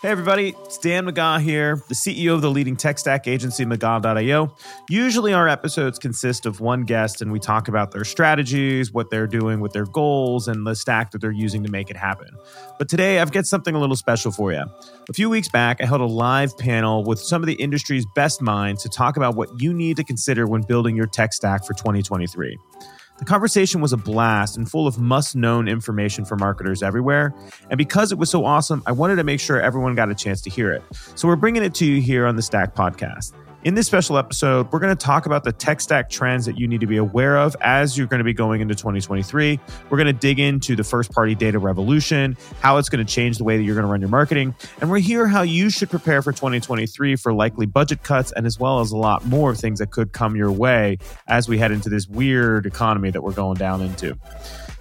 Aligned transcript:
Hey 0.00 0.10
everybody, 0.10 0.54
it's 0.64 0.78
Dan 0.78 1.06
McGaw 1.06 1.40
here, 1.40 1.82
the 1.88 1.94
CEO 1.96 2.32
of 2.32 2.40
the 2.40 2.52
leading 2.52 2.76
tech 2.76 3.00
stack 3.00 3.26
agency 3.26 3.64
McGaw.io. 3.64 4.54
Usually 4.88 5.32
our 5.32 5.48
episodes 5.48 5.98
consist 5.98 6.46
of 6.46 6.60
one 6.60 6.84
guest 6.84 7.20
and 7.20 7.32
we 7.32 7.40
talk 7.40 7.66
about 7.66 7.90
their 7.90 8.04
strategies, 8.04 8.92
what 8.92 9.10
they're 9.10 9.26
doing 9.26 9.58
with 9.58 9.72
their 9.72 9.86
goals, 9.86 10.46
and 10.46 10.64
the 10.64 10.76
stack 10.76 11.10
that 11.10 11.20
they're 11.20 11.32
using 11.32 11.64
to 11.64 11.70
make 11.72 11.90
it 11.90 11.96
happen. 11.96 12.28
But 12.78 12.88
today 12.88 13.18
I've 13.18 13.32
got 13.32 13.44
something 13.44 13.74
a 13.74 13.80
little 13.80 13.96
special 13.96 14.30
for 14.30 14.52
you. 14.52 14.62
A 15.08 15.12
few 15.12 15.28
weeks 15.28 15.48
back, 15.48 15.80
I 15.80 15.86
held 15.86 16.00
a 16.00 16.06
live 16.06 16.56
panel 16.56 17.02
with 17.02 17.18
some 17.18 17.42
of 17.42 17.48
the 17.48 17.54
industry's 17.54 18.06
best 18.14 18.40
minds 18.40 18.84
to 18.84 18.88
talk 18.88 19.16
about 19.16 19.34
what 19.34 19.48
you 19.60 19.74
need 19.74 19.96
to 19.96 20.04
consider 20.04 20.46
when 20.46 20.62
building 20.62 20.94
your 20.94 21.08
tech 21.08 21.32
stack 21.32 21.64
for 21.64 21.74
2023. 21.74 22.56
The 23.18 23.24
conversation 23.24 23.80
was 23.80 23.92
a 23.92 23.96
blast 23.96 24.56
and 24.56 24.70
full 24.70 24.86
of 24.86 24.98
must 24.98 25.34
known 25.34 25.66
information 25.66 26.24
for 26.24 26.36
marketers 26.36 26.84
everywhere. 26.84 27.34
And 27.68 27.76
because 27.76 28.12
it 28.12 28.18
was 28.18 28.30
so 28.30 28.44
awesome, 28.44 28.80
I 28.86 28.92
wanted 28.92 29.16
to 29.16 29.24
make 29.24 29.40
sure 29.40 29.60
everyone 29.60 29.96
got 29.96 30.08
a 30.08 30.14
chance 30.14 30.40
to 30.42 30.50
hear 30.50 30.72
it. 30.72 30.84
So 31.16 31.26
we're 31.26 31.36
bringing 31.36 31.64
it 31.64 31.74
to 31.76 31.84
you 31.84 32.00
here 32.00 32.26
on 32.26 32.36
the 32.36 32.42
Stack 32.42 32.76
Podcast. 32.76 33.32
In 33.64 33.74
this 33.74 33.88
special 33.88 34.16
episode, 34.16 34.70
we're 34.70 34.78
going 34.78 34.96
to 34.96 35.04
talk 35.04 35.26
about 35.26 35.42
the 35.42 35.50
tech 35.50 35.80
stack 35.80 36.08
trends 36.08 36.46
that 36.46 36.56
you 36.56 36.68
need 36.68 36.80
to 36.80 36.86
be 36.86 36.96
aware 36.96 37.36
of 37.36 37.56
as 37.60 37.98
you're 37.98 38.06
going 38.06 38.18
to 38.18 38.24
be 38.24 38.32
going 38.32 38.60
into 38.60 38.76
2023. 38.76 39.58
We're 39.90 39.96
going 39.96 40.06
to 40.06 40.12
dig 40.12 40.38
into 40.38 40.76
the 40.76 40.84
first 40.84 41.10
party 41.10 41.34
data 41.34 41.58
revolution, 41.58 42.36
how 42.60 42.76
it's 42.76 42.88
going 42.88 43.04
to 43.04 43.12
change 43.12 43.36
the 43.36 43.42
way 43.42 43.56
that 43.56 43.64
you're 43.64 43.74
going 43.74 43.84
to 43.84 43.90
run 43.90 44.00
your 44.00 44.10
marketing, 44.10 44.54
and 44.80 44.88
we're 44.88 45.00
here 45.00 45.26
how 45.26 45.42
you 45.42 45.70
should 45.70 45.90
prepare 45.90 46.22
for 46.22 46.30
2023 46.30 47.16
for 47.16 47.34
likely 47.34 47.66
budget 47.66 48.04
cuts 48.04 48.30
and 48.30 48.46
as 48.46 48.60
well 48.60 48.78
as 48.78 48.92
a 48.92 48.96
lot 48.96 49.26
more 49.26 49.50
of 49.50 49.58
things 49.58 49.80
that 49.80 49.90
could 49.90 50.12
come 50.12 50.36
your 50.36 50.52
way 50.52 50.96
as 51.26 51.48
we 51.48 51.58
head 51.58 51.72
into 51.72 51.88
this 51.88 52.06
weird 52.06 52.64
economy 52.64 53.10
that 53.10 53.22
we're 53.22 53.32
going 53.32 53.58
down 53.58 53.80
into. 53.82 54.16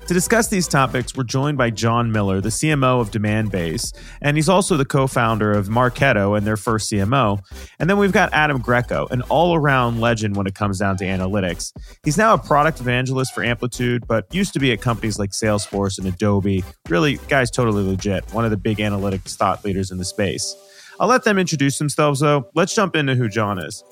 To 0.07 0.13
discuss 0.13 0.47
these 0.47 0.70
topics, 0.70 1.17
we're 1.17 1.25
joined 1.25 1.57
by 1.57 1.70
Jon 1.70 2.13
Miller, 2.13 2.39
the 2.39 2.48
CMO 2.48 3.02
of 3.02 3.11
Demandbase, 3.11 3.93
and 4.21 4.38
he's 4.38 4.48
also 4.48 4.77
the 4.77 4.85
co 4.85 5.05
founder 5.05 5.52
of 5.52 5.67
Marketo 5.67 6.38
and 6.38 6.48
their 6.48 6.55
first 6.55 6.90
CMO. 6.90 7.40
And 7.77 7.90
then 7.90 7.98
we've 7.98 8.13
got 8.13 8.32
Adam 8.32 8.62
Greco, 8.62 9.07
an 9.07 9.21
all 9.23 9.54
around 9.54 9.99
legend 9.99 10.37
when 10.37 10.48
it 10.48 10.55
comes 10.55 10.79
down 10.79 10.95
to 10.99 11.04
analytics. 11.04 11.73
He's 12.05 12.17
now 12.17 12.34
a 12.34 12.37
product 12.37 12.79
evangelist 12.79 13.34
for 13.34 13.43
Amplitude, 13.43 14.07
but 14.07 14.34
used 14.34 14.54
to 14.54 14.59
be 14.59 14.71
at 14.71 14.79
companies 14.79 15.20
like 15.20 15.32
Salesforce 15.32 15.98
and 15.98 16.07
Adobe. 16.07 16.63
Really, 16.87 17.17
guy's 17.27 17.51
totally 17.51 17.84
legit, 17.84 18.34
one 18.34 18.45
of 18.45 18.51
the 18.51 18.55
big 18.55 18.77
analytics 18.77 19.35
thought 19.35 19.65
leaders 19.65 19.91
in 19.91 19.98
the 19.98 20.05
space. 20.05 20.55
I'll 21.01 21.10
let 21.10 21.26
them 21.26 21.37
introduce 21.37 21.79
themselves, 21.79 22.21
though. 22.21 22.49
Let's 22.55 22.73
jump 22.73 22.95
into 22.95 23.15
who 23.15 23.27
Jon 23.27 23.60
is. 23.60 23.84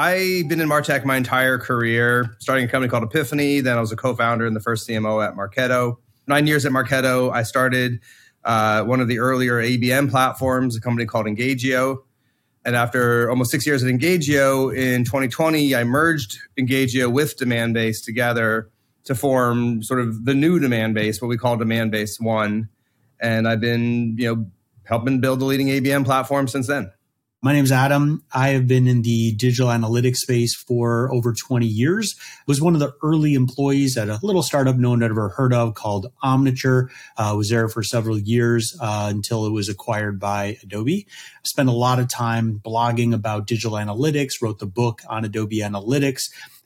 I've 0.00 0.48
been 0.48 0.62
in 0.62 0.68
Martech 0.70 1.04
my 1.04 1.18
entire 1.18 1.58
career, 1.58 2.34
starting 2.38 2.64
a 2.64 2.68
company 2.68 2.88
called 2.88 3.02
Epiphany. 3.02 3.60
Then 3.60 3.76
I 3.76 3.82
was 3.82 3.92
a 3.92 3.96
co-founder 3.96 4.46
and 4.46 4.56
the 4.56 4.60
first 4.60 4.88
CMO 4.88 5.22
at 5.22 5.34
Marketo. 5.34 5.98
Nine 6.26 6.46
years 6.46 6.64
at 6.64 6.72
Marketo, 6.72 7.30
I 7.30 7.42
started 7.42 8.00
uh, 8.42 8.82
one 8.84 9.02
of 9.02 9.08
the 9.08 9.18
earlier 9.18 9.62
ABM 9.62 10.08
platforms, 10.10 10.74
a 10.74 10.80
company 10.80 11.04
called 11.04 11.26
Engagio. 11.26 11.98
And 12.64 12.76
after 12.76 13.28
almost 13.28 13.50
six 13.50 13.66
years 13.66 13.84
at 13.84 13.90
Engagio 13.90 14.74
in 14.74 15.04
2020, 15.04 15.76
I 15.76 15.84
merged 15.84 16.38
Engagio 16.58 17.12
with 17.12 17.36
Demandbase 17.36 18.02
together 18.02 18.70
to 19.04 19.14
form 19.14 19.82
sort 19.82 20.00
of 20.00 20.24
the 20.24 20.32
new 20.32 20.58
Demandbase, 20.58 21.20
what 21.20 21.28
we 21.28 21.36
call 21.36 21.58
Demandbase 21.58 22.18
One. 22.18 22.70
And 23.20 23.46
I've 23.46 23.60
been, 23.60 24.16
you 24.16 24.34
know, 24.34 24.46
helping 24.84 25.20
build 25.20 25.40
the 25.40 25.44
leading 25.44 25.66
ABM 25.66 26.06
platform 26.06 26.48
since 26.48 26.68
then. 26.68 26.90
My 27.42 27.54
name's 27.54 27.72
Adam. 27.72 28.22
I 28.34 28.48
have 28.48 28.68
been 28.68 28.86
in 28.86 29.00
the 29.00 29.32
digital 29.32 29.70
analytics 29.70 30.16
space 30.16 30.54
for 30.54 31.10
over 31.10 31.32
20 31.32 31.64
years. 31.64 32.14
Was 32.46 32.60
one 32.60 32.74
of 32.74 32.80
the 32.80 32.92
early 33.02 33.32
employees 33.32 33.96
at 33.96 34.10
a 34.10 34.20
little 34.22 34.42
startup 34.42 34.76
no 34.76 34.90
one 34.90 35.00
had 35.00 35.10
ever 35.10 35.30
heard 35.30 35.54
of 35.54 35.72
called 35.72 36.12
Omniture. 36.22 36.90
Uh, 37.16 37.32
was 37.34 37.48
there 37.48 37.66
for 37.70 37.82
several 37.82 38.18
years 38.18 38.76
uh, 38.78 39.10
until 39.10 39.46
it 39.46 39.52
was 39.52 39.70
acquired 39.70 40.20
by 40.20 40.58
Adobe. 40.62 41.06
Spent 41.42 41.70
a 41.70 41.72
lot 41.72 41.98
of 41.98 42.10
time 42.10 42.60
blogging 42.62 43.14
about 43.14 43.46
digital 43.46 43.78
analytics, 43.78 44.42
wrote 44.42 44.58
the 44.58 44.66
book 44.66 45.00
on 45.08 45.24
Adobe 45.24 45.60
Analytics 45.60 46.24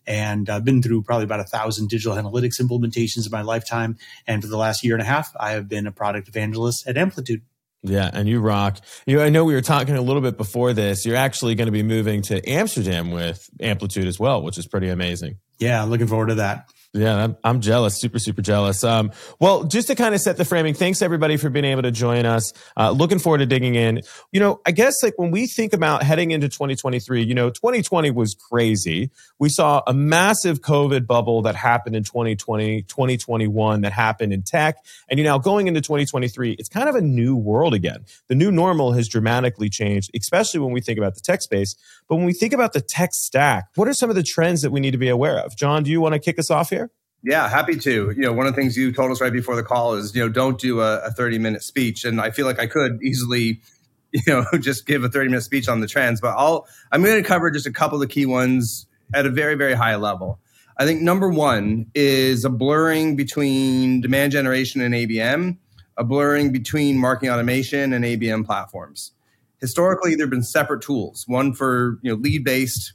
and 0.08 0.50
I've 0.50 0.64
been 0.64 0.82
through 0.82 1.04
probably 1.04 1.24
about 1.24 1.38
a 1.38 1.44
thousand 1.44 1.88
digital 1.88 2.16
analytics 2.16 2.60
implementations 2.60 3.26
in 3.26 3.30
my 3.30 3.42
lifetime. 3.42 3.96
And 4.26 4.42
for 4.42 4.48
the 4.48 4.58
last 4.58 4.82
year 4.82 4.94
and 4.94 5.02
a 5.02 5.06
half, 5.06 5.32
I 5.38 5.52
have 5.52 5.68
been 5.68 5.86
a 5.86 5.92
product 5.92 6.26
evangelist 6.26 6.86
at 6.88 6.98
Amplitude. 6.98 7.42
Yeah, 7.86 8.10
and 8.12 8.26
you 8.26 8.40
rock. 8.40 8.78
You 9.06 9.18
know, 9.18 9.22
I 9.22 9.28
know 9.28 9.44
we 9.44 9.52
were 9.52 9.60
talking 9.60 9.94
a 9.94 10.00
little 10.00 10.22
bit 10.22 10.38
before 10.38 10.72
this. 10.72 11.04
You're 11.04 11.16
actually 11.16 11.54
going 11.54 11.66
to 11.66 11.72
be 11.72 11.82
moving 11.82 12.22
to 12.22 12.46
Amsterdam 12.48 13.10
with 13.10 13.48
Amplitude 13.60 14.06
as 14.06 14.18
well, 14.18 14.42
which 14.42 14.56
is 14.56 14.66
pretty 14.66 14.88
amazing. 14.88 15.36
Yeah, 15.58 15.84
looking 15.84 16.06
forward 16.06 16.28
to 16.28 16.36
that. 16.36 16.70
Yeah, 16.96 17.24
I'm, 17.24 17.36
I'm 17.42 17.60
jealous, 17.60 18.00
super, 18.00 18.20
super 18.20 18.40
jealous. 18.40 18.84
Um, 18.84 19.10
well, 19.40 19.64
just 19.64 19.88
to 19.88 19.96
kind 19.96 20.14
of 20.14 20.20
set 20.20 20.36
the 20.36 20.44
framing, 20.44 20.74
thanks 20.74 21.02
everybody 21.02 21.36
for 21.36 21.50
being 21.50 21.64
able 21.64 21.82
to 21.82 21.90
join 21.90 22.24
us. 22.24 22.52
Uh, 22.76 22.92
looking 22.92 23.18
forward 23.18 23.38
to 23.38 23.46
digging 23.46 23.74
in. 23.74 24.00
You 24.30 24.38
know, 24.38 24.60
I 24.64 24.70
guess 24.70 25.02
like 25.02 25.14
when 25.16 25.32
we 25.32 25.48
think 25.48 25.72
about 25.72 26.04
heading 26.04 26.30
into 26.30 26.48
2023, 26.48 27.24
you 27.24 27.34
know, 27.34 27.50
2020 27.50 28.12
was 28.12 28.34
crazy. 28.34 29.10
We 29.40 29.48
saw 29.48 29.82
a 29.88 29.92
massive 29.92 30.60
COVID 30.60 31.04
bubble 31.04 31.42
that 31.42 31.56
happened 31.56 31.96
in 31.96 32.04
2020, 32.04 32.82
2021 32.82 33.80
that 33.80 33.92
happened 33.92 34.32
in 34.32 34.44
tech. 34.44 34.76
And 35.08 35.18
you 35.18 35.24
know, 35.24 35.40
going 35.40 35.66
into 35.66 35.80
2023, 35.80 36.52
it's 36.52 36.68
kind 36.68 36.88
of 36.88 36.94
a 36.94 37.00
new 37.00 37.34
world 37.34 37.74
again. 37.74 38.04
The 38.28 38.36
new 38.36 38.52
normal 38.52 38.92
has 38.92 39.08
dramatically 39.08 39.68
changed, 39.68 40.12
especially 40.14 40.60
when 40.60 40.70
we 40.70 40.80
think 40.80 40.98
about 40.98 41.16
the 41.16 41.20
tech 41.20 41.42
space. 41.42 41.74
But 42.08 42.16
when 42.16 42.24
we 42.24 42.34
think 42.34 42.52
about 42.52 42.72
the 42.72 42.80
tech 42.80 43.10
stack, 43.14 43.66
what 43.74 43.88
are 43.88 43.94
some 43.94 44.10
of 44.10 44.16
the 44.16 44.22
trends 44.22 44.62
that 44.62 44.70
we 44.70 44.78
need 44.78 44.92
to 44.92 44.98
be 44.98 45.08
aware 45.08 45.40
of? 45.40 45.56
Jon, 45.56 45.82
do 45.82 45.90
you 45.90 46.00
want 46.00 46.12
to 46.12 46.20
kick 46.20 46.38
us 46.38 46.52
off 46.52 46.70
here? 46.70 46.83
Yeah, 47.24 47.48
happy 47.48 47.76
to. 47.76 48.10
You 48.14 48.22
know, 48.22 48.34
one 48.34 48.46
of 48.46 48.54
the 48.54 48.60
things 48.60 48.76
you 48.76 48.92
told 48.92 49.10
us 49.10 49.18
right 49.18 49.32
before 49.32 49.56
the 49.56 49.62
call 49.62 49.94
is, 49.94 50.14
you 50.14 50.22
know, 50.22 50.28
don't 50.28 50.60
do 50.60 50.82
a, 50.82 50.98
a 50.98 51.10
30 51.10 51.38
minute 51.38 51.62
speech. 51.62 52.04
And 52.04 52.20
I 52.20 52.30
feel 52.30 52.44
like 52.44 52.60
I 52.60 52.66
could 52.66 53.02
easily, 53.02 53.62
you 54.12 54.22
know, 54.26 54.44
just 54.60 54.86
give 54.86 55.04
a 55.04 55.08
30 55.08 55.30
minute 55.30 55.42
speech 55.42 55.66
on 55.66 55.80
the 55.80 55.86
trends, 55.86 56.20
but 56.20 56.34
I'll, 56.36 56.68
I'm 56.92 57.02
going 57.02 57.20
to 57.20 57.26
cover 57.26 57.50
just 57.50 57.66
a 57.66 57.72
couple 57.72 57.96
of 57.96 58.06
the 58.06 58.12
key 58.12 58.26
ones 58.26 58.86
at 59.14 59.24
a 59.24 59.30
very, 59.30 59.54
very 59.54 59.72
high 59.72 59.96
level. 59.96 60.38
I 60.76 60.84
think 60.84 61.00
number 61.00 61.30
one 61.30 61.86
is 61.94 62.44
a 62.44 62.50
blurring 62.50 63.16
between 63.16 64.02
demand 64.02 64.32
generation 64.32 64.82
and 64.82 64.92
ABM, 64.92 65.56
a 65.96 66.04
blurring 66.04 66.52
between 66.52 66.98
marketing 66.98 67.30
automation 67.30 67.94
and 67.94 68.04
ABM 68.04 68.44
platforms. 68.44 69.12
Historically, 69.60 70.14
there 70.14 70.26
have 70.26 70.30
been 70.30 70.42
separate 70.42 70.82
tools, 70.82 71.24
one 71.26 71.54
for, 71.54 71.98
you 72.02 72.10
know, 72.10 72.20
lead 72.20 72.44
based 72.44 72.92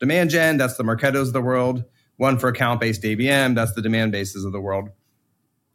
demand 0.00 0.30
gen, 0.30 0.58
that's 0.58 0.76
the 0.76 0.82
Marketos 0.82 1.28
of 1.28 1.32
the 1.32 1.40
world 1.40 1.84
one 2.20 2.38
for 2.38 2.48
account 2.48 2.80
based 2.80 3.02
ABM, 3.02 3.54
that's 3.54 3.72
the 3.72 3.80
Demandbases 3.80 4.44
of 4.44 4.52
the 4.52 4.60
world. 4.60 4.90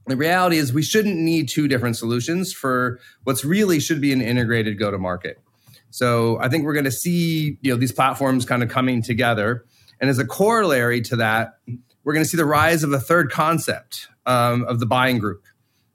The 0.06 0.16
reality 0.16 0.57
is 0.57 0.72
we 0.72 0.83
shouldn't 0.83 1.17
need 1.17 1.50
two 1.50 1.67
different 1.67 1.97
solutions 1.97 2.53
for 2.53 3.00
what's 3.23 3.44
really 3.44 3.79
should 3.79 4.00
be 4.00 4.13
an 4.13 4.22
integrated 4.22 4.78
go 4.78 4.91
to 4.91 5.00
market. 5.00 5.41
So 5.89 6.39
I 6.39 6.47
think 6.47 6.63
we're 6.63 6.73
going 6.73 6.85
to 6.85 6.91
see 6.91 7.57
you 7.61 7.72
know 7.72 7.78
these 7.78 7.91
platforms 7.91 8.45
kind 8.45 8.61
of 8.61 8.69
coming 8.69 9.01
together, 9.01 9.66
and 10.00 10.07
as 10.07 10.19
a 10.19 10.25
corollary 10.25 11.01
to 11.01 11.16
that, 11.16 11.57
we're 12.03 12.13
going 12.13 12.23
to 12.23 12.29
see 12.29 12.38
the 12.38 12.45
rise 12.45 12.83
of 12.83 12.94
a 12.94 13.00
third 13.00 13.31
concept 13.31 14.07
um, 14.27 14.66
of 14.66 14.79
the 14.79 14.85
buying 14.85 15.17
group. 15.17 15.44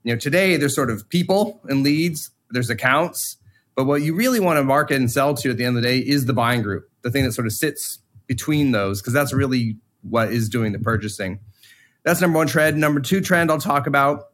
You 0.02 0.14
know, 0.14 0.18
today 0.18 0.56
there's 0.56 0.74
sort 0.74 0.90
of 0.90 1.08
people 1.08 1.60
and 1.68 1.84
leads, 1.84 2.30
there's 2.50 2.70
accounts, 2.70 3.36
but 3.76 3.84
what 3.84 4.02
you 4.02 4.16
really 4.16 4.40
want 4.40 4.56
to 4.56 4.64
market 4.64 4.96
and 4.96 5.08
sell 5.08 5.32
to 5.34 5.50
at 5.50 5.58
the 5.58 5.64
end 5.64 5.76
of 5.76 5.82
the 5.84 5.88
day 5.88 5.98
is 5.98 6.26
the 6.26 6.32
buying 6.32 6.62
group, 6.62 6.90
the 7.02 7.10
thing 7.12 7.22
that 7.22 7.34
sort 7.34 7.46
of 7.46 7.52
sits 7.52 8.00
between 8.26 8.72
those, 8.72 9.00
because 9.00 9.12
that's 9.12 9.32
really 9.32 9.76
what 10.02 10.32
is 10.32 10.48
doing 10.48 10.72
the 10.72 10.78
purchasing. 10.78 11.40
That's 12.04 12.20
number 12.20 12.38
one 12.38 12.46
trend. 12.46 12.78
Number 12.78 13.00
two 13.00 13.20
trend 13.20 13.50
I'll 13.50 13.58
talk 13.58 13.86
about 13.86 14.24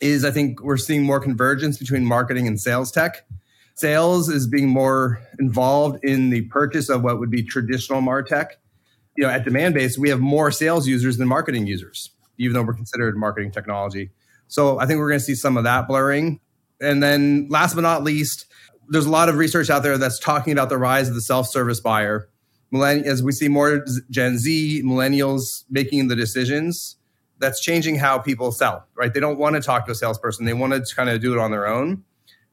is 0.00 0.24
I 0.24 0.30
think 0.30 0.62
we're 0.62 0.76
seeing 0.76 1.02
more 1.02 1.20
convergence 1.20 1.78
between 1.78 2.04
marketing 2.04 2.46
and 2.46 2.60
sales 2.60 2.90
tech. 2.90 3.26
Sales 3.74 4.28
is 4.28 4.46
being 4.46 4.68
more 4.68 5.20
involved 5.40 6.04
in 6.04 6.30
the 6.30 6.42
purchase 6.42 6.88
of 6.88 7.02
what 7.02 7.18
would 7.18 7.30
be 7.30 7.42
traditional 7.42 8.00
martech. 8.00 8.50
You 9.16 9.24
know, 9.24 9.30
at 9.30 9.44
Demandbase, 9.44 9.98
we 9.98 10.08
have 10.10 10.20
more 10.20 10.50
sales 10.50 10.86
users 10.86 11.16
than 11.16 11.26
marketing 11.26 11.66
users, 11.66 12.10
even 12.38 12.54
though 12.54 12.62
we're 12.62 12.74
considered 12.74 13.16
marketing 13.16 13.50
technology. 13.50 14.10
So 14.46 14.78
I 14.78 14.86
think 14.86 14.98
we're 14.98 15.08
going 15.08 15.20
to 15.20 15.24
see 15.24 15.34
some 15.34 15.56
of 15.56 15.64
that 15.64 15.88
blurring. 15.88 16.40
And 16.80 17.02
then 17.02 17.48
last 17.48 17.74
but 17.74 17.80
not 17.80 18.04
least, 18.04 18.46
there's 18.88 19.06
a 19.06 19.10
lot 19.10 19.28
of 19.28 19.36
research 19.36 19.70
out 19.70 19.82
there 19.82 19.98
that's 19.98 20.18
talking 20.18 20.52
about 20.52 20.68
the 20.68 20.78
rise 20.78 21.08
of 21.08 21.14
the 21.14 21.20
self-service 21.20 21.80
buyer 21.80 22.28
as 22.82 23.22
we 23.22 23.32
see 23.32 23.48
more 23.48 23.84
Gen 24.10 24.38
Z, 24.38 24.82
millennials 24.84 25.64
making 25.70 26.08
the 26.08 26.16
decisions, 26.16 26.96
that's 27.38 27.60
changing 27.60 27.96
how 27.96 28.18
people 28.18 28.52
sell, 28.52 28.86
right? 28.94 29.12
They 29.12 29.20
don't 29.20 29.38
want 29.38 29.56
to 29.56 29.62
talk 29.62 29.86
to 29.86 29.92
a 29.92 29.94
salesperson. 29.94 30.44
They 30.44 30.54
want 30.54 30.72
to 30.72 30.94
kind 30.94 31.10
of 31.10 31.20
do 31.20 31.32
it 31.32 31.38
on 31.38 31.50
their 31.50 31.66
own. 31.66 32.04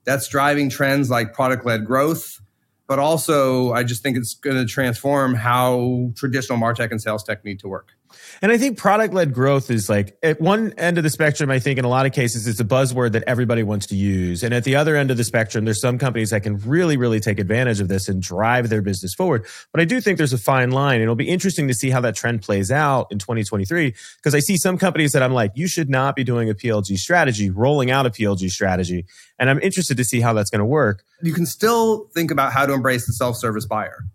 That's 0.04 0.28
driving 0.28 0.70
trends 0.70 1.10
like 1.10 1.34
product 1.34 1.66
led 1.66 1.86
growth. 1.86 2.42
But 2.88 3.00
also, 3.00 3.72
I 3.72 3.84
just 3.84 4.04
think 4.04 4.18
it's 4.18 4.36
going 4.36 4.58
to 4.58 4.66
transform 4.66 5.34
how 5.34 6.12
traditional 6.16 6.58
Martech 6.58 6.92
and 6.92 7.02
sales 7.02 7.24
tech 7.24 7.46
need 7.46 7.60
to 7.60 7.70
work. 7.70 7.94
And 8.42 8.52
I 8.52 8.58
think 8.58 8.78
product 8.78 9.14
led 9.14 9.34
growth 9.34 9.70
is 9.70 9.90
like 9.90 10.18
at 10.24 10.40
one 10.40 10.74
end 10.78 10.98
of 10.98 11.04
the 11.04 11.10
spectrum, 11.10 11.50
I 11.50 11.60
think 11.60 11.78
in 11.80 11.86
a 11.86 11.90
lot 11.90 12.06
of 12.06 12.14
cases, 12.14 12.48
it's 12.48 12.60
a 12.60 12.66
buzzword 12.66 13.12
that 13.14 13.24
everybody 13.28 13.64
wants 13.64 13.88
to 13.88 13.96
use. 13.96 14.44
And 14.44 14.54
at 14.54 14.64
the 14.64 14.76
other 14.76 14.96
end 14.96 15.12
of 15.12 15.18
the 15.18 15.24
spectrum, 15.24 15.66
there's 15.66 15.82
some 15.82 15.98
companies 15.98 16.30
that 16.32 16.44
can 16.44 16.58
really, 16.60 16.98
really 16.98 17.20
take 17.20 17.40
advantage 17.40 17.80
of 17.80 17.88
this 17.88 18.08
and 18.08 18.22
drive 18.22 18.70
their 18.70 18.82
business 18.82 19.14
forward. 19.14 19.46
But 19.72 19.82
I 19.82 19.86
do 19.86 20.02
think 20.02 20.18
there's 20.18 20.34
a 20.34 20.38
fine 20.38 20.72
line. 20.72 21.02
It'll 21.02 21.16
be 21.16 21.30
interesting 21.30 21.68
to 21.68 21.74
see 21.74 21.90
how 21.90 22.02
that 22.02 22.16
trend 22.16 22.42
plays 22.42 22.72
out 22.72 23.08
in 23.12 23.20
2023 23.20 23.94
because 24.18 24.36
I 24.36 24.40
see 24.40 24.58
some 24.58 24.78
companies 24.78 25.12
that 25.12 25.24
I'm 25.24 25.34
like, 25.34 25.52
you 25.56 25.68
should 25.68 25.90
not 25.90 26.16
be 26.16 26.24
doing 26.24 26.50
a 26.50 26.54
PLG 26.54 26.98
strategy, 26.98 27.50
rolling 27.50 27.92
out 27.92 28.06
a 28.06 28.10
PLG 28.10 28.50
strategy. 28.50 29.06
And 29.40 29.50
I'm 29.50 29.60
interested 29.60 29.98
to 29.98 30.04
see 30.04 30.22
how 30.22 30.34
that's 30.34 30.50
going 30.50 30.60
to 30.60 30.66
work. 30.66 31.04
You 31.22 31.34
can 31.34 31.46
still 31.46 32.08
think 32.14 32.32
about 32.32 32.54
how 32.54 32.66
to 32.66 32.74
embrace 32.74 33.06
the 33.06 33.14
self 33.14 33.38
service 33.38 33.66
buyer 33.66 34.06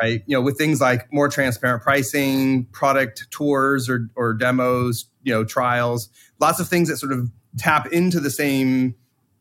right? 0.00 0.22
You 0.26 0.36
know, 0.36 0.40
with 0.40 0.58
things 0.58 0.80
like 0.80 1.12
more 1.12 1.28
transparent 1.28 1.82
pricing, 1.82 2.66
product 2.66 3.26
tours 3.30 3.88
or, 3.88 4.08
or 4.16 4.34
demos, 4.34 5.06
you 5.22 5.32
know, 5.32 5.44
trials, 5.44 6.08
lots 6.40 6.60
of 6.60 6.68
things 6.68 6.88
that 6.88 6.98
sort 6.98 7.12
of 7.12 7.30
tap 7.58 7.86
into 7.92 8.20
the 8.20 8.30
same 8.30 8.94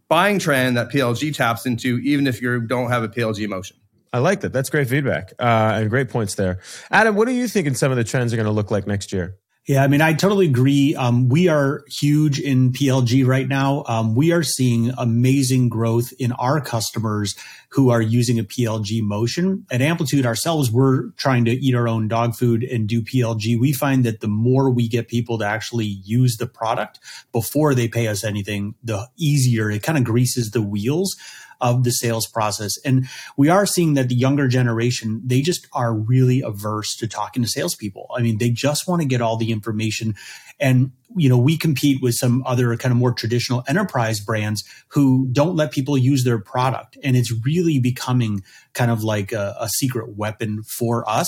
buying 0.07 0.39
trend 0.39 0.77
that 0.77 0.89
PLG 0.89 1.35
taps 1.35 1.65
into, 1.65 1.97
even 1.99 2.27
if 2.27 2.41
you 2.41 2.61
don't 2.61 2.89
have 2.89 3.03
a 3.03 3.07
PLG 3.07 3.47
motion. 3.47 3.77
I 4.13 4.19
like 4.19 4.41
that. 4.41 4.53
That's 4.53 4.69
great 4.69 4.87
feedback 4.87 5.33
uh, 5.39 5.73
and 5.75 5.89
great 5.89 6.09
points 6.09 6.35
there. 6.35 6.59
Adam, 6.89 7.15
what 7.15 7.27
are 7.27 7.33
you 7.33 7.47
thinking 7.47 7.73
some 7.73 7.91
of 7.91 7.97
the 7.97 8.03
trends 8.03 8.31
are 8.31 8.37
going 8.37 8.45
to 8.45 8.51
look 8.51 8.71
like 8.71 8.87
next 8.87 9.11
year? 9.11 9.37
Yeah, 9.67 9.83
I 9.83 9.87
mean, 9.87 10.01
I 10.01 10.13
totally 10.13 10.45
agree. 10.45 10.93
Um, 10.93 11.27
we 11.27 11.47
are 11.47 11.83
huge 11.89 12.39
in 12.39 12.71
PLG 12.71 13.25
right 13.25 13.47
now. 13.47 13.83
Um, 13.87 14.13
we 14.13 14.31
are 14.31 14.43
seeing 14.43 14.91
amazing 14.95 15.69
growth 15.69 16.13
in 16.19 16.33
our 16.33 16.61
customers 16.61 17.35
who 17.69 17.89
are 17.89 18.01
using 18.01 18.37
a 18.37 18.43
PLG 18.43 19.01
motion. 19.01 19.65
At 19.71 19.81
Amplitude 19.81 20.23
ourselves, 20.23 20.71
we're 20.71 21.09
trying 21.17 21.45
to 21.45 21.51
eat 21.51 21.73
our 21.73 21.87
own 21.87 22.07
dog 22.07 22.35
food 22.35 22.63
and 22.63 22.87
do 22.87 23.01
PLG. 23.01 23.59
We 23.59 23.73
find 23.73 24.03
that 24.03 24.19
the 24.19 24.27
more 24.27 24.69
we 24.69 24.87
get 24.87 25.07
people 25.07 25.39
to 25.39 25.45
actually 25.45 25.87
use 25.87 26.37
the 26.37 26.45
product 26.45 26.99
before 27.31 27.73
they 27.73 27.87
pay 27.87 28.07
us 28.07 28.23
anything, 28.23 28.75
the 28.83 29.09
easier 29.17 29.71
it 29.71 29.81
kind 29.81 29.97
of 29.97 30.03
greases 30.03 30.51
the 30.51 30.61
wheels 30.61 31.17
of 31.61 31.83
the 31.83 31.91
sales 31.91 32.27
process. 32.27 32.77
And 32.83 33.07
we 33.37 33.49
are 33.49 33.65
seeing 33.65 33.93
that 33.95 34.09
the 34.09 34.15
younger 34.15 34.47
generation, 34.47 35.21
they 35.25 35.41
just 35.41 35.67
are 35.73 35.93
really 35.93 36.41
averse 36.41 36.95
to 36.97 37.07
talking 37.07 37.43
to 37.43 37.49
salespeople. 37.49 38.09
I 38.15 38.21
mean, 38.21 38.37
they 38.37 38.49
just 38.49 38.87
want 38.87 39.01
to 39.01 39.07
get 39.07 39.21
all 39.21 39.37
the 39.37 39.51
information. 39.51 40.15
And, 40.59 40.91
you 41.15 41.27
know, 41.27 41.37
we 41.37 41.57
compete 41.57 42.01
with 42.01 42.15
some 42.15 42.43
other 42.45 42.75
kind 42.77 42.91
of 42.91 42.97
more 42.97 43.11
traditional 43.11 43.63
enterprise 43.67 44.19
brands 44.19 44.63
who 44.89 45.27
don't 45.31 45.55
let 45.55 45.71
people 45.71 45.97
use 45.97 46.23
their 46.23 46.39
product. 46.39 46.97
And 47.03 47.17
it's 47.17 47.33
really 47.45 47.79
becoming 47.79 48.43
kind 48.73 48.91
of 48.91 49.03
like 49.03 49.31
a, 49.31 49.55
a 49.59 49.69
secret 49.69 50.15
weapon 50.15 50.63
for 50.63 51.07
us 51.09 51.27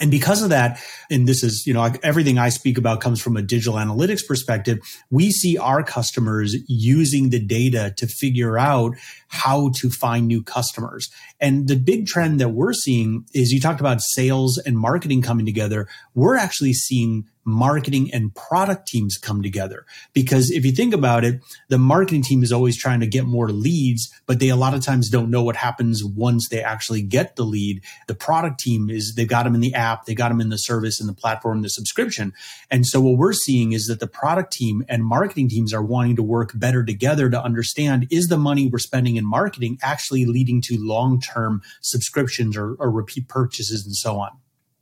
and 0.00 0.10
because 0.10 0.42
of 0.42 0.50
that, 0.50 0.80
and 1.10 1.28
this 1.28 1.44
is, 1.44 1.66
you 1.66 1.72
know, 1.72 1.92
everything 2.02 2.36
I 2.36 2.48
speak 2.48 2.78
about 2.78 3.00
comes 3.00 3.22
from 3.22 3.36
a 3.36 3.42
digital 3.42 3.74
analytics 3.74 4.26
perspective. 4.26 4.78
We 5.10 5.30
see 5.30 5.56
our 5.56 5.84
customers 5.84 6.56
using 6.66 7.30
the 7.30 7.38
data 7.38 7.94
to 7.98 8.06
figure 8.08 8.58
out 8.58 8.96
how 9.28 9.70
to 9.76 9.90
find 9.90 10.26
new 10.26 10.42
customers. 10.42 11.10
And 11.40 11.68
the 11.68 11.76
big 11.76 12.06
trend 12.06 12.40
that 12.40 12.50
we're 12.50 12.72
seeing 12.72 13.24
is 13.34 13.52
you 13.52 13.60
talked 13.60 13.80
about 13.80 14.00
sales 14.00 14.58
and 14.58 14.76
marketing 14.76 15.22
coming 15.22 15.46
together. 15.46 15.86
We're 16.14 16.36
actually 16.36 16.72
seeing 16.72 17.28
marketing 17.44 18.10
and 18.12 18.34
product 18.34 18.88
teams 18.88 19.18
come 19.18 19.42
together. 19.42 19.84
Because 20.12 20.50
if 20.50 20.64
you 20.64 20.72
think 20.72 20.94
about 20.94 21.24
it, 21.24 21.40
the 21.68 21.78
marketing 21.78 22.22
team 22.22 22.42
is 22.42 22.52
always 22.52 22.76
trying 22.76 23.00
to 23.00 23.06
get 23.06 23.24
more 23.24 23.50
leads, 23.50 24.12
but 24.26 24.40
they 24.40 24.48
a 24.48 24.56
lot 24.56 24.74
of 24.74 24.82
times 24.82 25.08
don't 25.08 25.30
know 25.30 25.42
what 25.42 25.56
happens 25.56 26.02
once 26.04 26.48
they 26.48 26.62
actually 26.62 27.02
get 27.02 27.36
the 27.36 27.44
lead. 27.44 27.82
The 28.06 28.14
product 28.14 28.60
team 28.60 28.90
is 28.90 29.14
they've 29.14 29.28
got 29.28 29.44
them 29.44 29.54
in 29.54 29.60
the 29.60 29.74
app, 29.74 30.06
they 30.06 30.14
got 30.14 30.28
them 30.30 30.40
in 30.40 30.48
the 30.48 30.56
service 30.56 31.00
and 31.00 31.08
the 31.08 31.14
platform, 31.14 31.62
the 31.62 31.68
subscription. 31.68 32.32
And 32.70 32.86
so 32.86 33.00
what 33.00 33.18
we're 33.18 33.32
seeing 33.32 33.72
is 33.72 33.86
that 33.86 34.00
the 34.00 34.06
product 34.06 34.52
team 34.52 34.84
and 34.88 35.04
marketing 35.04 35.48
teams 35.48 35.74
are 35.74 35.82
wanting 35.82 36.16
to 36.16 36.22
work 36.22 36.52
better 36.54 36.84
together 36.84 37.28
to 37.30 37.42
understand 37.42 38.06
is 38.10 38.28
the 38.28 38.38
money 38.38 38.68
we're 38.68 38.78
spending 38.78 39.16
in 39.16 39.26
marketing 39.26 39.78
actually 39.82 40.24
leading 40.24 40.60
to 40.62 40.76
long-term 40.78 41.62
subscriptions 41.80 42.56
or, 42.56 42.74
or 42.78 42.90
repeat 42.90 43.28
purchases 43.28 43.84
and 43.84 43.94
so 43.94 44.18
on. 44.18 44.30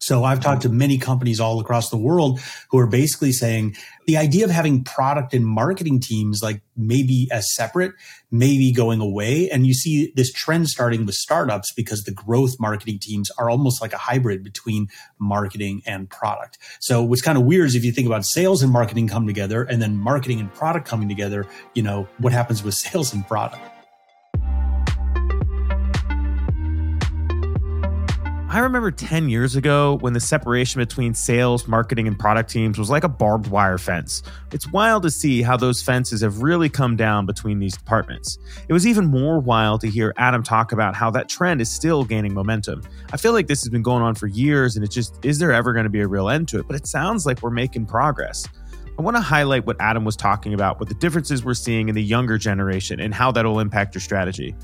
So 0.02 0.25
I've 0.25 0.40
talked 0.40 0.62
to 0.62 0.69
many 0.69 0.99
companies 0.99 1.38
all 1.38 1.60
across 1.60 1.90
the 1.90 1.96
world 1.96 2.40
who 2.70 2.78
are 2.78 2.88
basically 2.88 3.31
saying 3.31 3.76
the 4.06 4.16
idea 4.16 4.44
of 4.44 4.50
having 4.50 4.82
product 4.82 5.32
and 5.32 5.46
marketing 5.46 6.00
teams 6.00 6.43
like 6.43 6.60
maybe 6.76 7.28
as 7.31 7.54
separate, 7.54 7.93
maybe 8.32 8.72
going 8.72 9.00
away. 9.00 9.49
And 9.49 9.64
you 9.64 9.75
see 9.75 10.12
this 10.16 10.32
trend 10.32 10.69
starting 10.69 11.06
with 11.06 11.14
startups 11.14 11.72
because 11.72 12.02
the 12.02 12.10
growth 12.10 12.56
marketing 12.58 12.99
teams 12.99 13.31
are 13.38 13.49
almost 13.49 13.81
like 13.81 13.93
a 13.93 13.99
hybrid 13.99 14.43
between 14.43 14.88
marketing 15.20 15.82
and 15.87 16.10
product. 16.10 16.58
So 16.81 17.05
what's 17.05 17.22
kind 17.22 17.38
of 17.38 17.44
weird 17.44 17.66
is 17.66 17.76
if 17.76 17.84
you 17.84 17.93
think 17.93 18.08
about 18.08 18.25
sales 18.25 18.60
and 18.60 18.72
marketing 18.72 19.06
come 19.06 19.28
together 19.28 19.62
and 19.62 19.81
then 19.81 19.96
marketing 19.96 20.40
and 20.40 20.52
product 20.52 20.84
coming 20.84 21.08
together, 21.08 21.46
you 21.75 21.82
know, 21.84 22.08
what 22.19 22.32
happens 22.32 22.64
with 22.64 22.75
sales 22.75 23.14
and 23.14 23.25
product? 23.28 23.71
I 28.52 28.58
remember 28.58 28.90
10 28.90 29.31
years 29.31 29.56
ago 29.56 29.96
when 30.02 30.12
the 30.12 30.20
separation 30.20 30.78
between 30.82 31.14
sales, 31.14 31.66
marketing, 31.66 32.06
and 32.06 32.19
product 32.19 32.50
teams 32.50 32.78
was 32.78 32.90
like 32.90 33.02
a 33.02 33.08
barbed 33.08 33.46
wire 33.46 33.78
fence. 33.78 34.22
It's 34.52 34.70
wild 34.70 35.04
to 35.04 35.10
see 35.10 35.40
how 35.40 35.56
those 35.56 35.82
fences 35.82 36.20
have 36.20 36.43
really 36.43 36.69
come 36.69 36.94
down 36.94 37.25
between 37.25 37.60
these 37.60 37.75
departments. 37.75 38.37
It 38.69 38.75
was 38.75 38.87
even 38.87 39.06
more 39.06 39.40
wild 39.40 39.81
to 39.81 39.88
hear 39.88 40.12
Adam 40.19 40.43
talk 40.43 40.72
about 40.72 40.94
how 40.94 41.10
that 41.12 41.31
trend 41.31 41.62
is 41.62 41.70
still 41.70 42.04
gaining 42.04 42.34
momentum. 42.34 42.82
I 43.10 43.16
feel 43.16 43.32
like 43.32 43.46
this 43.46 43.62
has 43.62 43.70
been 43.70 43.81
going 43.81 44.02
on 44.02 44.14
for 44.16 44.26
years 44.26 44.76
and 44.76 44.84
it 44.84 44.90
just, 44.90 45.25
is 45.25 45.38
there 45.38 45.50
ever 45.50 45.72
going 45.72 45.84
to 45.84 45.90
be 45.90 46.00
a 46.00 46.06
real 46.06 46.28
end 46.28 46.46
to 46.48 46.58
it? 46.58 46.66
But 46.66 46.76
it 46.76 46.87
sounds 46.87 47.25
like 47.25 47.40
we're 47.40 47.48
making 47.48 47.87
progress. 47.87 48.46
I 48.98 49.00
want 49.00 49.16
to 49.16 49.22
highlight 49.22 49.64
what 49.64 49.78
Adam 49.81 50.05
was 50.05 50.14
talking 50.14 50.52
about 50.52 50.78
with 50.78 50.90
the 50.90 50.94
differences 50.96 51.43
we're 51.43 51.55
seeing 51.55 51.88
in 51.88 51.94
the 51.94 52.02
younger 52.02 52.37
generation 52.37 53.00
and 53.00 53.14
how 53.14 53.32
that'll 53.32 53.60
impact 53.60 53.94
your 53.94 54.02
strategy. 54.02 54.55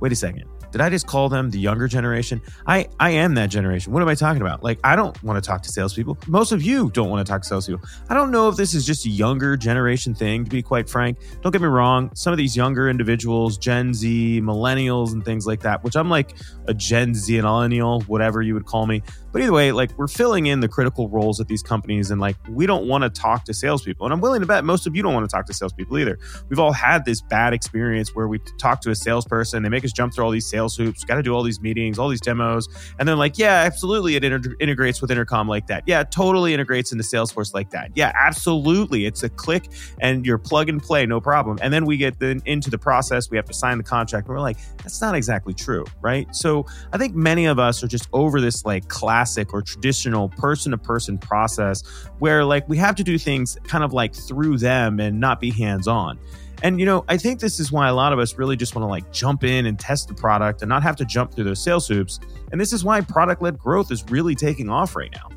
Wait 0.00 0.12
a 0.12 0.16
second. 0.16 0.44
Did 0.74 0.80
I 0.80 0.90
just 0.90 1.06
call 1.06 1.28
them 1.28 1.50
the 1.50 1.60
younger 1.60 1.86
generation? 1.86 2.40
I, 2.66 2.88
I 2.98 3.10
am 3.10 3.34
that 3.36 3.48
generation. 3.48 3.92
What 3.92 4.02
am 4.02 4.08
I 4.08 4.16
talking 4.16 4.42
about? 4.42 4.64
Like, 4.64 4.80
I 4.82 4.96
don't 4.96 5.22
want 5.22 5.40
to 5.40 5.48
talk 5.48 5.62
to 5.62 5.68
salespeople. 5.68 6.18
Most 6.26 6.50
of 6.50 6.64
you 6.64 6.90
don't 6.90 7.10
want 7.10 7.24
to 7.24 7.30
talk 7.30 7.42
to 7.42 7.48
salespeople. 7.48 7.88
I 8.08 8.14
don't 8.14 8.32
know 8.32 8.48
if 8.48 8.56
this 8.56 8.74
is 8.74 8.84
just 8.84 9.06
a 9.06 9.08
younger 9.08 9.56
generation 9.56 10.16
thing, 10.16 10.42
to 10.42 10.50
be 10.50 10.62
quite 10.62 10.90
frank. 10.90 11.18
Don't 11.42 11.52
get 11.52 11.60
me 11.60 11.68
wrong. 11.68 12.10
Some 12.16 12.32
of 12.32 12.38
these 12.38 12.56
younger 12.56 12.88
individuals, 12.88 13.56
Gen 13.56 13.94
Z, 13.94 14.40
millennials, 14.40 15.12
and 15.12 15.24
things 15.24 15.46
like 15.46 15.60
that, 15.60 15.84
which 15.84 15.94
I'm 15.94 16.10
like 16.10 16.34
a 16.66 16.74
Gen 16.74 17.14
Z 17.14 17.40
millennial, 17.40 18.00
whatever 18.08 18.42
you 18.42 18.54
would 18.54 18.66
call 18.66 18.88
me. 18.88 19.00
But 19.34 19.42
either 19.42 19.52
way, 19.52 19.72
like 19.72 19.90
we're 19.98 20.06
filling 20.06 20.46
in 20.46 20.60
the 20.60 20.68
critical 20.68 21.08
roles 21.08 21.40
at 21.40 21.48
these 21.48 21.60
companies, 21.60 22.12
and 22.12 22.20
like 22.20 22.36
we 22.48 22.66
don't 22.66 22.86
want 22.86 23.02
to 23.02 23.10
talk 23.10 23.42
to 23.46 23.52
salespeople. 23.52 24.06
And 24.06 24.12
I'm 24.12 24.20
willing 24.20 24.40
to 24.42 24.46
bet 24.46 24.64
most 24.64 24.86
of 24.86 24.94
you 24.94 25.02
don't 25.02 25.12
want 25.12 25.28
to 25.28 25.36
talk 25.36 25.44
to 25.46 25.52
salespeople 25.52 25.98
either. 25.98 26.20
We've 26.48 26.60
all 26.60 26.70
had 26.70 27.04
this 27.04 27.20
bad 27.20 27.52
experience 27.52 28.14
where 28.14 28.28
we 28.28 28.38
talk 28.60 28.80
to 28.82 28.90
a 28.90 28.94
salesperson, 28.94 29.64
they 29.64 29.68
make 29.68 29.84
us 29.84 29.90
jump 29.90 30.14
through 30.14 30.24
all 30.24 30.30
these 30.30 30.46
sales 30.46 30.76
hoops, 30.76 31.02
got 31.02 31.16
to 31.16 31.22
do 31.24 31.34
all 31.34 31.42
these 31.42 31.60
meetings, 31.60 31.98
all 31.98 32.08
these 32.08 32.20
demos. 32.20 32.68
And 33.00 33.08
then, 33.08 33.18
like, 33.18 33.36
yeah, 33.36 33.64
absolutely, 33.66 34.14
it 34.14 34.22
inter- 34.22 34.54
integrates 34.60 35.02
with 35.02 35.10
Intercom 35.10 35.48
like 35.48 35.66
that. 35.66 35.82
Yeah, 35.84 36.04
totally 36.04 36.54
integrates 36.54 36.92
into 36.92 37.02
Salesforce 37.02 37.54
like 37.54 37.70
that. 37.70 37.90
Yeah, 37.96 38.12
absolutely. 38.14 39.04
It's 39.04 39.24
a 39.24 39.28
click 39.28 39.68
and 40.00 40.24
you're 40.24 40.38
plug 40.38 40.68
and 40.68 40.80
play, 40.80 41.06
no 41.06 41.20
problem. 41.20 41.58
And 41.60 41.72
then 41.72 41.86
we 41.86 41.96
get 41.96 42.20
then 42.20 42.40
into 42.46 42.70
the 42.70 42.78
process, 42.78 43.30
we 43.30 43.36
have 43.36 43.46
to 43.46 43.54
sign 43.54 43.78
the 43.78 43.84
contract. 43.84 44.28
And 44.28 44.36
we're 44.36 44.40
like, 44.40 44.58
that's 44.78 45.00
not 45.00 45.16
exactly 45.16 45.54
true, 45.54 45.84
right? 46.02 46.32
So 46.32 46.66
I 46.92 46.98
think 46.98 47.16
many 47.16 47.46
of 47.46 47.58
us 47.58 47.82
are 47.82 47.88
just 47.88 48.08
over 48.12 48.40
this 48.40 48.64
like 48.64 48.86
classic 49.24 49.54
or 49.54 49.62
traditional 49.62 50.28
person 50.28 50.72
to 50.72 50.76
person 50.76 51.16
process 51.16 51.82
where 52.18 52.44
like 52.44 52.68
we 52.68 52.76
have 52.76 52.94
to 52.94 53.02
do 53.02 53.16
things 53.16 53.56
kind 53.64 53.82
of 53.82 53.94
like 53.94 54.14
through 54.14 54.58
them 54.58 55.00
and 55.00 55.18
not 55.18 55.40
be 55.40 55.50
hands 55.50 55.88
on. 55.88 56.18
And, 56.62 56.78
you 56.78 56.84
know, 56.84 57.06
I 57.08 57.16
think 57.16 57.40
this 57.40 57.58
is 57.58 57.72
why 57.72 57.88
a 57.88 57.94
lot 57.94 58.12
of 58.12 58.18
us 58.18 58.36
really 58.36 58.56
just 58.56 58.74
want 58.74 58.84
to 58.84 58.88
like 58.88 59.10
jump 59.12 59.42
in 59.42 59.64
and 59.64 59.78
test 59.78 60.08
the 60.08 60.14
product 60.14 60.60
and 60.60 60.68
not 60.68 60.82
have 60.82 60.96
to 60.96 61.06
jump 61.06 61.34
through 61.34 61.44
those 61.44 61.62
sales 61.62 61.88
hoops. 61.88 62.20
And 62.52 62.60
this 62.60 62.72
is 62.74 62.84
why 62.84 63.00
product 63.00 63.40
led 63.40 63.58
growth 63.58 63.90
is 63.90 64.04
really 64.10 64.34
taking 64.34 64.68
off 64.68 64.94
right 64.94 65.10
now. 65.12 65.30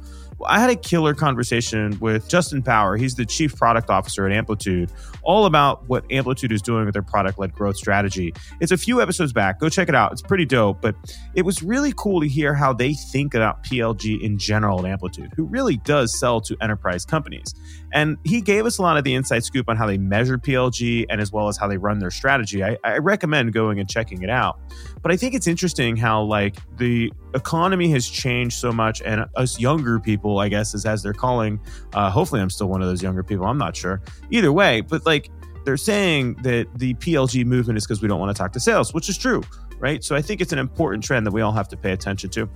I 0.46 0.60
had 0.60 0.70
a 0.70 0.75
killer 0.75 1.13
conversation 1.13 1.98
with 2.00 2.27
Justin 2.29 2.62
Bauer. 2.62 2.96
He's 2.96 3.15
the 3.15 3.25
chief 3.25 3.56
product 3.56 3.89
officer 3.89 4.25
at 4.25 4.32
Amplitude, 4.32 4.91
all 5.24 5.46
about 5.46 5.88
what 5.89 6.10
Amplitude 6.12 6.51
is 6.51 6.62
doing 6.62 6.86
with 6.86 6.94
their 6.94 7.01
product 7.01 7.39
led 7.39 7.53
growth 7.53 7.77
strategy. 7.77 8.34
It's 8.60 8.72
a 8.72 8.77
few 8.77 9.01
episodes 9.01 9.34
back. 9.34 9.60
Go 9.60 9.70
check 9.70 9.89
it 9.89 9.96
out. 9.96 10.12
It's 10.12 10.22
pretty 10.22 10.46
dope. 10.46 10.82
But 10.82 10.96
it 11.34 11.44
was 11.44 11.63
really 11.63 11.94
cool 11.98 12.22
to 12.22 12.27
hear 12.27 12.53
how 12.53 12.74
they 12.74 12.94
think 12.94 13.34
about 13.34 13.63
PLG 13.63 14.22
in 14.22 14.38
general 14.38 14.79
at 14.79 14.86
Amplitude, 14.86 15.34
who 15.36 15.46
really 15.46 15.77
does 15.77 16.17
sell 16.17 16.39
to 16.41 16.56
enterprise 16.62 17.03
companies. 17.03 17.56
And 17.94 18.17
he 18.24 18.41
gave 18.41 18.65
us 18.65 18.77
a 18.77 18.82
lot 18.82 18.98
of 18.98 19.03
the 19.03 19.15
inside 19.15 19.44
scoop 19.44 19.70
on 19.70 19.77
how 19.77 19.88
they 19.88 19.98
measure 19.98 20.38
PLG 20.38 21.06
and 21.10 21.22
as 21.22 21.32
well 21.32 21.48
as 21.48 21.58
how 21.58 21.67
they 21.67 21.77
run 21.77 22.00
their 22.00 22.12
strategy. 22.12 22.63
I, 22.63 22.77
I 22.84 22.98
recommend 22.98 23.53
going 23.53 23.79
and 23.79 23.89
checking 23.89 24.24
it 24.24 24.29
out. 24.29 24.60
But 25.01 25.12
I 25.12 25.17
think 25.17 25.34
it's 25.34 25.48
interesting 25.48 25.96
how 25.96 26.24
like 26.24 26.58
the 26.77 27.12
economy 27.34 27.89
has 27.91 28.08
changed 28.08 28.58
so 28.60 28.72
much, 28.72 29.01
and 29.01 29.25
us 29.36 29.60
younger 29.60 30.00
people, 30.00 30.39
I 30.39 30.50
guess, 30.50 30.74
is 30.74 30.86
as 30.86 31.03
they're 31.03 31.13
calling. 31.13 31.60
Uh, 31.94 32.10
hopefully, 32.10 32.41
I'm 32.41 32.50
still 32.50 32.67
one 32.67 32.82
of 32.82 32.88
those 32.88 33.01
younger 33.01 33.24
people. 33.24 33.46
I'm 33.46 33.58
not 33.58 33.75
sure. 33.75 34.01
Either 34.32 34.51
way, 34.51 34.82
but 34.82 35.06
like 35.06 35.29
they're 35.65 35.77
saying 35.77 36.36
that 36.44 36.67
the 36.75 36.94
PLG 36.96 37.46
movement 37.46 37.77
is 37.77 37.86
because 37.86 38.01
we 38.01 38.08
don't 38.08 38.20
want 38.20 38.36
to 38.36 38.39
talk 38.41 38.53
to 38.53 38.60
sales, 38.60 38.94
which 38.94 39.10
is 39.10 39.17
true. 39.17 39.44
Right? 39.79 40.03
So 40.03 40.15
I 40.15 40.22
think 40.22 40.41
it's 40.41 40.53
an 40.53 40.60
important 40.60 41.03
trend 41.03 41.25
that 41.25 41.31
we 41.31 41.41
all 41.41 41.51
have 41.51 41.67
to 41.69 41.77
pay 41.77 41.91
attention 41.91 42.29
to. 42.31 42.50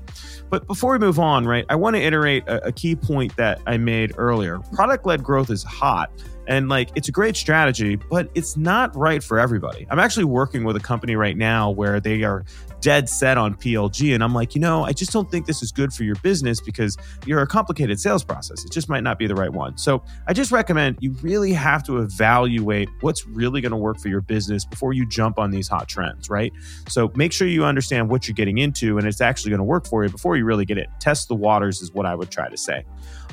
But 0.49 0.67
before 0.67 0.93
we 0.93 0.99
move 0.99 1.19
on, 1.19 1.45
right, 1.45 1.65
I 1.69 1.75
want 1.75 1.95
to 1.95 2.01
iterate 2.01 2.47
a, 2.47 2.67
a 2.67 2.71
key 2.71 2.95
point 2.95 3.35
that 3.37 3.61
I 3.65 3.77
made 3.77 4.13
earlier. 4.17 4.59
Product 4.73 5.05
led 5.05 5.23
growth 5.23 5.49
is 5.49 5.63
hot. 5.63 6.11
And 6.47 6.69
like, 6.69 6.89
it's 6.95 7.07
a 7.07 7.11
great 7.11 7.37
strategy, 7.37 7.95
but 7.95 8.29
it's 8.33 8.57
not 8.57 8.95
right 8.95 9.23
for 9.23 9.39
everybody. 9.39 9.87
I'm 9.89 9.99
actually 9.99 10.25
working 10.25 10.63
with 10.63 10.75
a 10.75 10.79
company 10.79 11.15
right 11.15 11.37
now 11.37 11.69
where 11.69 11.99
they 11.99 12.23
are 12.23 12.43
dead 12.81 13.07
set 13.07 13.37
on 13.37 13.55
PLG. 13.55 14.13
And 14.13 14.23
I'm 14.23 14.33
like, 14.33 14.55
you 14.55 14.61
know, 14.61 14.83
I 14.83 14.93
just 14.93 15.11
don't 15.11 15.29
think 15.29 15.45
this 15.45 15.61
is 15.61 15.71
good 15.71 15.93
for 15.93 16.03
your 16.03 16.15
business 16.15 16.59
because 16.59 16.97
you're 17.25 17.41
a 17.41 17.47
complicated 17.47 17.99
sales 17.99 18.23
process. 18.23 18.65
It 18.65 18.71
just 18.71 18.89
might 18.89 19.03
not 19.03 19.17
be 19.17 19.27
the 19.27 19.35
right 19.35 19.51
one. 19.51 19.77
So 19.77 20.03
I 20.27 20.33
just 20.33 20.51
recommend 20.51 20.97
you 20.99 21.11
really 21.21 21.53
have 21.53 21.83
to 21.83 21.99
evaluate 21.99 22.89
what's 23.01 23.25
really 23.27 23.61
going 23.61 23.71
to 23.71 23.77
work 23.77 23.99
for 23.99 24.09
your 24.09 24.21
business 24.21 24.65
before 24.65 24.93
you 24.93 25.05
jump 25.07 25.39
on 25.39 25.51
these 25.51 25.67
hot 25.67 25.87
trends, 25.87 26.29
right? 26.29 26.51
So 26.89 27.11
make 27.15 27.31
sure 27.31 27.47
you 27.47 27.63
understand 27.63 28.09
what 28.09 28.27
you're 28.27 28.35
getting 28.35 28.57
into 28.57 28.97
and 28.97 29.07
it's 29.07 29.21
actually 29.21 29.51
going 29.51 29.59
to 29.59 29.63
work 29.63 29.87
for 29.87 30.03
you 30.03 30.09
before 30.09 30.35
you 30.35 30.45
really 30.45 30.65
get 30.65 30.77
it. 30.77 30.89
Test 30.99 31.27
the 31.27 31.35
waters 31.35 31.81
is 31.81 31.93
what 31.93 32.05
I 32.05 32.15
would 32.15 32.31
try 32.31 32.49
to 32.49 32.57
say. 32.57 32.83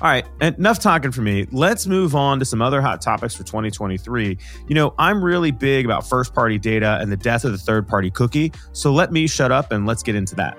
All 0.01 0.09
right, 0.09 0.25
enough 0.41 0.79
talking 0.79 1.11
for 1.11 1.23
me. 1.23 1.49
Let's 1.51 1.89
move 1.89 2.15
on 2.15 2.39
to 2.39 2.45
some 2.45 2.63
other 2.63 2.81
hot 2.81 3.03
topics 3.03 3.35
for 3.35 3.43
2023. 3.43 4.39
You 4.69 4.75
know, 4.75 4.95
I'm 4.97 5.25
really 5.25 5.51
big 5.51 5.85
about 5.85 6.09
first 6.09 6.35
party 6.35 6.57
data 6.57 6.99
and 7.01 7.11
the 7.11 7.17
death 7.17 7.45
of 7.45 7.51
the 7.51 7.59
third 7.59 7.89
party 7.89 8.09
cookie. 8.09 8.53
So 8.73 8.93
let 8.93 9.11
me 9.11 9.27
shut 9.39 9.53
up 9.53 9.71
and 9.71 9.87
let's 9.87 10.03
get 10.03 10.17
into 10.17 10.35
that. 10.35 10.59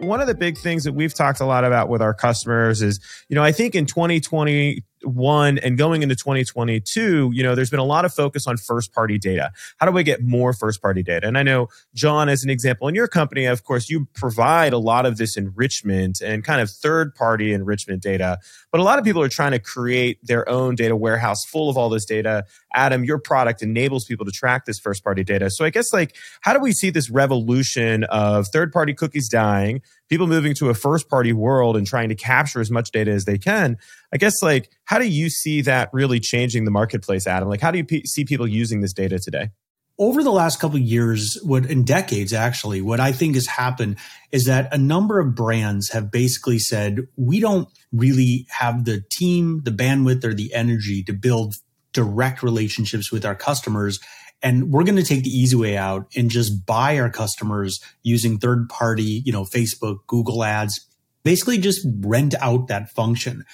One 0.00 0.20
of 0.20 0.26
the 0.26 0.34
big 0.34 0.58
things 0.58 0.84
that 0.84 0.92
we've 0.92 1.14
talked 1.14 1.40
a 1.40 1.46
lot 1.46 1.64
about 1.64 1.88
with 1.88 2.02
our 2.02 2.12
customers 2.12 2.82
is, 2.82 3.00
you 3.28 3.34
know, 3.34 3.42
I 3.42 3.50
think 3.50 3.74
in 3.74 3.86
2020, 3.86 4.84
one 5.02 5.58
and 5.58 5.78
going 5.78 6.02
into 6.02 6.16
2022 6.16 7.30
you 7.32 7.42
know 7.42 7.54
there's 7.54 7.70
been 7.70 7.78
a 7.78 7.84
lot 7.84 8.04
of 8.04 8.12
focus 8.12 8.46
on 8.46 8.56
first 8.56 8.92
party 8.92 9.18
data. 9.18 9.50
How 9.78 9.86
do 9.86 9.92
we 9.92 10.02
get 10.02 10.22
more 10.22 10.52
first 10.52 10.82
party 10.82 11.02
data? 11.02 11.26
And 11.26 11.38
i 11.38 11.42
know 11.42 11.68
jon 11.94 12.28
as 12.28 12.42
an 12.42 12.50
example 12.50 12.88
in 12.88 12.94
your 12.94 13.08
company 13.08 13.46
of 13.46 13.64
course 13.64 13.88
you 13.88 14.08
provide 14.14 14.72
a 14.72 14.78
lot 14.78 15.06
of 15.06 15.16
this 15.16 15.36
enrichment 15.36 16.20
and 16.20 16.44
kind 16.44 16.60
of 16.60 16.70
third 16.70 17.14
party 17.14 17.52
enrichment 17.52 18.02
data 18.02 18.38
but 18.70 18.80
a 18.80 18.84
lot 18.84 18.98
of 18.98 19.04
people 19.04 19.22
are 19.22 19.28
trying 19.28 19.52
to 19.52 19.58
create 19.58 20.18
their 20.22 20.48
own 20.48 20.74
data 20.74 20.96
warehouse 20.96 21.44
full 21.44 21.70
of 21.70 21.76
all 21.76 21.88
this 21.88 22.04
data 22.04 22.44
adam 22.74 23.04
your 23.04 23.18
product 23.18 23.62
enables 23.62 24.04
people 24.04 24.26
to 24.26 24.32
track 24.32 24.64
this 24.64 24.78
first 24.78 25.04
party 25.04 25.24
data 25.24 25.50
so 25.50 25.64
i 25.64 25.70
guess 25.70 25.92
like 25.92 26.16
how 26.40 26.52
do 26.52 26.60
we 26.60 26.72
see 26.72 26.90
this 26.90 27.10
revolution 27.10 28.04
of 28.04 28.46
third 28.48 28.72
party 28.72 28.94
cookies 28.94 29.28
dying 29.28 29.80
people 30.08 30.26
moving 30.26 30.54
to 30.54 30.68
a 30.70 30.74
first 30.74 31.08
party 31.08 31.32
world 31.32 31.76
and 31.76 31.86
trying 31.86 32.08
to 32.08 32.14
capture 32.14 32.60
as 32.60 32.70
much 32.70 32.90
data 32.90 33.10
as 33.10 33.24
they 33.24 33.38
can 33.38 33.76
i 34.12 34.16
guess 34.16 34.42
like 34.42 34.70
how 34.88 34.98
do 34.98 35.06
you 35.06 35.28
see 35.28 35.60
that 35.62 35.90
really 35.92 36.18
changing 36.18 36.64
the 36.64 36.70
marketplace, 36.70 37.26
Adam? 37.26 37.48
Like, 37.48 37.60
how 37.60 37.70
do 37.70 37.76
you 37.76 37.84
p- 37.84 38.06
see 38.06 38.24
people 38.24 38.46
using 38.46 38.80
this 38.80 38.94
data 38.94 39.18
today? 39.18 39.50
Over 39.98 40.22
the 40.22 40.30
last 40.30 40.60
couple 40.60 40.76
of 40.76 40.82
years, 40.82 41.38
what 41.42 41.66
in 41.66 41.84
decades 41.84 42.32
actually, 42.32 42.80
what 42.80 43.00
I 43.00 43.12
think 43.12 43.34
has 43.34 43.46
happened 43.46 43.98
is 44.32 44.46
that 44.46 44.72
a 44.72 44.78
number 44.78 45.18
of 45.18 45.34
brands 45.34 45.90
have 45.90 46.10
basically 46.10 46.58
said, 46.58 47.08
we 47.16 47.38
don't 47.38 47.68
really 47.92 48.46
have 48.48 48.86
the 48.86 49.02
team, 49.10 49.60
the 49.64 49.72
bandwidth, 49.72 50.24
or 50.24 50.32
the 50.32 50.54
energy 50.54 51.02
to 51.02 51.12
build 51.12 51.56
direct 51.98 52.44
relationships 52.44 53.10
with 53.10 53.24
our 53.24 53.34
customers. 53.34 53.98
And 54.40 54.70
we're 54.70 54.84
going 54.84 54.94
to 54.94 55.02
take 55.02 55.24
the 55.24 55.30
easy 55.30 55.56
way 55.56 55.76
out 55.76 56.06
and 56.16 56.30
just 56.30 56.64
buy 56.64 56.96
our 57.00 57.10
customers 57.10 57.80
using 58.04 58.38
third 58.38 58.68
party, 58.68 59.20
you 59.24 59.32
know, 59.32 59.42
Facebook, 59.42 60.06
Google 60.06 60.44
ads, 60.44 60.86
basically 61.24 61.58
just 61.58 61.84
rent 62.02 62.36
out 62.40 62.68
that 62.68 62.88
function. 62.90 63.44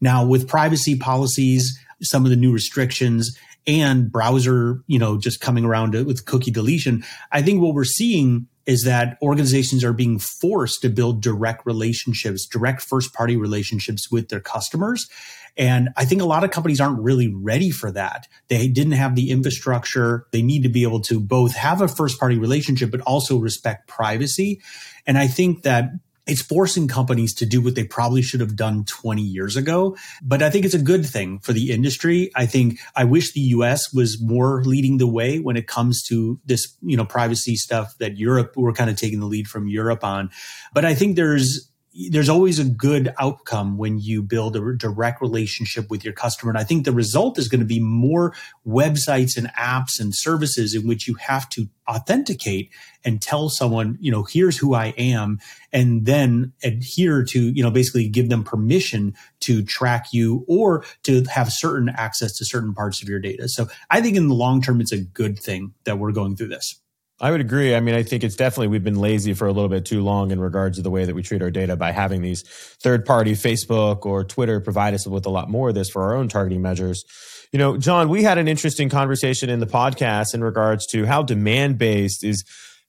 Now, 0.00 0.26
with 0.26 0.48
privacy 0.48 0.96
policies, 0.96 1.78
some 2.02 2.24
of 2.24 2.30
the 2.30 2.36
new 2.36 2.52
restrictions 2.52 3.38
and 3.68 4.10
browser, 4.10 4.82
you 4.88 4.98
know, 4.98 5.16
just 5.16 5.40
coming 5.40 5.64
around 5.64 5.94
with 5.94 6.24
cookie 6.24 6.50
deletion, 6.50 7.04
I 7.30 7.40
think 7.40 7.62
what 7.62 7.72
we're 7.72 7.84
seeing 7.84 8.48
is 8.66 8.82
that 8.84 9.18
organizations 9.22 9.84
are 9.84 9.92
being 9.92 10.18
forced 10.18 10.82
to 10.82 10.88
build 10.88 11.22
direct 11.22 11.66
relationships, 11.66 12.46
direct 12.46 12.82
first 12.82 13.12
party 13.12 13.36
relationships 13.36 14.10
with 14.10 14.28
their 14.28 14.40
customers. 14.40 15.08
And 15.56 15.90
I 15.96 16.04
think 16.04 16.22
a 16.22 16.26
lot 16.26 16.44
of 16.44 16.50
companies 16.50 16.80
aren't 16.80 17.00
really 17.00 17.32
ready 17.32 17.70
for 17.70 17.90
that. 17.92 18.26
They 18.48 18.68
didn't 18.68 18.92
have 18.92 19.14
the 19.14 19.30
infrastructure. 19.30 20.26
They 20.30 20.42
need 20.42 20.62
to 20.62 20.68
be 20.68 20.82
able 20.82 21.00
to 21.02 21.20
both 21.20 21.54
have 21.54 21.82
a 21.82 21.88
first 21.88 22.18
party 22.18 22.38
relationship, 22.38 22.90
but 22.90 23.00
also 23.02 23.36
respect 23.36 23.86
privacy. 23.86 24.62
And 25.06 25.18
I 25.18 25.26
think 25.26 25.62
that 25.62 25.90
it's 26.26 26.42
forcing 26.42 26.86
companies 26.86 27.34
to 27.34 27.46
do 27.46 27.60
what 27.60 27.74
they 27.74 27.84
probably 27.84 28.22
should 28.22 28.40
have 28.40 28.54
done 28.54 28.84
20 28.84 29.22
years 29.22 29.56
ago. 29.56 29.96
But 30.22 30.42
I 30.42 30.50
think 30.50 30.64
it's 30.64 30.74
a 30.74 30.82
good 30.82 31.04
thing 31.04 31.40
for 31.40 31.52
the 31.52 31.72
industry. 31.72 32.30
I 32.36 32.46
think 32.46 32.78
I 32.94 33.04
wish 33.04 33.32
the 33.32 33.40
US 33.40 33.92
was 33.92 34.22
more 34.22 34.62
leading 34.64 34.98
the 34.98 35.06
way 35.06 35.40
when 35.40 35.56
it 35.56 35.66
comes 35.66 36.02
to 36.04 36.40
this, 36.44 36.76
you 36.80 36.96
know, 36.96 37.04
privacy 37.04 37.56
stuff 37.56 37.94
that 37.98 38.18
Europe, 38.18 38.54
we're 38.56 38.72
kind 38.72 38.90
of 38.90 38.96
taking 38.96 39.20
the 39.20 39.26
lead 39.26 39.48
from 39.48 39.66
Europe 39.66 40.04
on. 40.04 40.30
But 40.72 40.84
I 40.84 40.94
think 40.94 41.16
there's 41.16 41.71
there's 42.10 42.28
always 42.28 42.58
a 42.58 42.64
good 42.64 43.12
outcome 43.18 43.76
when 43.76 43.98
you 43.98 44.22
build 44.22 44.56
a 44.56 44.74
direct 44.76 45.20
relationship 45.20 45.90
with 45.90 46.04
your 46.04 46.14
customer. 46.14 46.50
And 46.50 46.58
I 46.58 46.64
think 46.64 46.84
the 46.84 46.92
result 46.92 47.38
is 47.38 47.48
going 47.48 47.60
to 47.60 47.66
be 47.66 47.80
more 47.80 48.34
websites 48.66 49.36
and 49.36 49.48
apps 49.48 50.00
and 50.00 50.14
services 50.14 50.74
in 50.74 50.86
which 50.86 51.06
you 51.06 51.14
have 51.14 51.48
to 51.50 51.68
authenticate 51.88 52.70
and 53.04 53.20
tell 53.20 53.48
someone, 53.48 53.98
you 54.00 54.10
know, 54.10 54.22
here's 54.22 54.56
who 54.56 54.74
I 54.74 54.94
am, 54.96 55.38
and 55.72 56.06
then 56.06 56.52
adhere 56.62 57.24
to, 57.24 57.40
you 57.40 57.62
know, 57.62 57.70
basically 57.70 58.08
give 58.08 58.28
them 58.28 58.44
permission 58.44 59.14
to 59.40 59.62
track 59.62 60.06
you 60.12 60.44
or 60.48 60.84
to 61.02 61.24
have 61.24 61.52
certain 61.52 61.88
access 61.90 62.32
to 62.38 62.44
certain 62.44 62.74
parts 62.74 63.02
of 63.02 63.08
your 63.08 63.20
data. 63.20 63.48
So 63.48 63.66
I 63.90 64.00
think 64.00 64.16
in 64.16 64.28
the 64.28 64.34
long 64.34 64.62
term, 64.62 64.80
it's 64.80 64.92
a 64.92 64.98
good 64.98 65.38
thing 65.38 65.74
that 65.84 65.98
we're 65.98 66.12
going 66.12 66.36
through 66.36 66.48
this. 66.48 66.81
I 67.22 67.30
would 67.30 67.40
agree. 67.40 67.72
I 67.72 67.78
mean, 67.78 67.94
I 67.94 68.02
think 68.02 68.24
it's 68.24 68.34
definitely 68.34 68.66
we've 68.66 68.82
been 68.82 68.98
lazy 68.98 69.32
for 69.32 69.46
a 69.46 69.52
little 69.52 69.68
bit 69.68 69.84
too 69.84 70.02
long 70.02 70.32
in 70.32 70.40
regards 70.40 70.78
to 70.78 70.82
the 70.82 70.90
way 70.90 71.04
that 71.04 71.14
we 71.14 71.22
treat 71.22 71.40
our 71.40 71.52
data 71.52 71.76
by 71.76 71.92
having 71.92 72.20
these 72.20 72.42
third 72.80 73.06
party 73.06 73.34
Facebook 73.34 74.04
or 74.04 74.24
Twitter 74.24 74.58
provide 74.58 74.92
us 74.92 75.06
with 75.06 75.24
a 75.24 75.30
lot 75.30 75.48
more 75.48 75.68
of 75.68 75.76
this 75.76 75.88
for 75.88 76.02
our 76.02 76.16
own 76.16 76.26
targeting 76.26 76.60
measures. 76.60 77.04
You 77.52 77.60
know, 77.60 77.76
Jon, 77.76 78.08
we 78.08 78.24
had 78.24 78.38
an 78.38 78.48
interesting 78.48 78.88
conversation 78.88 79.50
in 79.50 79.60
the 79.60 79.68
podcast 79.68 80.34
in 80.34 80.42
regards 80.42 80.84
to 80.88 81.06
how 81.06 81.22
Demandbase 81.22 82.24
is 82.24 82.44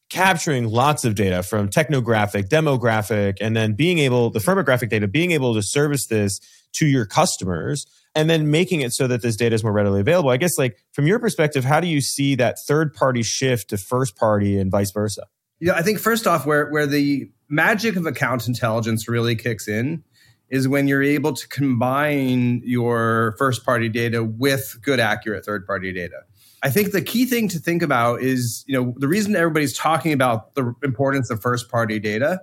capturing 0.09 0.67
lots 0.67 1.05
of 1.05 1.13
data 1.13 1.43
from 1.43 1.69
technographic, 1.69 2.49
demographic, 2.49 3.37
and 3.39 3.55
then 3.55 3.73
being 3.73 3.99
able, 3.99 4.31
the 4.31 4.39
firmographic 4.39 4.89
data, 4.89 5.07
being 5.07 5.29
able 5.29 5.53
to 5.53 5.61
service 5.61 6.07
this 6.07 6.39
to 6.73 6.87
your 6.87 7.05
customers 7.05 7.85
and 8.15 8.29
then 8.29 8.51
making 8.51 8.81
it 8.81 8.93
so 8.93 9.07
that 9.07 9.21
this 9.21 9.35
data 9.35 9.55
is 9.55 9.63
more 9.63 9.73
readily 9.73 10.01
available. 10.01 10.29
I 10.29 10.37
guess, 10.37 10.57
like 10.57 10.77
from 10.91 11.07
your 11.07 11.19
perspective, 11.19 11.63
how 11.63 11.79
do 11.79 11.87
you 11.87 12.01
see 12.01 12.35
that 12.35 12.57
third 12.59 12.93
party 12.93 13.23
shift 13.23 13.69
to 13.69 13.77
first 13.77 14.15
party 14.15 14.57
and 14.57 14.71
vice 14.71 14.91
versa? 14.91 15.23
Yeah, 15.59 15.73
I 15.73 15.81
think 15.81 15.99
first 15.99 16.27
off, 16.27 16.45
where 16.45 16.69
where 16.69 16.87
the 16.87 17.31
magic 17.49 17.95
of 17.95 18.05
account 18.05 18.47
intelligence 18.47 19.07
really 19.07 19.35
kicks 19.35 19.67
in 19.67 20.03
is 20.49 20.67
when 20.67 20.87
you're 20.87 21.03
able 21.03 21.33
to 21.33 21.47
combine 21.47 22.61
your 22.63 23.33
first 23.37 23.65
party 23.65 23.89
data 23.89 24.23
with 24.23 24.77
good, 24.83 24.99
accurate 24.99 25.45
third 25.45 25.65
party 25.65 25.91
data. 25.91 26.17
I 26.61 26.69
think 26.69 26.91
the 26.91 27.01
key 27.01 27.25
thing 27.25 27.47
to 27.49 27.59
think 27.59 27.81
about 27.81 28.21
is, 28.21 28.63
you 28.67 28.79
know, 28.79 28.93
the 28.97 29.07
reason 29.07 29.35
everybody's 29.35 29.75
talking 29.75 30.13
about 30.13 30.55
the 30.55 30.73
importance 30.83 31.29
of 31.29 31.41
first 31.41 31.69
party 31.69 31.99
data 31.99 32.39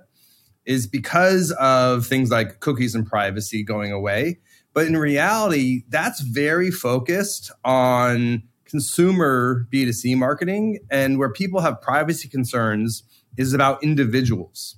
is 0.65 0.85
because 0.85 1.51
of 1.53 2.05
things 2.05 2.29
like 2.29 2.59
cookies 2.59 2.93
and 2.93 3.05
privacy 3.05 3.63
going 3.63 3.91
away. 3.91 4.39
But 4.73 4.87
in 4.87 4.97
reality, 4.97 5.83
that's 5.89 6.21
very 6.21 6.71
focused 6.71 7.51
on 7.65 8.43
consumer 8.65 9.67
B2C 9.71 10.17
marketing. 10.17 10.79
And 10.89 11.19
where 11.19 11.31
people 11.31 11.61
have 11.61 11.81
privacy 11.81 12.29
concerns 12.29 13.03
is 13.37 13.53
about 13.53 13.83
individuals. 13.83 14.77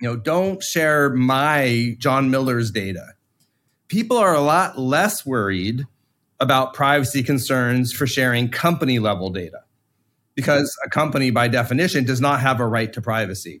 You 0.00 0.08
know, 0.08 0.16
don't 0.16 0.62
share 0.62 1.10
my 1.10 1.94
Jon 1.98 2.30
Miller's 2.30 2.70
data. 2.70 3.14
People 3.88 4.16
are 4.16 4.34
a 4.34 4.40
lot 4.40 4.78
less 4.78 5.26
worried 5.26 5.86
about 6.40 6.74
privacy 6.74 7.22
concerns 7.22 7.92
for 7.92 8.06
sharing 8.06 8.48
company 8.48 8.98
level 8.98 9.30
data 9.30 9.60
because 10.34 10.74
a 10.84 10.88
company, 10.88 11.30
by 11.30 11.48
definition, 11.48 12.04
does 12.04 12.20
not 12.20 12.40
have 12.40 12.60
a 12.60 12.66
right 12.66 12.92
to 12.94 13.02
privacy. 13.02 13.60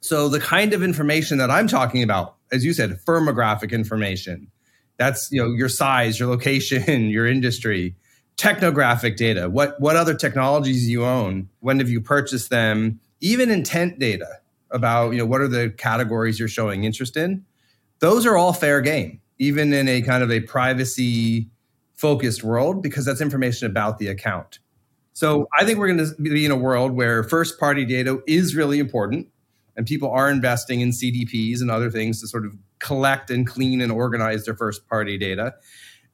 So, 0.00 0.28
the 0.28 0.40
kind 0.40 0.72
of 0.72 0.82
information 0.82 1.38
that 1.38 1.50
I'm 1.50 1.66
talking 1.66 2.02
about, 2.02 2.36
as 2.52 2.64
you 2.64 2.72
said, 2.72 2.98
firmographic 3.06 3.72
information, 3.72 4.50
that's 5.00 5.32
you 5.32 5.42
know 5.42 5.50
your 5.52 5.70
size, 5.70 6.20
your 6.20 6.28
location, 6.28 7.08
your 7.10 7.26
industry, 7.26 7.96
technographic 8.36 9.16
data. 9.16 9.48
What 9.48 9.80
what 9.80 9.96
other 9.96 10.14
technologies 10.14 10.88
you 10.88 11.04
own? 11.04 11.48
When 11.60 11.78
have 11.78 11.88
you 11.88 12.02
purchased 12.02 12.50
them? 12.50 13.00
Even 13.20 13.50
intent 13.50 13.98
data 13.98 14.28
about 14.70 15.12
you 15.12 15.18
know 15.18 15.26
what 15.26 15.40
are 15.40 15.48
the 15.48 15.70
categories 15.70 16.38
you're 16.38 16.48
showing 16.48 16.84
interest 16.84 17.16
in. 17.16 17.44
Those 18.00 18.26
are 18.26 18.36
all 18.36 18.52
fair 18.52 18.82
game, 18.82 19.22
even 19.38 19.72
in 19.72 19.88
a 19.88 20.02
kind 20.02 20.22
of 20.22 20.30
a 20.30 20.40
privacy 20.40 21.48
focused 21.96 22.44
world, 22.44 22.82
because 22.82 23.06
that's 23.06 23.22
information 23.22 23.70
about 23.70 23.98
the 23.98 24.08
account. 24.08 24.58
So 25.14 25.48
I 25.58 25.64
think 25.64 25.78
we're 25.78 25.94
going 25.94 26.06
to 26.06 26.22
be 26.22 26.44
in 26.44 26.50
a 26.50 26.56
world 26.56 26.92
where 26.92 27.24
first 27.24 27.58
party 27.58 27.84
data 27.84 28.22
is 28.26 28.54
really 28.54 28.78
important 28.78 29.28
and 29.76 29.86
people 29.86 30.10
are 30.10 30.30
investing 30.30 30.80
in 30.80 30.90
CDPs 30.90 31.60
and 31.60 31.70
other 31.70 31.90
things 31.90 32.20
to 32.20 32.28
sort 32.28 32.46
of 32.46 32.56
collect 32.80 33.30
and 33.30 33.46
clean 33.46 33.80
and 33.80 33.92
organize 33.92 34.44
their 34.44 34.56
first 34.56 34.88
party 34.88 35.16
data. 35.18 35.54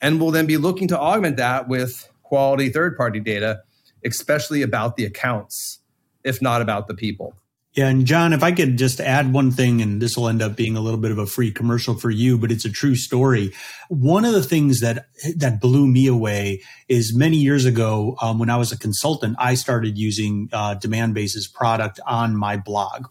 And 0.01 0.21
we'll 0.21 0.31
then 0.31 0.47
be 0.47 0.57
looking 0.57 0.89
to 0.89 0.99
augment 0.99 1.39
that 1.39 1.69
with 1.69 2.09
quality 2.23 2.69
third 2.69 2.97
party 2.97 3.21
data 3.21 3.63
especially 4.07 4.63
about 4.63 4.97
the 4.97 5.05
accounts, 5.05 5.81
if 6.25 6.41
not 6.41 6.63
about 6.63 6.87
the 6.87 6.95
people. 6.95 7.35
Yeah, 7.75 7.89
and 7.89 8.07
Jon, 8.07 8.33
if 8.33 8.43
I 8.43 8.53
could 8.53 8.79
just 8.79 9.01
add 9.01 9.35
one 9.35 9.51
thing, 9.51 9.83
and 9.83 10.01
this 10.01 10.17
will 10.17 10.29
end 10.29 10.41
up 10.41 10.57
being 10.57 10.79
a 10.79 10.81
little 10.81 10.99
bit 10.99 11.11
of 11.11 11.19
a 11.19 11.27
free 11.27 11.51
commercial 11.51 11.95
for 11.95 12.09
you, 12.09 12.39
but 12.39 12.51
it's 12.51 12.65
a 12.65 12.71
true 12.71 12.97
story. 12.97 13.53
One 13.91 14.25
of 14.25 14.33
the 14.33 14.43
things 14.43 14.81
that 14.81 15.09
that 15.37 15.61
blew 15.61 15.87
me 15.87 16.07
away 16.07 16.63
is 16.89 17.15
many 17.15 17.37
years 17.37 17.67
ago, 17.67 18.17
um, 18.23 18.39
when 18.39 18.49
I 18.49 18.57
was 18.57 18.73
a 18.73 18.79
consultant, 18.79 19.37
I 19.39 19.57
started 19.57 19.99
using 19.99 20.49
uh, 20.55 20.77
Demandbase's 20.77 21.49
product 21.49 22.01
on 22.07 22.35
my 22.35 22.57
blog. 22.57 23.09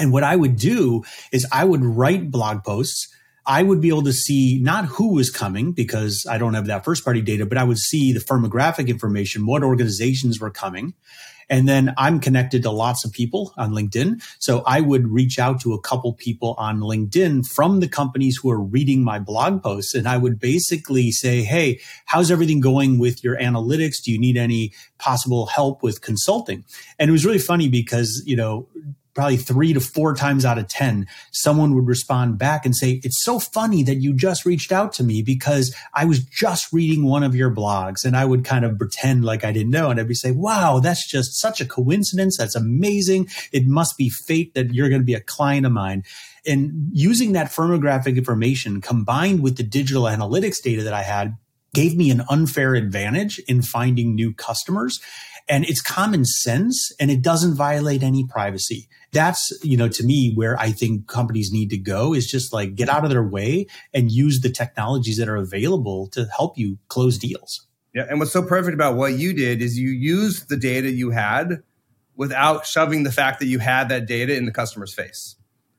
And 0.00 0.12
what 0.12 0.24
I 0.24 0.34
would 0.34 0.56
do 0.56 1.04
is 1.30 1.46
I 1.52 1.64
would 1.64 1.84
write 1.84 2.30
blog 2.30 2.64
posts. 2.64 3.14
I 3.46 3.62
would 3.62 3.80
be 3.80 3.88
able 3.88 4.02
to 4.04 4.12
see 4.12 4.58
not 4.60 4.86
who 4.86 5.14
was 5.14 5.30
coming 5.30 5.72
because 5.72 6.24
I 6.28 6.38
don't 6.38 6.54
have 6.54 6.66
that 6.66 6.84
first 6.84 7.04
party 7.04 7.20
data, 7.20 7.46
but 7.46 7.58
I 7.58 7.64
would 7.64 7.78
see 7.78 8.12
the 8.12 8.20
firmographic 8.20 8.88
information, 8.88 9.46
what 9.46 9.62
organizations 9.62 10.40
were 10.40 10.50
coming. 10.50 10.94
And 11.50 11.68
then 11.68 11.92
I'm 11.98 12.20
connected 12.20 12.62
to 12.62 12.70
lots 12.70 13.04
of 13.04 13.12
people 13.12 13.52
on 13.58 13.72
LinkedIn. 13.72 14.22
So 14.38 14.62
I 14.66 14.80
would 14.80 15.08
reach 15.08 15.38
out 15.38 15.60
to 15.62 15.74
a 15.74 15.80
couple 15.80 16.12
people 16.12 16.54
on 16.56 16.78
LinkedIn 16.78 17.44
from 17.44 17.80
the 17.80 17.88
companies 17.88 18.38
who 18.40 18.50
are 18.50 18.60
reading 18.60 19.02
my 19.02 19.18
blog 19.18 19.62
posts. 19.62 19.94
And 19.94 20.06
I 20.06 20.16
would 20.16 20.38
basically 20.38 21.10
say, 21.10 21.42
Hey, 21.42 21.80
how's 22.06 22.30
everything 22.30 22.60
going 22.60 23.00
with 23.00 23.24
your 23.24 23.36
analytics? 23.36 23.96
Do 24.04 24.12
you 24.12 24.18
need 24.20 24.36
any 24.36 24.72
possible 24.98 25.46
help 25.46 25.82
with 25.82 26.00
consulting? 26.02 26.64
And 27.00 27.08
it 27.08 27.12
was 27.12 27.26
really 27.26 27.38
funny 27.40 27.68
because, 27.68 28.22
you 28.24 28.36
know, 28.36 28.68
probably 29.14 29.36
three 29.36 29.72
to 29.72 29.80
four 29.80 30.14
times 30.14 30.44
out 30.44 30.58
of 30.58 30.68
10, 30.68 31.06
someone 31.32 31.74
would 31.74 31.86
respond 31.86 32.38
back 32.38 32.64
and 32.64 32.74
say, 32.74 33.00
It's 33.02 33.22
so 33.22 33.38
funny 33.38 33.82
that 33.84 33.96
you 33.96 34.14
just 34.14 34.44
reached 34.44 34.72
out 34.72 34.92
to 34.94 35.04
me 35.04 35.22
because 35.22 35.74
I 35.94 36.04
was 36.04 36.20
just 36.20 36.72
reading 36.72 37.04
one 37.04 37.22
of 37.22 37.34
your 37.34 37.50
blogs. 37.50 38.04
And 38.04 38.16
I 38.16 38.24
would 38.24 38.44
kind 38.44 38.64
of 38.64 38.78
pretend 38.78 39.24
like 39.24 39.44
I 39.44 39.52
didn't 39.52 39.70
know. 39.70 39.90
And 39.90 39.98
I'd 39.98 40.08
be 40.08 40.14
saying, 40.14 40.38
Wow, 40.38 40.80
that's 40.80 41.08
just 41.08 41.40
such 41.40 41.60
a 41.60 41.66
coincidence. 41.66 42.36
That's 42.36 42.56
amazing. 42.56 43.28
It 43.52 43.66
must 43.66 43.96
be 43.96 44.10
fate 44.10 44.54
that 44.54 44.72
you're 44.72 44.88
going 44.88 45.02
to 45.02 45.06
be 45.06 45.14
a 45.14 45.20
client 45.20 45.66
of 45.66 45.72
mine. 45.72 46.04
And 46.46 46.88
using 46.92 47.32
that 47.32 47.48
firmographic 47.48 48.16
information 48.16 48.80
combined 48.80 49.42
with 49.42 49.56
the 49.56 49.62
digital 49.62 50.04
analytics 50.04 50.62
data 50.62 50.82
that 50.84 50.94
I 50.94 51.02
had 51.02 51.36
gave 51.74 51.96
me 51.96 52.10
an 52.10 52.22
unfair 52.28 52.74
advantage 52.74 53.38
in 53.40 53.62
finding 53.62 54.14
new 54.14 54.32
customers 54.32 55.00
and 55.48 55.64
it's 55.64 55.82
common 55.82 56.24
sense 56.24 56.92
and 56.98 57.10
it 57.10 57.22
doesn't 57.22 57.54
violate 57.54 58.02
any 58.02 58.24
privacy 58.24 58.88
that's 59.12 59.52
you 59.62 59.76
know 59.76 59.88
to 59.88 60.04
me 60.04 60.32
where 60.34 60.58
i 60.58 60.70
think 60.70 61.06
companies 61.06 61.50
need 61.52 61.70
to 61.70 61.78
go 61.78 62.14
is 62.14 62.30
just 62.30 62.52
like 62.52 62.74
get 62.74 62.88
out 62.88 63.04
of 63.04 63.10
their 63.10 63.22
way 63.22 63.66
and 63.92 64.10
use 64.10 64.40
the 64.40 64.50
technologies 64.50 65.16
that 65.16 65.28
are 65.28 65.36
available 65.36 66.06
to 66.08 66.26
help 66.36 66.56
you 66.56 66.78
close 66.88 67.18
deals. 67.18 67.66
Yeah 67.94 68.06
and 68.08 68.20
what's 68.20 68.32
so 68.32 68.42
perfect 68.42 68.74
about 68.74 68.96
what 68.96 69.14
you 69.14 69.32
did 69.32 69.62
is 69.62 69.78
you 69.78 69.90
used 69.90 70.48
the 70.48 70.56
data 70.56 70.90
you 70.90 71.10
had 71.10 71.62
without 72.16 72.66
shoving 72.66 73.02
the 73.02 73.12
fact 73.12 73.40
that 73.40 73.46
you 73.46 73.58
had 73.58 73.88
that 73.88 74.06
data 74.06 74.36
in 74.36 74.44
the 74.44 74.52
customer's 74.52 74.94
face. 74.94 75.36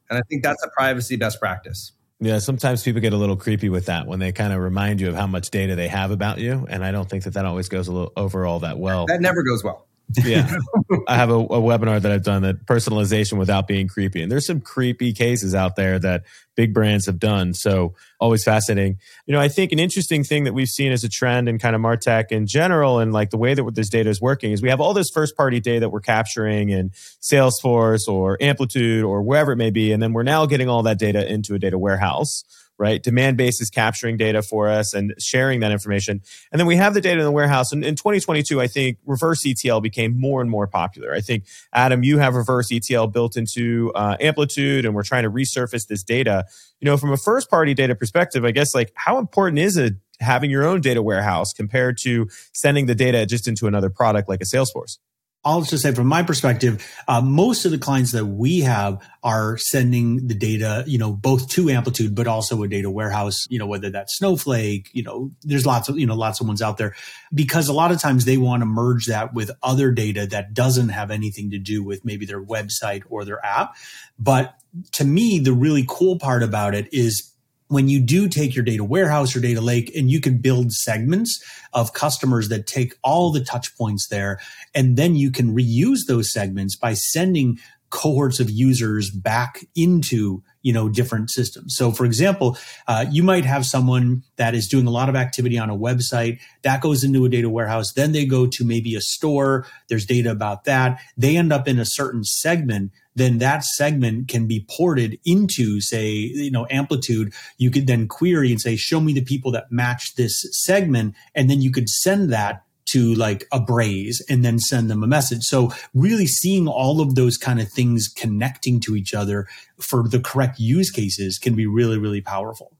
And 0.10 0.20
i 0.20 0.22
think 0.30 0.44
that's 0.44 0.64
a 0.64 0.70
privacy 0.70 1.16
best 1.16 1.40
practice. 1.40 1.94
Yeah, 2.24 2.38
sometimes 2.38 2.84
people 2.84 3.02
get 3.02 3.14
a 3.14 3.18
little 3.18 3.36
creepy 3.36 3.70
with 3.70 3.88
that 3.88 4.06
when 4.06 4.20
they 4.20 4.32
kind 4.32 4.54
of 4.54 4.60
remind 4.60 5.02
you 5.02 5.10
of 5.10 5.16
how 5.16 5.26
much 5.26 5.50
data 5.50 5.76
they 5.76 5.88
have 5.88 6.12
about 6.12 6.38
you, 6.38 6.68
and 6.70 6.86
I 6.86 6.92
don't 6.92 7.10
think 7.10 7.24
that 7.24 7.34
that 7.34 7.46
always 7.46 7.68
goes 7.68 7.88
a 7.88 7.92
little 7.92 8.14
over 8.16 8.46
all 8.46 8.60
that 8.60 8.78
well. 8.78 9.08
That 9.08 9.22
never 9.22 9.42
goes 9.42 9.64
well 9.64 9.88
yeah. 10.24 10.54
I 11.08 11.16
have 11.16 11.30
a, 11.30 11.36
a, 11.36 11.62
webinar 11.62 12.02
that 12.02 12.12
I've 12.12 12.24
done 12.24 12.42
that 12.44 12.66
personalization 12.66 13.38
without 13.38 13.68
being 13.68 13.88
creepy. 13.88 14.22
And 14.22 14.32
there's 14.32 14.46
some 14.46 14.62
creepy 14.62 15.14
cases 15.14 15.56
out 15.56 15.76
there 15.76 16.00
that 16.00 16.24
big 16.56 16.74
brands 16.74 17.06
have 17.06 17.20
done. 17.20 17.54
So 17.54 17.96
always 18.20 18.44
fascinating. 18.44 19.00
You 19.26 19.34
know, 19.34 19.40
I 19.40 19.48
think 19.48 19.72
an 19.72 19.80
interesting 19.80 20.24
thing 20.24 20.44
that 20.44 20.54
we've 20.54 20.68
seen 20.68 20.92
as 20.92 21.04
a 21.04 21.10
trend 21.10 21.50
in 21.50 21.60
kind 21.60 21.76
of 21.76 21.82
Martech 21.82 22.32
in 22.32 22.48
general 22.48 23.00
and 23.00 23.14
like 23.14 23.30
the 23.30 23.38
way 23.38 23.54
that 23.54 23.76
this 23.76 23.90
data 23.90 24.10
is 24.10 24.22
working 24.22 24.52
is 24.52 24.62
we 24.62 24.70
have 24.70 24.82
all 24.82 24.94
this 24.94 25.10
first 25.10 25.36
party 25.36 25.60
data 25.60 25.82
that 25.82 25.90
we're 25.90 26.02
capturing 26.02 26.70
in 26.70 26.92
Salesforce 27.22 28.08
or 28.08 28.38
Amplitude 28.42 29.04
or 29.04 29.22
wherever 29.22 29.54
it 29.54 29.58
may 29.58 29.72
be. 29.72 29.92
And 29.92 30.02
then 30.02 30.14
we're 30.14 30.24
now 30.24 30.46
getting 30.46 30.70
all 30.70 30.84
that 30.84 31.00
data 31.00 31.32
into 31.32 31.56
a 31.56 31.60
data 31.60 31.78
warehouse 31.78 32.44
right? 32.82 33.04
Demandbase 33.04 33.62
is 33.62 33.70
capturing 33.70 34.18
data 34.18 34.42
for 34.42 34.68
us 34.68 34.96
and 34.96 35.14
sharing 35.20 35.60
that 35.60 35.72
information. 35.72 36.20
And 36.52 36.60
then 36.60 36.66
we 36.66 36.78
have 36.78 36.96
the 36.96 37.00
data 37.00 37.20
in 37.20 37.26
the 37.26 37.32
warehouse. 37.32 37.72
And 37.72 37.86
in 37.86 37.96
2022, 37.96 38.60
I 38.60 38.66
think 38.66 38.98
reverse 39.06 39.46
ETL 39.46 39.82
became 39.82 40.20
more 40.20 40.42
and 40.42 40.50
more 40.50 40.66
popular. 40.66 41.14
I 41.14 41.22
think, 41.22 41.46
Adam, 41.72 42.04
you 42.04 42.18
have 42.18 42.34
reverse 42.34 42.72
ETL 42.72 43.06
built 43.06 43.38
into 43.38 43.92
uh, 43.94 44.18
Amplitude, 44.20 44.84
and 44.84 44.96
we're 44.96 45.04
trying 45.04 45.22
to 45.24 45.30
resurface 45.30 45.86
this 45.86 46.02
data. 46.02 46.44
You 46.80 46.88
know, 46.88 46.98
from 46.98 47.12
a 47.12 47.18
first 47.18 47.52
party 47.52 47.76
data 47.76 47.94
perspective, 47.94 48.44
I 48.46 48.50
guess, 48.50 48.74
like, 48.74 48.92
how 48.96 49.20
important 49.20 49.60
is 49.60 49.78
it 49.78 49.94
having 50.20 50.50
your 50.50 50.66
own 50.66 50.82
data 50.82 51.04
warehouse 51.04 51.54
compared 51.54 52.00
to 52.00 52.30
sending 52.52 52.88
the 52.88 52.96
data 52.96 53.28
just 53.28 53.48
into 53.48 53.68
another 53.68 53.92
product 53.92 54.28
like 54.28 54.42
a 54.42 54.46
Salesforce? 54.46 54.98
I'll 55.44 55.62
just 55.64 55.82
say 55.82 55.92
from 55.94 56.06
my 56.06 56.22
perspective, 56.22 56.88
uh, 57.08 57.20
most 57.22 57.66
of 57.66 57.72
the 57.72 57.80
clients 57.80 58.12
that 58.12 58.26
we 58.26 58.60
have 58.60 59.02
are 59.24 59.58
sending 59.58 60.28
the 60.28 60.36
data, 60.36 60.84
you 60.86 61.00
know, 61.00 61.12
both 61.14 61.50
to 61.50 61.70
Amplitude, 61.70 62.14
but 62.14 62.28
also 62.28 62.62
a 62.62 62.68
data 62.68 62.92
warehouse, 62.92 63.48
you 63.50 63.58
know, 63.58 63.66
whether 63.66 63.90
that's 63.90 64.18
Snowflake, 64.18 64.90
you 64.94 65.02
know, 65.02 65.32
there's 65.42 65.66
lots 65.66 65.90
of, 65.90 65.98
you 65.98 66.06
know, 66.06 66.16
lots 66.16 66.42
of 66.42 66.48
ones 66.48 66.62
out 66.62 66.78
there 66.78 66.96
because 67.34 67.68
a 67.68 67.74
lot 67.74 67.92
of 67.92 68.00
times 68.00 68.26
they 68.26 68.38
want 68.38 68.62
to 68.62 68.68
merge 68.68 69.08
that 69.08 69.34
with 69.34 69.50
other 69.64 69.92
data 69.92 70.28
that 70.28 70.54
doesn't 70.54 70.90
have 70.90 71.10
anything 71.10 71.50
to 71.50 71.58
do 71.58 71.84
with 71.84 72.06
maybe 72.06 72.26
their 72.28 72.44
website 72.44 73.02
or 73.10 73.26
their 73.26 73.44
app. 73.44 73.76
But 74.20 74.54
to 74.94 75.04
me, 75.04 75.40
the 75.40 75.54
really 75.54 75.86
cool 75.88 76.20
part 76.20 76.44
about 76.44 76.76
it 76.76 76.94
is 76.94 77.31
when 77.72 77.88
you 77.88 78.02
do 78.02 78.28
take 78.28 78.54
your 78.54 78.66
data 78.66 78.84
warehouse 78.84 79.34
or 79.34 79.40
data 79.40 79.62
lake 79.62 79.96
and 79.96 80.12
you 80.12 80.20
can 80.20 80.40
build 80.40 80.74
segments 80.74 81.42
of 81.72 81.94
customers 81.94 82.50
that 82.50 82.68
take 82.68 82.94
all 83.02 83.32
the 83.32 83.42
touch 83.42 83.76
points 83.78 84.10
there 84.10 84.38
and 84.76 84.98
then 84.98 85.16
you 85.16 85.32
can 85.32 85.56
reuse 85.56 86.00
those 86.06 86.34
segments 86.34 86.76
by 86.76 86.94
sending 86.94 87.58
cohorts 87.90 88.42
of 88.42 88.50
users 88.50 89.10
back 89.10 89.66
into 89.74 90.44
you 90.64 90.74
know 90.74 90.90
different 90.90 91.30
systems. 91.30 91.76
So 91.76 91.92
for 91.92 92.06
example 92.06 92.58
uh, 92.90 93.06
you 93.10 93.24
might 93.24 93.46
have 93.46 93.66
someone 93.66 94.24
that 94.36 94.54
is 94.54 94.68
doing 94.68 94.86
a 94.86 94.92
lot 94.92 95.08
of 95.08 95.16
activity 95.16 95.58
on 95.58 95.70
a 95.70 95.78
website 95.78 96.40
that 96.64 96.82
goes 96.82 97.06
into 97.06 97.24
a 97.24 97.30
data 97.30 97.50
warehouse 97.50 97.94
then 97.94 98.12
they 98.12 98.26
go 98.26 98.48
to 98.48 98.66
maybe 98.66 98.96
a 98.96 99.02
store. 99.02 99.66
There's 99.88 100.06
data 100.06 100.30
about 100.30 100.66
that. 100.66 101.00
They 101.16 101.38
end 101.38 101.54
up 101.54 101.70
in 101.70 101.80
a 101.80 101.86
certain 101.86 102.26
segment 102.26 102.92
then 103.16 103.40
that 103.40 103.64
segment 103.64 104.28
can 104.28 104.48
be 104.48 104.66
ported 104.70 105.20
into 105.26 105.82
say 105.82 106.10
you 106.10 106.52
know 106.52 106.66
amplitude 106.70 107.34
you 107.58 107.70
could 107.70 107.88
then 107.88 108.08
query 108.08 108.52
and 108.52 108.62
say 108.62 108.76
show 108.76 109.00
me 109.00 109.14
the 109.14 109.24
people 109.24 109.52
that 109.52 109.72
match 109.72 110.16
this 110.16 110.46
segment 110.64 111.16
and 111.36 111.50
then 111.50 111.62
you 111.62 111.72
could 111.72 111.90
send 111.90 112.32
that 112.32 112.64
to 112.86 113.14
like 113.16 113.48
a 113.52 113.60
Braze 113.60 114.24
and 114.30 114.44
then 114.44 114.60
send 114.60 114.90
them 114.90 115.04
a 115.04 115.08
message. 115.08 115.44
So 115.44 115.72
really 115.94 116.26
seeing 116.26 116.68
all 116.68 117.00
of 117.00 117.16
those 117.16 117.38
kind 117.38 117.62
of 117.62 117.70
things 117.70 118.08
connecting 118.08 118.80
to 118.82 118.96
each 118.96 119.14
other 119.14 119.48
for 119.80 120.08
the 120.08 120.20
correct 120.20 120.60
use 120.60 120.92
cases 120.92 121.38
can 121.38 121.56
be 121.56 121.66
really, 121.68 121.98
really 121.98 122.22
powerful. 122.22 122.76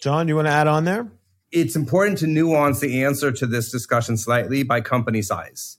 Jon, 0.00 0.28
you 0.28 0.36
want 0.36 0.46
to 0.46 0.52
add 0.52 0.68
on 0.68 0.84
there? 0.84 1.08
It's 1.50 1.76
important 1.76 2.18
to 2.18 2.26
nuance 2.26 2.80
the 2.80 3.04
answer 3.04 3.30
to 3.30 3.46
this 3.46 3.70
discussion 3.70 4.16
slightly 4.16 4.62
by 4.62 4.80
company 4.80 5.20
size 5.20 5.78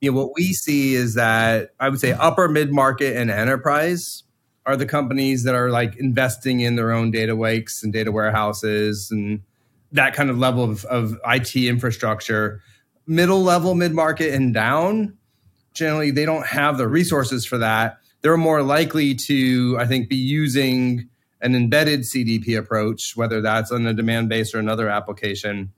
you 0.00 0.12
know, 0.12 0.18
what 0.18 0.32
we 0.36 0.52
see 0.52 0.94
is 0.94 1.14
that 1.14 1.70
I 1.80 1.88
would 1.88 2.00
say 2.00 2.12
upper 2.12 2.48
mid 2.48 2.72
market 2.72 3.16
and 3.16 3.30
enterprise 3.30 4.22
are 4.66 4.76
the 4.76 4.86
companies 4.86 5.44
that 5.44 5.54
are 5.54 5.70
like 5.70 5.96
investing 5.96 6.60
in 6.60 6.76
their 6.76 6.92
own 6.92 7.10
data 7.10 7.34
lakes 7.34 7.82
and 7.82 7.92
data 7.92 8.12
warehouses 8.12 9.10
and 9.10 9.40
that 9.92 10.14
kind 10.14 10.30
of 10.30 10.38
level 10.38 10.62
of, 10.62 10.84
of 10.84 11.18
IT 11.26 11.56
infrastructure. 11.56 12.62
Middle 13.06 13.42
level, 13.42 13.74
mid 13.74 13.92
market, 13.92 14.34
and 14.34 14.52
down, 14.52 15.16
generally, 15.72 16.10
they 16.10 16.26
don't 16.26 16.46
have 16.46 16.76
the 16.76 16.86
resources 16.86 17.46
for 17.46 17.58
that. 17.58 17.98
They're 18.20 18.36
more 18.36 18.62
likely 18.62 19.14
to, 19.14 19.76
I 19.78 19.86
think, 19.86 20.08
be 20.08 20.16
using 20.16 21.08
an 21.40 21.54
embedded 21.54 22.00
CDP 22.00 22.58
approach, 22.58 23.16
whether 23.16 23.40
that's 23.40 23.72
on 23.72 23.86
a 23.86 23.94
Demandbase 23.94 24.54
or 24.54 24.58
another 24.58 24.90
application. 24.90 25.72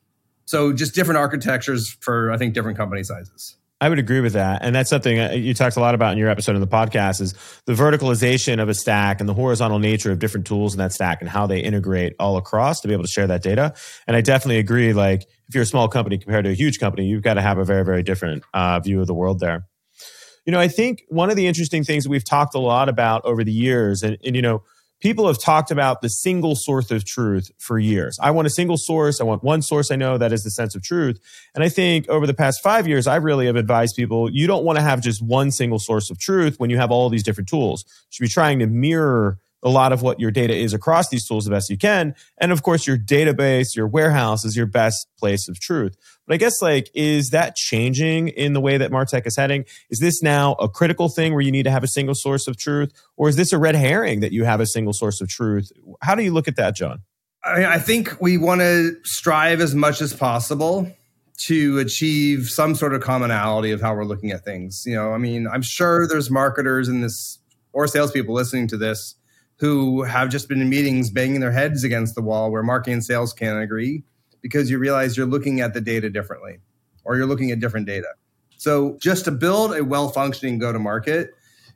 So, 0.46 0.72
just 0.72 0.94
different 0.94 1.18
architectures 1.18 1.96
for, 2.00 2.33
I 2.33 2.38
think, 2.38 2.54
different 2.54 2.76
company 2.76 3.04
sizes. 3.04 3.56
I 3.81 3.88
would 3.88 3.99
agree 3.99 4.21
with 4.21 4.35
that. 4.35 4.62
And 4.62 4.75
that's 4.75 4.90
something 4.90 5.19
uh, 5.19 5.31
you 5.31 5.55
talked 5.55 5.77
a 5.77 5.81
lot 5.81 5.95
about 5.95 6.12
in 6.12 6.19
your 6.19 6.29
episode 6.29 6.55
of 6.55 6.61
the 6.61 6.66
podcast 6.66 7.23
is 7.23 7.35
the 7.64 7.73
verticalization 7.73 8.61
of 8.61 8.69
a 8.69 8.75
stack 8.75 9.21
and 9.21 9.29
the 9.29 9.33
horizontal 9.33 9.79
nature 9.79 10.12
of 10.12 10.19
different 10.19 10.47
tools 10.47 10.75
in 10.75 10.79
that 10.79 10.93
stack 10.93 11.23
and 11.23 11.31
how 11.31 11.47
they 11.47 11.61
integrate 11.61 12.14
all 12.19 12.37
across 12.37 12.81
to 12.81 12.88
be 12.88 12.93
able 12.93 13.05
to 13.05 13.11
share 13.11 13.27
that 13.27 13.43
data. 13.43 13.73
And 14.07 14.16
I 14.16 14.21
definitely 14.21 14.59
agree. 14.59 14.93
Like 14.93 15.23
if 15.49 15.55
you're 15.55 15.62
a 15.62 15.66
small 15.66 15.88
company 15.88 16.19
compared 16.19 16.45
to 16.45 16.51
a 16.51 16.55
huge 16.55 16.79
company, 16.79 17.07
you've 17.07 17.23
got 17.23 17.35
to 17.35 17.43
have 17.43 17.57
a 17.57 17.64
very, 17.64 17.85
very 17.85 18.03
different 18.03 18.43
uh, 18.53 18.81
view 18.81 19.01
of 19.01 19.07
the 19.07 19.14
world 19.14 19.40
there. 19.40 19.66
You 20.45 20.53
know, 20.53 20.61
I 20.61 20.69
think 20.69 21.03
one 21.09 21.31
of 21.31 21.37
the 21.37 21.47
interesting 21.47 21.83
things 21.83 22.05
that 22.05 22.11
we've 22.11 22.25
talked 22.25 22.55
a 22.55 22.59
lot 22.59 22.90
about 22.90 23.25
over 23.25 23.45
the 23.45 23.53
years 23.53 24.03
and, 24.03 24.19
and 24.25 24.37
you 24.37 24.43
know, 24.43 24.62
people 25.01 25.27
have 25.27 25.39
talked 25.39 25.71
about 25.71 26.03
the 26.03 26.09
single 26.09 26.55
source 26.55 26.91
of 26.91 27.05
truth 27.05 27.51
for 27.59 27.79
years. 27.79 28.19
I 28.21 28.31
want 28.31 28.47
a 28.47 28.51
single 28.51 28.77
source. 28.77 29.21
I 29.21 29.25
want 29.25 29.43
one 29.43 29.63
source 29.63 29.91
I 29.91 29.97
know 29.97 30.19
that 30.19 30.33
is 30.33 30.43
the 30.43 30.51
sense 30.51 30.75
of 30.75 30.83
truth. 30.83 31.21
And 31.55 31.65
I 31.65 31.69
think 31.69 32.09
over 32.09 32.27
the 32.27 32.35
past 32.35 32.63
five 32.63 32.87
years, 32.87 33.07
I 33.07 33.17
really 33.17 33.47
have 33.47 33.57
advised 33.57 33.97
people 33.97 34.31
you 34.31 34.47
don't 34.47 34.65
want 34.65 34.79
to 34.79 34.83
have 34.83 35.01
just 35.01 35.23
one 35.23 35.51
single 35.51 35.79
source 35.79 36.11
of 36.11 36.19
truth 36.19 36.59
when 36.59 36.71
you 36.71 36.77
have 36.77 36.91
all 36.91 37.09
these 37.09 37.23
different 37.23 37.49
tools. 37.49 37.85
You 37.87 37.93
should 38.11 38.23
be 38.25 38.29
trying 38.29 38.59
to 38.61 38.67
mirror 38.67 39.39
a 39.62 39.68
lot 39.68 39.92
of 39.92 40.03
what 40.03 40.18
your 40.18 40.31
data 40.31 40.55
is 40.55 40.73
across 40.73 41.09
these 41.09 41.27
tools 41.27 41.44
the 41.44 41.51
best 41.51 41.70
you 41.70 41.77
can. 41.77 42.14
And 42.38 42.53
of 42.53 42.62
course, 42.62 42.87
your 42.87 42.96
database, 42.96 43.77
your 43.77 43.87
warehouse 43.87 44.44
is 44.44 44.57
your 44.57 44.66
best 44.66 45.07
place 45.18 45.49
of 45.49 45.61
truth. 45.61 45.96
But 46.27 46.35
I 46.35 46.37
guess 46.38 46.62
like, 46.62 46.90
is 46.94 47.31
that 47.31 47.57
changing 47.57 48.29
in 48.29 48.53
the 48.53 48.61
way 48.61 48.79
that 48.79 48.90
Martech 48.90 49.27
is 49.27 49.37
heading? 49.37 49.64
Is 49.90 49.99
this 49.99 50.23
now 50.23 50.55
a 50.55 50.68
critical 50.68 51.09
thing 51.09 51.33
where 51.33 51.42
you 51.42 51.53
need 51.53 51.64
to 51.64 51.70
have 51.70 51.85
a 51.85 51.88
single 51.88 52.14
source 52.14 52.46
of 52.46 52.57
truth? 52.57 52.92
Or 53.16 53.29
is 53.29 53.37
this 53.37 53.53
a 53.53 53.59
red 53.59 53.75
herring 53.75 54.20
that 54.20 54.33
you 54.33 54.44
have 54.44 54.61
a 54.61 54.66
single 54.66 54.92
source 54.92 55.20
of 55.20 55.29
truth? 55.29 55.70
How 56.01 56.14
do 56.14 56.23
you 56.23 56.33
look 56.33 56.49
at 56.49 56.57
that, 56.57 56.75
Jon? 56.75 57.01
I, 57.42 57.79
think 57.79 58.20
we 58.20 58.37
want 58.37 58.61
to 58.61 58.96
strive 59.03 59.62
as 59.62 59.75
much 59.75 60.03
as 60.03 60.12
possible 60.12 60.94
to 61.46 61.79
achieve 61.79 62.51
some 62.51 62.75
sort 62.75 62.94
of 62.94 63.01
commonality 63.01 63.70
of 63.70 63.81
how 63.81 63.94
we're 63.94 64.05
looking 64.05 64.31
at 64.31 64.44
things. 64.44 64.83
You 64.85 64.94
know, 64.94 65.14
I 65.14 65.18
mean, 65.18 65.49
I'm 65.49 65.62
sure 65.62 66.07
there's 66.07 66.31
marketers 66.31 66.87
in 66.87 67.01
this 67.01 67.38
or 67.73 67.87
salespeople 67.87 68.35
listening 68.35 68.68
to 68.68 68.77
this 68.77 69.14
who 69.61 70.03
have 70.05 70.31
just 70.31 70.49
been 70.49 70.62
in 70.62 70.70
meetings 70.70 71.11
banging 71.11 71.40
their 71.40 71.53
heads 71.53 71.85
against 71.85 72.14
the 72.14 72.23
wall 72.23 72.51
where 72.51 72.62
marketing 72.62 72.94
and 72.94 73.05
sales 73.05 73.35
can't 73.35 73.62
agree 73.62 74.03
because 74.40 74.70
you 74.70 74.79
realize 74.79 75.18
you're 75.18 75.27
looking 75.27 75.61
at 75.61 75.75
the 75.75 75.83
data 75.83 76.09
differently 76.09 76.59
or 77.05 77.16
you're 77.16 77.27
looking 77.27 77.51
at 77.51 77.61
different 77.61 77.87
data. 77.87 78.09
So 78.57 78.96
just 79.03 79.27
to 79.27 79.31
build 79.31 79.77
a 79.77 79.85
well 79.85 80.09
functioning 80.09 80.59
go 80.59 80.73
to 80.73 80.79
market, 80.79 81.35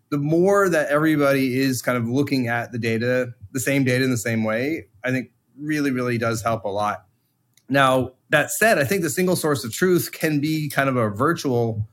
the 0.09 0.17
more 0.17 0.71
that 0.71 0.89
everybody 0.89 1.61
is 1.61 1.83
kind 1.83 1.99
of 1.99 2.09
looking 2.09 2.49
at 2.49 2.73
the 2.73 2.79
data, 2.79 3.35
the 3.53 3.61
same 3.61 3.85
data 3.85 4.03
in 4.03 4.11
the 4.11 4.17
same 4.17 4.45
way, 4.45 4.87
I 5.05 5.11
think 5.11 5.31
really, 5.59 5.91
really 5.91 6.17
does 6.17 6.41
help 6.43 6.65
a 6.65 6.69
lot. 6.69 7.05
Now, 7.69 8.13
that 8.31 8.51
said, 8.51 8.79
I 8.79 8.85
think 8.85 9.03
the 9.03 9.11
single 9.11 9.37
source 9.37 9.63
of 9.63 9.75
truth 9.75 10.11
can 10.11 10.41
be 10.41 10.71
kind 10.71 10.89
of 10.89 10.97
a 10.97 11.11
virtual, 11.11 11.87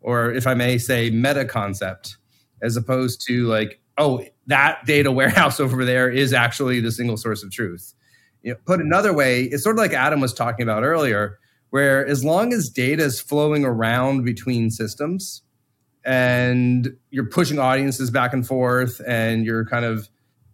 or 0.00 0.32
if 0.32 0.46
I 0.46 0.54
may 0.54 0.78
say, 0.78 1.10
meta 1.10 1.44
concept, 1.44 2.16
as 2.62 2.74
opposed 2.76 3.22
to 3.26 3.46
like, 3.46 3.80
oh, 3.98 4.24
that 4.46 4.84
data 4.86 5.10
warehouse 5.12 5.60
over 5.60 5.84
there 5.84 6.10
is 6.10 6.32
actually 6.32 6.80
the 6.80 6.92
single 6.92 7.16
source 7.16 7.42
of 7.42 7.50
truth. 7.50 7.94
You 8.42 8.52
know, 8.52 8.58
put 8.64 8.80
another 8.80 9.12
way, 9.12 9.44
it's 9.44 9.62
sort 9.62 9.76
of 9.76 9.78
like 9.78 9.92
Adam 9.92 10.20
was 10.20 10.32
talking 10.32 10.62
about 10.62 10.84
earlier, 10.84 11.38
where 11.70 12.06
as 12.06 12.24
long 12.24 12.52
as 12.52 12.68
data 12.68 13.02
is 13.02 13.20
flowing 13.20 13.64
around 13.64 14.24
between 14.24 14.70
systems 14.70 15.42
and 16.04 16.96
you're 17.10 17.28
pushing 17.28 17.58
audiences 17.58 18.10
back 18.10 18.32
and 18.32 18.46
forth 18.46 19.00
and 19.06 19.44
you're 19.44 19.66
kind 19.66 19.84
of 19.84 20.08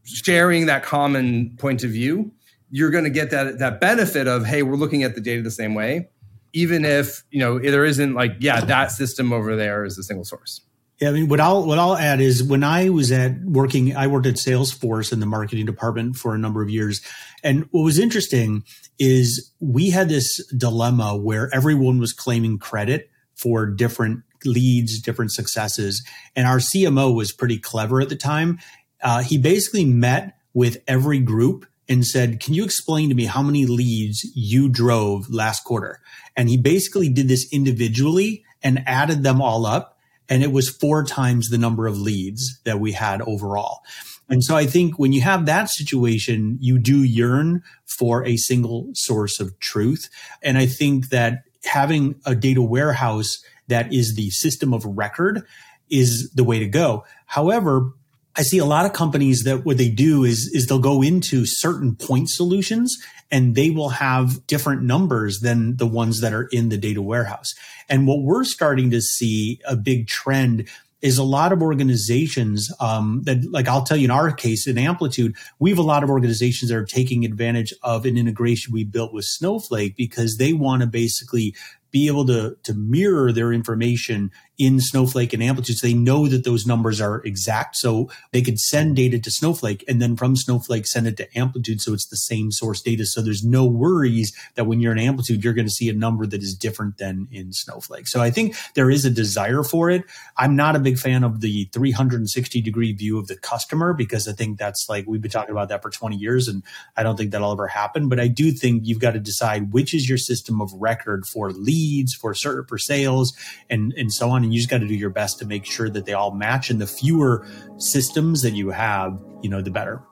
sharing 0.04 0.66
that 0.66 0.82
common 0.82 1.54
point 1.58 1.84
of 1.84 1.90
view, 1.90 2.32
you're 2.70 2.90
going 2.90 3.04
to 3.04 3.10
get 3.10 3.30
that 3.30 3.58
that 3.58 3.80
benefit 3.80 4.26
of 4.26 4.46
hey, 4.46 4.62
we're 4.62 4.76
looking 4.76 5.02
at 5.02 5.14
the 5.14 5.20
data 5.20 5.42
the 5.42 5.50
same 5.50 5.74
way, 5.74 6.08
even 6.54 6.84
if 6.84 7.22
you 7.30 7.38
know 7.38 7.58
there 7.58 7.84
isn't 7.84 8.14
like 8.14 8.32
yeah 8.40 8.62
that 8.62 8.90
system 8.90 9.32
over 9.32 9.54
there 9.54 9.84
is 9.84 9.96
the 9.96 10.02
single 10.02 10.24
source. 10.24 10.62
Yeah, 11.02 11.08
I 11.08 11.12
mean, 11.14 11.26
what 11.26 11.40
I'll 11.40 11.66
what 11.66 11.80
I'll 11.80 11.96
add 11.96 12.20
is 12.20 12.44
when 12.44 12.62
I 12.62 12.88
was 12.88 13.10
at 13.10 13.40
working, 13.40 13.96
I 13.96 14.06
worked 14.06 14.26
at 14.26 14.36
Salesforce 14.36 15.12
in 15.12 15.18
the 15.18 15.26
marketing 15.26 15.66
department 15.66 16.14
for 16.14 16.32
a 16.32 16.38
number 16.38 16.62
of 16.62 16.70
years, 16.70 17.00
and 17.42 17.66
what 17.72 17.82
was 17.82 17.98
interesting 17.98 18.62
is 19.00 19.50
we 19.58 19.90
had 19.90 20.08
this 20.08 20.46
dilemma 20.56 21.16
where 21.16 21.52
everyone 21.52 21.98
was 21.98 22.12
claiming 22.12 22.56
credit 22.56 23.10
for 23.34 23.66
different 23.66 24.22
leads, 24.44 25.00
different 25.00 25.32
successes, 25.32 26.06
and 26.36 26.46
our 26.46 26.58
CMO 26.58 27.12
was 27.12 27.32
pretty 27.32 27.58
clever 27.58 28.00
at 28.00 28.08
the 28.08 28.14
time. 28.14 28.60
Uh, 29.02 29.24
he 29.24 29.38
basically 29.38 29.84
met 29.84 30.38
with 30.54 30.76
every 30.86 31.18
group 31.18 31.66
and 31.88 32.06
said, 32.06 32.38
Can 32.38 32.54
you 32.54 32.62
explain 32.62 33.08
to 33.08 33.16
me 33.16 33.24
how 33.24 33.42
many 33.42 33.66
leads 33.66 34.24
you 34.36 34.68
drove 34.68 35.28
last 35.28 35.64
quarter? 35.64 35.98
And 36.36 36.48
he 36.48 36.56
basically 36.56 37.08
did 37.08 37.26
this 37.26 37.52
individually 37.52 38.44
and 38.62 38.84
added 38.86 39.24
them 39.24 39.42
all 39.42 39.66
up 39.66 39.98
and 40.28 40.42
it 40.42 40.52
was 40.52 40.68
four 40.68 41.04
times 41.04 41.48
the 41.48 41.58
number 41.58 41.86
of 41.86 41.98
leads 41.98 42.60
that 42.64 42.80
we 42.80 42.92
had 42.92 43.22
overall. 43.22 43.80
And 44.28 44.42
so 44.42 44.56
I 44.56 44.66
think 44.66 44.98
when 44.98 45.12
you 45.12 45.20
have 45.20 45.46
that 45.46 45.68
situation, 45.68 46.56
you 46.60 46.78
do 46.78 47.02
yearn 47.02 47.62
for 47.98 48.24
a 48.24 48.36
single 48.36 48.90
source 48.94 49.40
of 49.40 49.58
truth. 49.60 50.08
And 50.42 50.56
I 50.56 50.66
think 50.66 51.10
that 51.10 51.42
having 51.64 52.14
a 52.24 52.34
data 52.34 52.62
warehouse 52.62 53.42
that 53.68 53.92
is 53.92 54.14
the 54.14 54.30
system 54.30 54.72
of 54.72 54.84
record 54.86 55.42
is 55.90 56.30
the 56.34 56.44
way 56.44 56.58
to 56.58 56.66
go. 56.66 57.04
However, 57.26 57.90
I 58.34 58.42
see 58.42 58.58
a 58.58 58.64
lot 58.64 58.86
of 58.86 58.92
companies 58.92 59.42
that 59.44 59.64
what 59.64 59.76
they 59.76 59.90
do 59.90 60.24
is, 60.24 60.50
is 60.52 60.66
they'll 60.66 60.78
go 60.78 61.02
into 61.02 61.44
certain 61.44 61.94
point 61.94 62.30
solutions 62.30 62.96
and 63.30 63.54
they 63.54 63.70
will 63.70 63.90
have 63.90 64.46
different 64.46 64.82
numbers 64.82 65.40
than 65.40 65.76
the 65.76 65.86
ones 65.86 66.20
that 66.20 66.32
are 66.32 66.48
in 66.52 66.68
the 66.68 66.78
data 66.78 67.02
warehouse. 67.02 67.52
And 67.88 68.06
what 68.06 68.22
we're 68.22 68.44
starting 68.44 68.90
to 68.90 69.00
see 69.00 69.60
a 69.66 69.76
big 69.76 70.06
trend 70.06 70.68
is 71.02 71.18
a 71.18 71.24
lot 71.24 71.52
of 71.52 71.62
organizations 71.62 72.72
um, 72.78 73.22
that, 73.24 73.50
like 73.50 73.68
I'll 73.68 73.84
tell 73.84 73.96
you 73.96 74.04
in 74.04 74.10
our 74.10 74.30
case, 74.32 74.68
in 74.68 74.78
Amplitude, 74.78 75.34
we 75.58 75.70
have 75.70 75.78
a 75.78 75.82
lot 75.82 76.04
of 76.04 76.10
organizations 76.10 76.70
that 76.70 76.76
are 76.76 76.84
taking 76.84 77.24
advantage 77.24 77.74
of 77.82 78.06
an 78.06 78.16
integration 78.16 78.72
we 78.72 78.84
built 78.84 79.12
with 79.12 79.24
Snowflake 79.24 79.96
because 79.96 80.36
they 80.38 80.52
want 80.52 80.80
to 80.82 80.86
basically 80.86 81.54
be 81.90 82.06
able 82.06 82.24
to, 82.26 82.56
to 82.62 82.72
mirror 82.72 83.32
their 83.32 83.52
information 83.52 84.30
in 84.58 84.80
Snowflake 84.80 85.32
and 85.32 85.42
Amplitude. 85.42 85.76
So 85.76 85.86
they 85.86 85.94
know 85.94 86.28
that 86.28 86.44
those 86.44 86.66
numbers 86.66 87.00
are 87.00 87.22
exact. 87.24 87.76
So 87.76 88.10
they 88.32 88.42
could 88.42 88.58
send 88.58 88.96
data 88.96 89.18
to 89.18 89.30
Snowflake 89.30 89.84
and 89.88 90.00
then 90.00 90.16
from 90.16 90.36
Snowflake 90.36 90.86
send 90.86 91.06
it 91.06 91.16
to 91.16 91.38
Amplitude. 91.38 91.80
So 91.80 91.94
it's 91.94 92.06
the 92.06 92.16
same 92.16 92.52
source 92.52 92.82
data. 92.82 93.06
So 93.06 93.22
there's 93.22 93.44
no 93.44 93.64
worries 93.64 94.32
that 94.54 94.64
when 94.64 94.80
you're 94.80 94.92
in 94.92 94.98
Amplitude, 94.98 95.42
you're 95.42 95.54
going 95.54 95.66
to 95.66 95.72
see 95.72 95.88
a 95.88 95.94
number 95.94 96.26
that 96.26 96.42
is 96.42 96.54
different 96.54 96.98
than 96.98 97.28
in 97.32 97.52
Snowflake. 97.52 98.08
So 98.08 98.20
I 98.20 98.30
think 98.30 98.54
there 98.74 98.90
is 98.90 99.04
a 99.04 99.10
desire 99.10 99.62
for 99.62 99.90
it. 99.90 100.04
I'm 100.36 100.54
not 100.54 100.76
a 100.76 100.80
big 100.80 100.98
fan 100.98 101.24
of 101.24 101.40
the 101.40 101.68
360 101.72 102.60
degree 102.60 102.92
view 102.92 103.18
of 103.18 103.28
the 103.28 103.36
customer 103.36 103.94
because 103.94 104.28
I 104.28 104.32
think 104.32 104.58
that's 104.58 104.86
like 104.88 105.06
we've 105.06 105.22
been 105.22 105.30
talking 105.30 105.52
about 105.52 105.70
that 105.70 105.82
for 105.82 105.90
20 105.90 106.16
years 106.16 106.48
and 106.48 106.62
I 106.96 107.02
don't 107.02 107.16
think 107.16 107.30
that'll 107.30 107.52
ever 107.52 107.68
happen. 107.68 108.08
But 108.08 108.20
I 108.20 108.28
do 108.28 108.52
think 108.52 108.82
you've 108.84 109.00
got 109.00 109.12
to 109.12 109.20
decide 109.20 109.72
which 109.72 109.94
is 109.94 110.08
your 110.08 110.18
system 110.18 110.60
of 110.60 110.72
record 110.74 111.26
for 111.26 111.52
leads, 111.52 112.14
for 112.14 112.34
certain 112.34 112.66
for 112.66 112.78
sales, 112.78 113.32
and 113.70 113.92
and 113.96 114.12
so 114.12 114.30
on. 114.42 114.44
And 114.44 114.52
you 114.52 114.60
just 114.60 114.70
got 114.70 114.78
to 114.78 114.88
do 114.88 114.94
your 114.94 115.10
best 115.10 115.38
to 115.38 115.46
make 115.46 115.64
sure 115.64 115.88
that 115.90 116.06
they 116.06 116.12
all 116.12 116.32
match. 116.32 116.70
And 116.70 116.80
the 116.80 116.86
fewer 116.86 117.46
systems 117.78 118.42
that 118.42 118.52
you 118.52 118.70
have, 118.70 119.18
you 119.42 119.50
know, 119.50 119.62
the 119.62 119.70
better. 119.70 120.02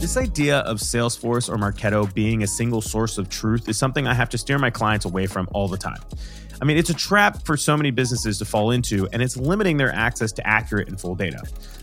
This 0.00 0.16
idea 0.16 0.60
of 0.60 0.78
Salesforce 0.78 1.48
or 1.48 1.56
Marketo 1.56 2.12
being 2.12 2.42
a 2.42 2.46
single 2.46 2.80
source 2.80 3.18
of 3.18 3.28
truth 3.28 3.68
is 3.68 3.78
something 3.78 4.06
I 4.06 4.14
have 4.14 4.30
to 4.30 4.38
steer 4.38 4.58
my 4.58 4.70
clients 4.70 5.04
away 5.04 5.26
from 5.26 5.48
all 5.52 5.68
the 5.68 5.76
time. 5.76 6.00
I 6.60 6.64
mean, 6.64 6.76
it's 6.76 6.90
a 6.90 6.94
trap 6.94 7.44
for 7.44 7.56
so 7.56 7.76
many 7.76 7.90
businesses 7.90 8.38
to 8.38 8.44
fall 8.44 8.70
into, 8.70 9.08
and 9.12 9.22
it's 9.22 9.36
limiting 9.36 9.76
their 9.76 9.92
access 9.92 10.32
to 10.32 10.46
accurate 10.46 10.88
and 10.88 11.00
full 11.00 11.14
data. 11.14 11.42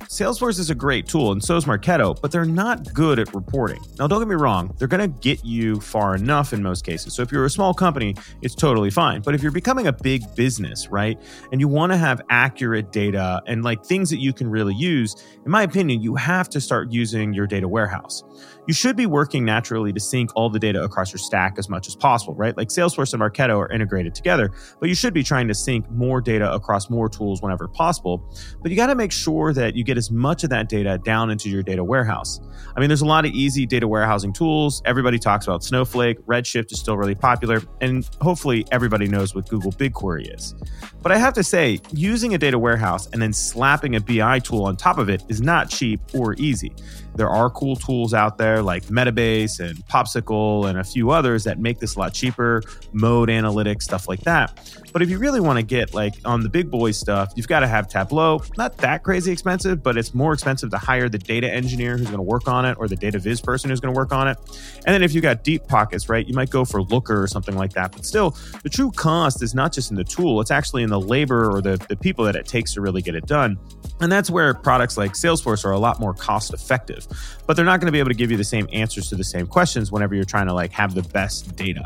Salesforce 0.10 0.58
is 0.58 0.70
a 0.70 0.76
great 0.76 1.06
tool, 1.06 1.34
and 1.34 1.44
so 1.44 1.58
is 1.58 1.66
Marketo, 1.66 2.20
but 2.22 2.32
they're 2.32 2.46
not 2.46 2.94
good 2.94 3.20
at 3.20 3.34
reporting. 3.36 3.82
Now, 4.00 4.08
don't 4.08 4.20
get 4.20 4.28
me 4.30 4.36
wrong, 4.36 4.74
they're 4.78 4.88
going 4.88 5.02
to 5.02 5.20
get 5.20 5.44
you 5.44 5.82
far 5.82 6.16
enough 6.16 6.54
in 6.54 6.64
most 6.64 6.86
cases. 6.86 7.14
So 7.14 7.22
if 7.22 7.32
you're 7.32 7.44
a 7.44 7.50
small 7.50 7.74
company, 7.74 8.16
it's 8.42 8.56
totally 8.56 8.90
fine. 8.90 9.22
But 9.22 9.36
if 9.36 9.44
you're 9.44 9.52
becoming 9.52 9.88
a 9.88 9.92
big 9.92 10.24
business, 10.34 10.88
right, 10.88 11.22
and 11.52 11.60
you 11.60 11.68
want 11.68 11.92
to 11.92 11.98
have 11.98 12.22
accurate 12.30 12.94
data 12.94 13.42
and 13.48 13.66
like 13.66 13.84
things 13.84 14.10
that 14.10 14.20
you 14.20 14.32
can 14.32 14.50
really 14.50 14.76
use, 14.76 15.14
in 15.44 15.52
my 15.52 15.64
opinion, 15.64 16.02
you 16.02 16.16
have 16.16 16.48
to 16.50 16.62
start 16.62 16.90
using 16.90 17.34
your 17.34 17.46
data 17.46 17.68
warehouse 17.68 18.24
you 18.68 18.74
should 18.74 18.98
be 18.98 19.06
working 19.06 19.46
naturally 19.46 19.94
to 19.94 20.00
sync 20.00 20.30
all 20.36 20.50
the 20.50 20.60
data 20.60 20.84
across 20.84 21.12
your 21.12 21.20
stack 21.20 21.56
as 21.58 21.70
much 21.70 21.88
as 21.88 21.96
possible, 21.96 22.36
right? 22.36 22.56
Like 22.56 22.68
Salesforce 22.68 23.14
and 23.14 23.22
Marketo 23.22 23.58
are 23.58 23.72
integrated 23.72 24.14
together, 24.14 24.52
but 24.80 24.90
you 24.90 24.96
should 24.96 25.14
be 25.14 25.24
trying 25.24 25.48
to 25.48 25.56
sync 25.56 25.90
more 25.90 26.20
data 26.20 26.52
across 26.52 26.90
more 26.90 27.08
tools 27.08 27.42
whenever 27.42 27.68
possible. 27.70 28.30
But 28.62 28.72
you 28.72 28.78
got 28.78 28.88
to 28.88 28.96
make 28.96 29.14
sure 29.14 29.54
that 29.54 29.76
you 29.76 29.84
get 29.86 29.97
as 29.98 30.12
much 30.12 30.44
of 30.44 30.50
that 30.52 30.70
data 30.70 31.00
down 31.04 31.30
into 31.30 31.50
your 31.50 31.64
data 31.64 31.84
warehouse. 31.84 32.40
I 32.76 32.80
mean, 32.80 32.90
there's 32.90 33.02
a 33.02 33.06
lot 33.06 33.26
of 33.26 33.32
easy 33.32 33.66
data 33.66 33.88
warehousing 33.88 34.34
tools. 34.34 34.82
Everybody 34.86 35.20
talks 35.20 35.48
about 35.48 35.64
Snowflake, 35.64 36.20
Redshift 36.26 36.72
is 36.72 36.80
still 36.80 36.98
really 36.98 37.16
popular, 37.16 37.62
and 37.82 38.08
hopefully 38.22 38.66
everybody 38.72 39.08
knows 39.08 39.34
what 39.34 39.50
Google 39.50 39.72
BigQuery 39.72 40.34
is. 40.36 40.56
But 41.02 41.12
I 41.12 41.18
have 41.18 41.34
to 41.36 41.44
say, 41.44 41.80
using 41.92 42.34
a 42.34 42.38
data 42.38 42.60
warehouse 42.60 43.08
and 43.08 43.22
then 43.22 43.34
slapping 43.34 43.96
a 43.96 44.02
BI 44.02 44.40
tool 44.40 44.66
on 44.66 44.78
top 44.78 44.98
of 44.98 45.10
it 45.10 45.24
is 45.28 45.42
not 45.42 45.70
cheap 45.70 46.00
or 46.14 46.34
easy. 46.36 46.74
There 47.18 47.30
are 47.30 47.50
cool 47.50 47.76
tools 47.76 48.14
out 48.14 48.38
there 48.38 48.62
like 48.62 48.86
Metabase 48.86 49.60
and 49.60 49.78
PopSQL 49.88 50.70
and 50.70 50.80
a 50.80 50.84
few 50.84 51.12
others 51.12 51.44
that 51.44 51.60
make 51.60 51.80
this 51.80 51.96
a 51.96 52.00
lot 52.00 52.14
cheaper, 52.14 52.62
mode 52.94 53.30
analytics, 53.30 53.82
stuff 53.84 54.08
like 54.08 54.22
that. 54.22 54.58
But 54.94 55.02
if 55.02 55.10
you 55.10 55.20
really 55.20 55.40
want 55.40 55.58
to 55.58 55.64
get 55.64 55.94
like 55.94 56.16
on 56.26 56.42
the 56.42 56.50
big 56.50 56.72
boy 56.72 56.92
stuff, 56.92 57.34
you've 57.36 57.48
got 57.48 57.60
to 57.62 57.68
have 57.68 57.88
Tableau. 57.88 58.42
Not 58.58 58.78
that 58.78 59.04
crazy 59.04 59.32
expensive, 59.32 59.84
but 59.84 59.98
it's 59.98 60.14
more 60.14 60.34
expensive 60.34 60.70
to 60.72 60.78
hire 60.78 61.10
the 61.10 61.18
data 61.18 61.52
engineer 61.52 61.98
who's 61.98 62.08
going 62.08 62.18
to 62.18 62.24
work 62.24 62.48
on 62.48 62.66
it 62.66 62.78
or 62.80 62.88
the 62.88 62.96
data 62.96 63.20
viz 63.20 63.42
person 63.42 63.70
who's 63.70 63.80
going 63.80 63.94
to 63.94 63.98
work 63.98 64.12
on 64.12 64.28
it. 64.28 64.38
And 64.86 64.94
then 64.94 65.04
if 65.04 65.14
you 65.14 65.22
got 65.22 65.44
deep 65.44 65.68
pockets, 65.68 66.10
right, 66.10 66.26
you 66.26 66.34
might 66.34 66.50
go 66.50 66.66
for 66.66 66.82
Looker 66.82 67.22
or 67.22 67.28
something 67.28 67.56
like 67.56 67.74
that. 67.74 67.92
But 67.92 68.06
still, 68.06 68.36
the 68.64 68.70
true 68.70 68.92
cost 68.92 69.42
is 69.42 69.56
not 69.56 69.74
just 69.74 69.92
in 69.92 69.98
the 69.98 70.04
tool, 70.04 70.42
it's 70.42 70.52
actually 70.52 70.84
in 70.84 70.90
the 70.90 71.00
labor 71.00 71.52
or 71.52 71.62
the, 71.62 71.78
the 71.90 71.96
people 71.96 72.26
that 72.26 72.36
it 72.36 72.46
takes 72.46 72.74
to 72.74 72.82
really 72.82 73.02
get 73.02 73.16
it 73.16 73.26
done. 73.26 73.58
And 74.00 74.12
that's 74.12 74.30
where 74.30 74.54
products 74.54 74.98
like 74.98 75.14
Salesforce 75.14 75.66
are 75.66 75.72
a 75.72 75.80
lot 75.80 76.00
more 76.00 76.14
cost 76.14 76.54
effective. 76.54 77.07
But 77.46 77.56
they're 77.56 77.66
not 77.66 77.80
going 77.80 77.88
to 77.88 77.92
be 77.92 78.00
able 78.00 78.10
to 78.10 78.16
give 78.16 78.32
you 78.32 78.38
the 78.38 78.44
same 78.44 78.68
answers 78.72 79.10
to 79.10 79.16
the 79.16 79.24
same 79.24 79.48
questions 79.48 79.92
whenever 79.92 80.16
you're 80.16 80.26
trying 80.26 80.48
to 80.48 80.54
like 80.54 80.72
have 80.72 80.96
the 80.96 81.04
best 81.04 81.56
data. 81.56 81.86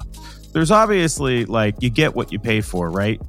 There's 0.54 0.72
obviously 0.72 1.46
like 1.46 1.76
you 1.80 1.90
get 1.90 2.16
what 2.16 2.32
you 2.32 2.40
pay 2.40 2.62
for, 2.62 2.90
right? 2.90 3.22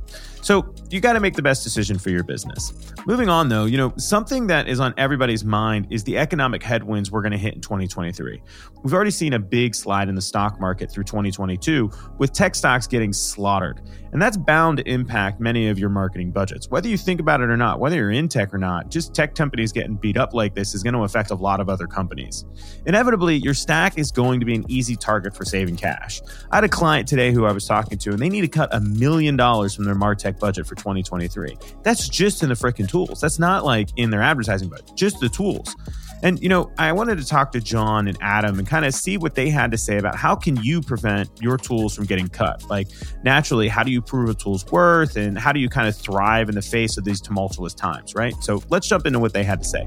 So 0.43 0.75
you 0.91 1.01
got 1.01 1.13
to 1.13 1.21
make 1.21 1.35
the 1.35 1.43
best 1.43 1.63
decision 1.63 1.99
for 1.99 2.11
your 2.11 2.25
business. 2.25 2.73
Moving 3.07 3.29
on, 3.29 3.49
though, 3.49 3.65
you 3.65 3.77
know, 3.77 3.95
something 3.97 4.49
that 4.49 4.69
is 4.69 4.81
on 4.81 4.93
everybody's 4.97 5.45
mind 5.45 5.87
is 5.91 6.03
the 6.03 6.19
economic 6.19 6.65
headwinds 6.65 7.13
we're 7.13 7.23
going 7.23 7.33
to 7.33 7.39
hit 7.39 7.55
in 7.55 7.61
2023. 7.61 8.43
We've 8.83 8.93
already 8.93 9.13
seen 9.13 9.35
a 9.35 9.39
big 9.39 9.77
slide 9.77 10.09
in 10.09 10.17
the 10.17 10.21
stock 10.21 10.61
market 10.61 10.91
through 10.91 11.05
2022 11.05 11.89
with 12.19 12.33
tech 12.33 12.57
stocks 12.57 12.89
getting 12.89 13.13
slaughtered. 13.13 13.81
And 14.13 14.21
that's 14.21 14.37
bound 14.37 14.79
to 14.79 14.89
impact 14.91 15.41
many 15.41 15.69
of 15.69 15.79
your 15.79 15.89
marketing 15.89 16.33
budgets. 16.33 16.69
Whether 16.69 16.89
you 16.89 16.99
think 16.99 17.21
about 17.21 17.41
it 17.41 17.49
or 17.49 17.57
not, 17.57 17.79
whether 17.79 17.97
you're 17.97 18.11
in 18.11 18.29
tech 18.29 18.53
or 18.53 18.59
not, 18.59 18.91
just 18.91 19.15
tech 19.15 19.35
companies 19.35 19.73
getting 19.73 19.95
beat 19.95 20.19
up 20.19 20.35
like 20.35 20.55
this 20.55 20.75
is 20.75 20.83
going 20.83 20.95
to 20.95 21.05
affect 21.05 21.31
a 21.31 21.35
lot 21.35 21.61
of 21.61 21.69
other 21.69 21.87
companies. 21.87 22.45
Inevitably, 22.85 23.37
your 23.37 23.55
stack 23.55 23.97
is 23.97 24.11
going 24.11 24.41
to 24.41 24.45
be 24.45 24.55
an 24.55 24.67
easy 24.69 24.97
target 24.97 25.35
for 25.35 25.45
saving 25.45 25.77
cash. 25.77 26.21
I 26.51 26.57
had 26.57 26.65
a 26.65 26.69
client 26.69 27.09
today 27.09 27.33
who 27.33 27.47
I 27.47 27.53
was 27.53 27.65
talking 27.65 27.97
to, 27.99 28.11
and 28.11 28.19
they 28.19 28.29
need 28.29 28.43
to 28.43 28.49
cut 28.49 28.69
a 28.75 28.81
million 28.81 29.37
dollars 29.37 29.75
from 29.75 29.85
their 29.85 29.95
Martech 29.95 30.32
budget 30.39 30.67
for 30.67 30.75
2023. 30.75 31.59
That's 31.83 32.09
just 32.09 32.43
in 32.43 32.49
the 32.49 32.55
freaking 32.55 32.89
tools. 32.89 33.21
That's 33.21 33.39
not 33.39 33.65
like 33.65 33.89
in 33.97 34.11
their 34.11 34.23
advertising 34.23 34.69
budget, 34.69 34.91
just 34.95 35.21
the 35.21 35.29
tools. 35.29 35.75
And 36.23 36.41
you 36.41 36.49
know, 36.49 36.71
I 36.79 36.93
wanted 36.93 37.19
to 37.19 37.27
talk 37.27 37.53
to 37.53 37.61
Jon 37.61 38.07
and 38.07 38.17
Adam 38.21 38.59
and 38.59 38.67
kind 38.67 38.85
of 38.85 38.95
see 38.95 39.17
what 39.17 39.35
they 39.35 39.51
had 39.51 39.73
to 39.73 39.79
say 39.79 39.99
about 39.99 40.15
how 40.15 40.37
can 40.37 40.57
you 40.63 40.81
prevent 40.81 41.31
your 41.41 41.57
tools 41.57 41.95
from 41.95 42.05
getting 42.05 42.29
cut? 42.29 42.63
Like 42.71 42.89
naturally, 43.25 43.69
how 43.69 43.83
do 43.83 43.91
you 43.91 44.01
prove 44.01 44.29
a 44.31 44.35
tool's 44.35 44.65
worth 44.67 45.17
and 45.17 45.37
how 45.37 45.53
do 45.53 45.61
you 45.61 45.69
kind 45.69 45.89
of 45.89 45.97
thrive 45.97 46.49
in 46.49 46.55
the 46.55 46.63
face 46.63 46.97
of 46.97 47.05
these 47.05 47.21
tumultuous 47.21 47.75
times, 47.75 48.15
right? 48.15 48.35
So 48.41 48.63
let's 48.71 48.89
jump 48.89 49.07
into 49.07 49.19
what 49.19 49.33
they 49.33 49.43
had 49.43 49.61
to 49.63 49.69
say. 49.69 49.85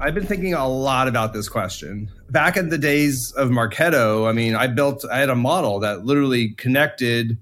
I've 0.00 0.14
been 0.14 0.26
thinking 0.26 0.54
a 0.54 0.68
lot 0.68 1.08
about 1.08 1.32
this 1.32 1.48
question. 1.48 2.08
Back 2.30 2.56
in 2.56 2.68
the 2.68 2.78
days 2.78 3.32
of 3.32 3.48
Marketo, 3.48 4.28
I 4.28 4.32
mean, 4.32 4.54
I 4.54 4.68
built, 4.68 5.04
I 5.04 5.18
had 5.18 5.28
a 5.28 5.34
model 5.34 5.80
that 5.80 6.04
literally 6.04 6.50
connected 6.50 7.36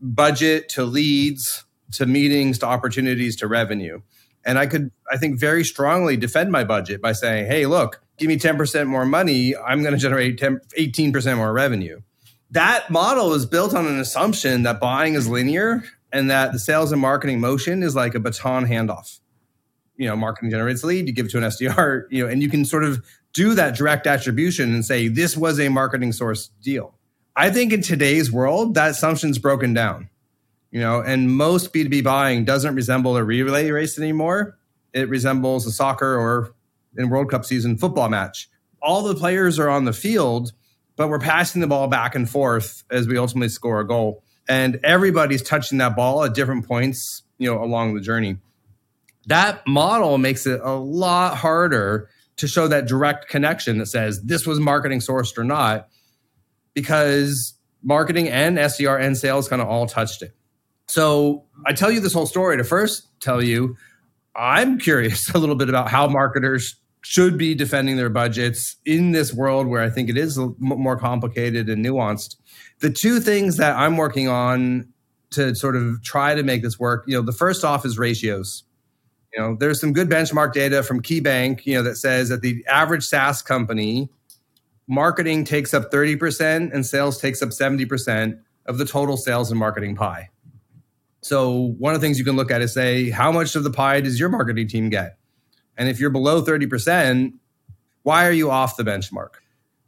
budget 0.00 0.68
to 0.70 0.84
leads, 0.84 1.64
to 1.92 2.06
meetings, 2.06 2.60
to 2.60 2.66
opportunities, 2.66 3.34
to 3.36 3.48
revenue. 3.48 4.02
And 4.44 4.56
I 4.56 4.66
could, 4.66 4.92
I 5.10 5.16
think, 5.16 5.40
very 5.40 5.64
strongly 5.64 6.16
defend 6.16 6.52
my 6.52 6.62
budget 6.62 7.02
by 7.02 7.10
saying, 7.10 7.46
hey, 7.46 7.66
look, 7.66 8.00
give 8.18 8.28
me 8.28 8.38
10% 8.38 8.86
more 8.86 9.04
money, 9.04 9.56
I'm 9.56 9.82
going 9.82 9.94
to 9.94 10.00
generate 10.00 10.38
10, 10.38 10.60
18% 10.78 11.36
more 11.36 11.52
revenue. 11.52 12.02
That 12.52 12.88
model 12.88 13.34
is 13.34 13.46
built 13.46 13.74
on 13.74 13.88
an 13.88 13.98
assumption 13.98 14.62
that 14.62 14.78
buying 14.78 15.14
is 15.14 15.26
linear 15.26 15.82
and 16.12 16.30
that 16.30 16.52
the 16.52 16.60
sales 16.60 16.92
and 16.92 17.00
marketing 17.00 17.40
motion 17.40 17.82
is 17.82 17.96
like 17.96 18.14
a 18.14 18.20
baton 18.20 18.64
handoff 18.64 19.18
you 19.96 20.06
know, 20.06 20.16
marketing 20.16 20.50
generates 20.50 20.84
lead, 20.84 21.06
you 21.06 21.12
give 21.12 21.26
it 21.26 21.30
to 21.30 21.38
an 21.38 21.44
SDR, 21.44 22.04
you 22.10 22.24
know, 22.24 22.30
and 22.30 22.42
you 22.42 22.48
can 22.48 22.64
sort 22.64 22.84
of 22.84 23.04
do 23.32 23.54
that 23.54 23.76
direct 23.76 24.06
attribution 24.06 24.72
and 24.72 24.84
say 24.84 25.08
this 25.08 25.36
was 25.36 25.60
a 25.60 25.68
marketing 25.68 26.12
source 26.12 26.50
deal. 26.62 26.94
I 27.34 27.50
think 27.50 27.72
in 27.72 27.82
today's 27.82 28.32
world, 28.32 28.74
that 28.74 28.92
assumption's 28.92 29.38
broken 29.38 29.74
down. 29.74 30.08
You 30.70 30.80
know, 30.80 31.00
and 31.00 31.30
most 31.30 31.72
B2B 31.72 32.02
buying 32.02 32.44
doesn't 32.44 32.74
resemble 32.74 33.16
a 33.16 33.24
relay 33.24 33.70
race 33.70 33.98
anymore. 33.98 34.58
It 34.92 35.08
resembles 35.08 35.66
a 35.66 35.70
soccer 35.70 36.18
or 36.18 36.54
in 36.96 37.08
World 37.08 37.30
Cup 37.30 37.44
season 37.44 37.76
football 37.76 38.08
match. 38.08 38.48
All 38.82 39.02
the 39.02 39.14
players 39.14 39.58
are 39.58 39.68
on 39.68 39.84
the 39.84 39.92
field, 39.92 40.52
but 40.96 41.08
we're 41.08 41.18
passing 41.18 41.60
the 41.60 41.66
ball 41.66 41.88
back 41.88 42.14
and 42.14 42.28
forth 42.28 42.84
as 42.90 43.06
we 43.06 43.16
ultimately 43.16 43.48
score 43.48 43.80
a 43.80 43.86
goal. 43.86 44.22
And 44.48 44.80
everybody's 44.82 45.42
touching 45.42 45.78
that 45.78 45.96
ball 45.96 46.24
at 46.24 46.34
different 46.34 46.66
points, 46.66 47.22
you 47.38 47.52
know, 47.52 47.62
along 47.62 47.94
the 47.94 48.00
journey 48.00 48.38
that 49.26 49.66
model 49.66 50.18
makes 50.18 50.46
it 50.46 50.60
a 50.62 50.74
lot 50.74 51.36
harder 51.36 52.08
to 52.36 52.46
show 52.46 52.68
that 52.68 52.86
direct 52.86 53.28
connection 53.28 53.78
that 53.78 53.86
says 53.86 54.22
this 54.22 54.46
was 54.46 54.60
marketing 54.60 55.00
sourced 55.00 55.36
or 55.38 55.44
not 55.44 55.88
because 56.74 57.54
marketing 57.82 58.28
and 58.28 58.58
SDR 58.58 59.00
and 59.00 59.16
sales 59.16 59.48
kind 59.48 59.62
of 59.62 59.68
all 59.68 59.86
touched 59.86 60.22
it. 60.22 60.34
So 60.88 61.44
I 61.66 61.72
tell 61.72 61.90
you 61.90 62.00
this 62.00 62.12
whole 62.12 62.26
story 62.26 62.56
to 62.56 62.64
first 62.64 63.08
tell 63.20 63.42
you 63.42 63.76
I'm 64.36 64.78
curious 64.78 65.30
a 65.34 65.38
little 65.38 65.54
bit 65.54 65.68
about 65.68 65.88
how 65.88 66.06
marketers 66.06 66.76
should 67.02 67.38
be 67.38 67.54
defending 67.54 67.96
their 67.96 68.10
budgets 68.10 68.76
in 68.84 69.12
this 69.12 69.32
world 69.32 69.68
where 69.68 69.80
I 69.80 69.88
think 69.88 70.10
it 70.10 70.16
is 70.16 70.38
more 70.58 70.98
complicated 70.98 71.68
and 71.68 71.84
nuanced. 71.84 72.34
The 72.80 72.90
two 72.90 73.20
things 73.20 73.58
that 73.58 73.76
I'm 73.76 73.96
working 73.96 74.28
on 74.28 74.92
to 75.30 75.54
sort 75.54 75.76
of 75.76 76.02
try 76.02 76.34
to 76.34 76.42
make 76.42 76.62
this 76.62 76.78
work, 76.78 77.04
you 77.06 77.16
know, 77.16 77.22
the 77.22 77.32
first 77.32 77.64
off 77.64 77.86
is 77.86 77.96
ratios. 77.96 78.64
You 79.36 79.42
know, 79.42 79.54
there's 79.54 79.78
some 79.80 79.92
good 79.92 80.08
benchmark 80.08 80.54
data 80.54 80.82
from 80.82 81.02
KeyBanc, 81.02 81.66
you 81.66 81.74
know, 81.74 81.82
that 81.82 81.96
says 81.96 82.30
that 82.30 82.40
the 82.40 82.64
average 82.66 83.04
SaaS 83.04 83.42
company 83.42 84.08
marketing 84.88 85.44
takes 85.44 85.74
up 85.74 85.90
30% 85.90 86.72
and 86.72 86.86
sales 86.86 87.20
takes 87.20 87.42
up 87.42 87.50
70% 87.50 88.40
of 88.64 88.78
the 88.78 88.86
total 88.86 89.18
sales 89.18 89.50
and 89.50 89.60
marketing 89.60 89.94
pie. 89.94 90.30
So 91.20 91.74
one 91.78 91.94
of 91.94 92.00
the 92.00 92.06
things 92.06 92.18
you 92.18 92.24
can 92.24 92.34
look 92.36 92.50
at 92.50 92.62
is 92.62 92.72
say, 92.72 93.10
how 93.10 93.30
much 93.30 93.56
of 93.56 93.64
the 93.64 93.70
pie 93.70 94.00
does 94.00 94.18
your 94.18 94.30
marketing 94.30 94.68
team 94.68 94.88
get? 94.88 95.18
And 95.76 95.86
if 95.86 96.00
you're 96.00 96.08
below 96.08 96.42
30%, 96.42 97.34
why 98.04 98.26
are 98.26 98.32
you 98.32 98.50
off 98.50 98.78
the 98.78 98.84
benchmark? 98.84 99.34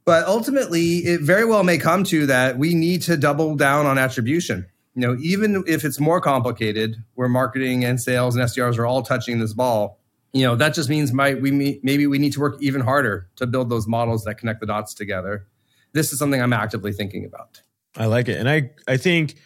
But 0.04 0.26
ultimately, 0.26 0.98
it 0.98 1.22
very 1.22 1.46
well 1.46 1.64
may 1.64 1.78
come 1.78 2.04
to 2.04 2.26
that 2.26 2.58
we 2.58 2.74
need 2.74 3.00
to 3.02 3.16
double 3.16 3.54
down 3.54 3.86
on 3.86 3.96
attribution 3.96 4.66
you 4.94 5.02
know, 5.02 5.16
even 5.20 5.62
if 5.66 5.84
it's 5.84 6.00
more 6.00 6.20
complicated, 6.20 6.96
where 7.14 7.28
marketing 7.28 7.84
and 7.84 8.00
sales 8.00 8.34
and 8.36 8.44
SDRs 8.44 8.78
are 8.78 8.86
all 8.86 9.02
touching 9.02 9.38
this 9.38 9.52
ball, 9.52 10.00
you 10.32 10.42
know, 10.42 10.56
that 10.56 10.74
just 10.74 10.88
means 10.88 11.12
might 11.12 11.40
we 11.40 11.80
maybe 11.82 12.06
we 12.06 12.18
need 12.18 12.32
to 12.34 12.40
work 12.40 12.56
even 12.60 12.80
harder 12.80 13.28
to 13.36 13.46
build 13.46 13.70
those 13.70 13.86
models 13.86 14.24
that 14.24 14.36
connect 14.36 14.60
the 14.60 14.66
dots 14.66 14.94
together. 14.94 15.46
This 15.92 16.12
is 16.12 16.18
something 16.18 16.40
I'm 16.40 16.52
actively 16.52 16.92
thinking 16.92 17.24
about. 17.24 17.62
I 17.96 18.06
like 18.06 18.28
it, 18.28 18.36
and 18.36 18.48
I 18.48 18.70
I 18.86 18.96
think 18.96 19.36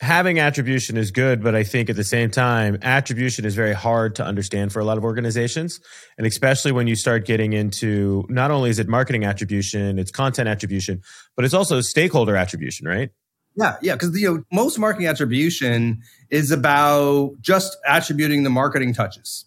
having 0.00 0.38
attribution 0.38 0.96
is 0.96 1.10
good, 1.10 1.42
but 1.42 1.54
I 1.54 1.64
think 1.64 1.90
at 1.90 1.96
the 1.96 2.04
same 2.04 2.30
time, 2.30 2.78
attribution 2.82 3.44
is 3.44 3.54
very 3.54 3.74
hard 3.74 4.14
to 4.16 4.24
understand 4.24 4.72
for 4.72 4.80
a 4.80 4.84
lot 4.84 4.96
of 4.96 5.04
organizations. 5.04 5.80
And 6.16 6.26
especially 6.26 6.72
when 6.72 6.86
you 6.86 6.94
start 6.94 7.26
getting 7.26 7.52
into 7.52 8.24
not 8.28 8.50
only 8.50 8.70
is 8.70 8.78
it 8.78 8.88
marketing 8.88 9.24
attribution, 9.24 9.98
it's 9.98 10.10
content 10.10 10.48
attribution, 10.48 11.02
but 11.36 11.44
it's 11.44 11.54
also 11.54 11.80
stakeholder 11.80 12.36
attribution, 12.36 12.86
right? 12.86 13.10
Yeah, 13.58 13.76
yeah, 13.82 13.94
because 13.94 14.18
you 14.18 14.32
know 14.32 14.44
most 14.52 14.78
marketing 14.78 15.08
attribution 15.08 16.00
is 16.30 16.52
about 16.52 17.32
just 17.40 17.76
attributing 17.88 18.44
the 18.44 18.50
marketing 18.50 18.94
touches. 18.94 19.46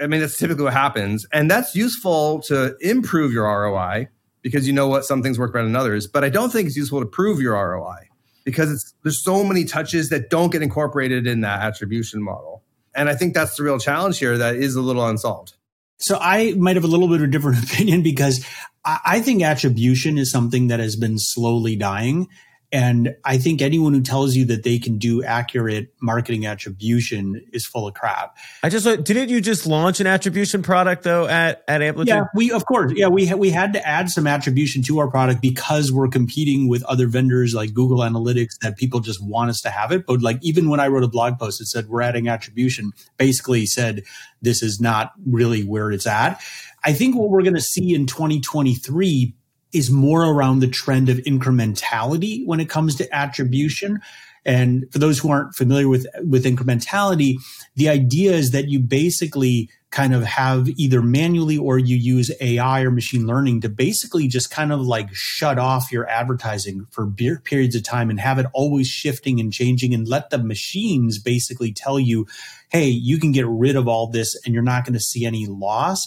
I 0.00 0.06
mean, 0.06 0.20
that's 0.20 0.38
typically 0.38 0.62
what 0.62 0.74
happens, 0.74 1.26
and 1.32 1.50
that's 1.50 1.74
useful 1.74 2.40
to 2.42 2.76
improve 2.80 3.32
your 3.32 3.44
ROI 3.44 4.08
because 4.42 4.68
you 4.68 4.72
know 4.72 4.86
what 4.86 5.04
some 5.04 5.24
things 5.24 5.40
work 5.40 5.52
better 5.52 5.64
than 5.64 5.74
others. 5.74 6.06
But 6.06 6.22
I 6.22 6.28
don't 6.28 6.50
think 6.52 6.68
it's 6.68 6.76
useful 6.76 7.00
to 7.00 7.06
prove 7.06 7.40
your 7.40 7.54
ROI 7.54 8.08
because 8.44 8.94
there's 9.02 9.24
so 9.24 9.42
many 9.42 9.64
touches 9.64 10.08
that 10.10 10.30
don't 10.30 10.52
get 10.52 10.62
incorporated 10.62 11.26
in 11.26 11.40
that 11.40 11.62
attribution 11.62 12.22
model, 12.22 12.62
and 12.94 13.08
I 13.08 13.16
think 13.16 13.34
that's 13.34 13.56
the 13.56 13.64
real 13.64 13.80
challenge 13.80 14.20
here 14.20 14.38
that 14.38 14.54
is 14.54 14.76
a 14.76 14.80
little 14.80 15.04
unsolved. 15.04 15.54
So 15.98 16.16
I 16.20 16.52
might 16.52 16.76
have 16.76 16.84
a 16.84 16.88
little 16.88 17.08
bit 17.08 17.16
of 17.16 17.24
a 17.24 17.26
different 17.26 17.64
opinion 17.72 18.02
because 18.02 18.46
I 18.84 19.20
think 19.20 19.42
attribution 19.42 20.16
is 20.16 20.30
something 20.30 20.68
that 20.68 20.78
has 20.78 20.94
been 20.94 21.18
slowly 21.18 21.74
dying. 21.74 22.28
And 22.76 23.16
I 23.24 23.38
think 23.38 23.62
anyone 23.62 23.94
who 23.94 24.02
tells 24.02 24.36
you 24.36 24.44
that 24.44 24.62
they 24.62 24.78
can 24.78 24.98
do 24.98 25.24
accurate 25.24 25.94
marketing 26.02 26.44
attribution 26.44 27.42
is 27.50 27.64
full 27.64 27.88
of 27.88 27.94
crap. 27.94 28.36
I 28.62 28.68
just 28.68 28.84
didn't 29.02 29.30
you 29.30 29.40
just 29.40 29.66
launch 29.66 29.98
an 29.98 30.06
attribution 30.06 30.62
product 30.62 31.02
though 31.02 31.26
at 31.26 31.64
at 31.68 31.80
Amplitude? 31.80 32.14
Yeah, 32.14 32.24
we 32.34 32.52
of 32.52 32.66
course. 32.66 32.92
Yeah, 32.94 33.08
we 33.08 33.32
we 33.32 33.48
had 33.48 33.72
to 33.72 33.88
add 33.88 34.10
some 34.10 34.26
attribution 34.26 34.82
to 34.82 34.98
our 34.98 35.08
product 35.08 35.40
because 35.40 35.90
we're 35.90 36.08
competing 36.08 36.68
with 36.68 36.82
other 36.84 37.06
vendors 37.06 37.54
like 37.54 37.72
Google 37.72 38.00
Analytics 38.00 38.58
that 38.60 38.76
people 38.76 39.00
just 39.00 39.24
want 39.24 39.48
us 39.48 39.62
to 39.62 39.70
have 39.70 39.90
it. 39.90 40.04
But 40.04 40.20
like 40.20 40.38
even 40.42 40.68
when 40.68 40.78
I 40.78 40.88
wrote 40.88 41.02
a 41.02 41.08
blog 41.08 41.38
post 41.38 41.60
that 41.60 41.66
said 41.68 41.88
we're 41.88 42.02
adding 42.02 42.28
attribution, 42.28 42.92
basically 43.16 43.64
said 43.64 44.02
this 44.42 44.62
is 44.62 44.82
not 44.82 45.12
really 45.24 45.62
where 45.62 45.90
it's 45.92 46.06
at. 46.06 46.42
I 46.84 46.92
think 46.92 47.16
what 47.16 47.30
we're 47.30 47.40
going 47.40 47.54
to 47.54 47.60
see 47.62 47.94
in 47.94 48.04
2023 48.04 49.34
is 49.76 49.90
more 49.90 50.24
around 50.24 50.60
the 50.60 50.68
trend 50.68 51.08
of 51.08 51.18
incrementality 51.18 52.44
when 52.46 52.60
it 52.60 52.68
comes 52.68 52.94
to 52.96 53.14
attribution. 53.14 54.00
And 54.44 54.86
for 54.92 54.98
those 55.00 55.18
who 55.18 55.30
aren't 55.30 55.54
familiar 55.54 55.88
with, 55.88 56.06
with 56.24 56.44
incrementality, 56.44 57.34
the 57.74 57.88
idea 57.88 58.32
is 58.32 58.52
that 58.52 58.68
you 58.68 58.78
basically 58.78 59.68
kind 59.90 60.14
of 60.14 60.22
have 60.24 60.68
either 60.76 61.00
manually 61.00 61.56
or 61.56 61.78
you 61.78 61.96
use 61.96 62.30
AI 62.40 62.82
or 62.82 62.90
machine 62.90 63.26
learning 63.26 63.62
to 63.62 63.68
basically 63.68 64.28
just 64.28 64.50
kind 64.50 64.72
of 64.72 64.80
like 64.80 65.08
shut 65.12 65.58
off 65.58 65.90
your 65.90 66.06
advertising 66.08 66.86
for 66.90 67.10
periods 67.44 67.74
of 67.74 67.82
time 67.82 68.10
and 68.10 68.20
have 68.20 68.38
it 68.38 68.46
always 68.52 68.86
shifting 68.86 69.40
and 69.40 69.52
changing 69.52 69.94
and 69.94 70.06
let 70.06 70.30
the 70.30 70.38
machines 70.38 71.18
basically 71.18 71.72
tell 71.72 71.98
you, 71.98 72.26
hey, 72.68 72.86
you 72.86 73.18
can 73.18 73.32
get 73.32 73.46
rid 73.48 73.74
of 73.74 73.88
all 73.88 74.06
this 74.06 74.38
and 74.44 74.54
you're 74.54 74.62
not 74.62 74.84
going 74.84 74.94
to 74.94 75.00
see 75.00 75.24
any 75.24 75.46
loss. 75.46 76.06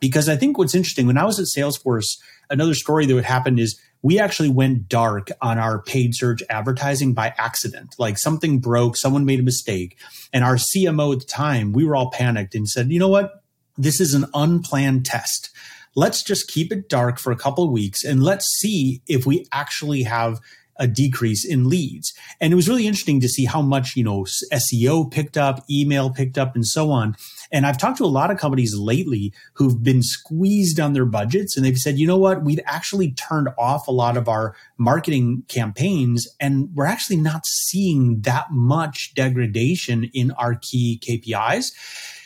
Because 0.00 0.28
I 0.28 0.36
think 0.36 0.58
what's 0.58 0.74
interesting, 0.74 1.06
when 1.06 1.18
I 1.18 1.24
was 1.24 1.38
at 1.38 1.46
Salesforce, 1.46 2.18
another 2.50 2.74
story 2.74 3.06
that 3.06 3.14
would 3.14 3.24
happen 3.24 3.58
is 3.58 3.80
we 4.02 4.18
actually 4.18 4.48
went 4.48 4.88
dark 4.88 5.30
on 5.40 5.58
our 5.58 5.82
paid 5.82 6.14
search 6.14 6.42
advertising 6.48 7.12
by 7.12 7.34
accident. 7.38 7.94
Like 7.98 8.18
something 8.18 8.60
broke, 8.60 8.96
someone 8.96 9.24
made 9.24 9.40
a 9.40 9.42
mistake. 9.42 9.98
And 10.32 10.44
our 10.44 10.56
CMO 10.56 11.12
at 11.14 11.20
the 11.20 11.26
time, 11.26 11.72
we 11.72 11.84
were 11.84 11.96
all 11.96 12.10
panicked 12.10 12.54
and 12.54 12.68
said, 12.68 12.90
you 12.90 12.98
know 12.98 13.08
what? 13.08 13.42
This 13.76 14.00
is 14.00 14.14
an 14.14 14.26
unplanned 14.32 15.04
test. 15.06 15.50
Let's 15.94 16.22
just 16.22 16.48
keep 16.48 16.72
it 16.72 16.88
dark 16.88 17.18
for 17.18 17.32
a 17.32 17.36
couple 17.36 17.64
of 17.64 17.70
weeks 17.70 18.04
and 18.04 18.22
let's 18.22 18.46
see 18.60 19.02
if 19.08 19.26
we 19.26 19.46
actually 19.50 20.02
have 20.02 20.40
a 20.78 20.86
decrease 20.86 21.44
in 21.44 21.68
leads. 21.68 22.12
And 22.40 22.52
it 22.52 22.56
was 22.56 22.68
really 22.68 22.86
interesting 22.86 23.20
to 23.20 23.28
see 23.28 23.44
how 23.44 23.62
much, 23.62 23.96
you 23.96 24.04
know, 24.04 24.26
SEO 24.52 25.10
picked 25.10 25.36
up, 25.36 25.64
email 25.70 26.10
picked 26.10 26.38
up, 26.38 26.54
and 26.54 26.66
so 26.66 26.90
on. 26.90 27.16
And 27.52 27.66
I've 27.66 27.78
talked 27.78 27.98
to 27.98 28.04
a 28.04 28.06
lot 28.06 28.30
of 28.30 28.38
companies 28.38 28.74
lately 28.76 29.32
who've 29.54 29.82
been 29.82 30.02
squeezed 30.02 30.80
on 30.80 30.92
their 30.92 31.04
budgets 31.04 31.56
and 31.56 31.64
they've 31.64 31.76
said, 31.76 31.98
you 31.98 32.06
know 32.06 32.16
what, 32.16 32.44
we've 32.44 32.60
actually 32.66 33.12
turned 33.12 33.48
off 33.58 33.86
a 33.88 33.92
lot 33.92 34.16
of 34.16 34.28
our 34.28 34.54
marketing 34.78 35.44
campaigns 35.48 36.26
and 36.40 36.68
we're 36.74 36.86
actually 36.86 37.16
not 37.16 37.46
seeing 37.46 38.20
that 38.22 38.46
much 38.50 39.14
degradation 39.14 40.10
in 40.12 40.30
our 40.32 40.56
key 40.56 41.00
KPIs. 41.06 41.66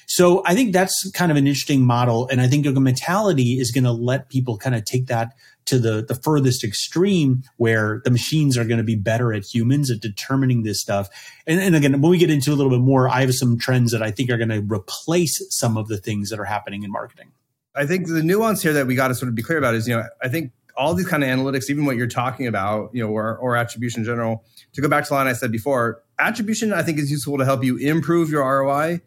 So 0.06 0.42
I 0.44 0.54
think 0.56 0.72
that's 0.72 1.08
kind 1.12 1.30
of 1.30 1.36
an 1.36 1.46
interesting 1.46 1.86
model. 1.86 2.26
And 2.28 2.40
I 2.40 2.48
think 2.48 2.64
the 2.64 2.80
mentality 2.80 3.60
is 3.60 3.70
going 3.70 3.84
to 3.84 3.92
let 3.92 4.28
people 4.28 4.58
kind 4.58 4.74
of 4.74 4.84
take 4.84 5.06
that 5.06 5.34
to 5.66 5.78
the, 5.78 6.04
the 6.06 6.14
furthest 6.14 6.64
extreme 6.64 7.42
where 7.56 8.00
the 8.04 8.10
machines 8.10 8.58
are 8.58 8.64
going 8.64 8.78
to 8.78 8.84
be 8.84 8.96
better 8.96 9.32
at 9.32 9.44
humans 9.44 9.90
at 9.90 10.00
determining 10.00 10.62
this 10.62 10.80
stuff. 10.80 11.08
And, 11.46 11.60
and 11.60 11.76
again, 11.76 12.00
when 12.00 12.10
we 12.10 12.18
get 12.18 12.30
into 12.30 12.52
a 12.52 12.54
little 12.54 12.70
bit 12.70 12.80
more, 12.80 13.08
I 13.08 13.20
have 13.20 13.34
some 13.34 13.58
trends 13.58 13.92
that 13.92 14.02
I 14.02 14.10
think 14.10 14.30
are 14.30 14.36
going 14.36 14.48
to 14.48 14.62
replace 14.62 15.40
some 15.50 15.76
of 15.76 15.88
the 15.88 15.98
things 15.98 16.30
that 16.30 16.40
are 16.40 16.44
happening 16.44 16.82
in 16.82 16.90
marketing. 16.90 17.32
I 17.74 17.86
think 17.86 18.08
the 18.08 18.22
nuance 18.22 18.62
here 18.62 18.72
that 18.72 18.86
we 18.86 18.94
got 18.94 19.08
to 19.08 19.14
sort 19.14 19.28
of 19.28 19.34
be 19.34 19.42
clear 19.42 19.58
about 19.58 19.74
is, 19.74 19.86
you 19.86 19.96
know, 19.96 20.04
I 20.22 20.28
think 20.28 20.52
all 20.76 20.94
these 20.94 21.06
kind 21.06 21.22
of 21.22 21.28
analytics, 21.28 21.70
even 21.70 21.84
what 21.84 21.96
you're 21.96 22.08
talking 22.08 22.46
about, 22.46 22.90
you 22.92 23.02
know, 23.04 23.10
or, 23.10 23.36
or 23.38 23.56
attribution 23.56 24.00
in 24.00 24.06
general, 24.06 24.44
to 24.72 24.80
go 24.80 24.88
back 24.88 25.04
to 25.04 25.08
the 25.10 25.14
line 25.14 25.26
I 25.26 25.34
said 25.34 25.52
before, 25.52 26.02
attribution 26.18 26.72
I 26.72 26.82
think 26.82 26.98
is 26.98 27.10
useful 27.10 27.38
to 27.38 27.44
help 27.44 27.62
you 27.62 27.76
improve 27.76 28.30
your 28.30 28.42
ROI 28.42 29.00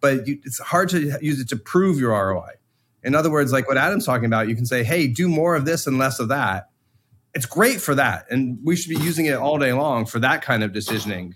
but 0.00 0.26
you, 0.26 0.38
it's 0.44 0.58
hard 0.58 0.88
to 0.90 1.18
use 1.20 1.40
it 1.40 1.48
to 1.48 1.56
prove 1.56 1.98
your 1.98 2.10
ROI. 2.10 2.52
In 3.02 3.14
other 3.14 3.30
words, 3.30 3.52
like 3.52 3.68
what 3.68 3.76
Adam's 3.76 4.04
talking 4.04 4.26
about, 4.26 4.48
you 4.48 4.56
can 4.56 4.66
say, 4.66 4.82
hey, 4.82 5.06
do 5.06 5.28
more 5.28 5.54
of 5.54 5.64
this 5.64 5.86
and 5.86 5.98
less 5.98 6.18
of 6.18 6.28
that. 6.28 6.70
It's 7.34 7.46
great 7.46 7.80
for 7.80 7.94
that. 7.94 8.26
And 8.30 8.58
we 8.64 8.74
should 8.76 8.90
be 8.90 9.02
using 9.02 9.26
it 9.26 9.36
all 9.36 9.58
day 9.58 9.72
long 9.72 10.06
for 10.06 10.18
that 10.18 10.42
kind 10.42 10.64
of 10.64 10.72
decisioning. 10.72 11.34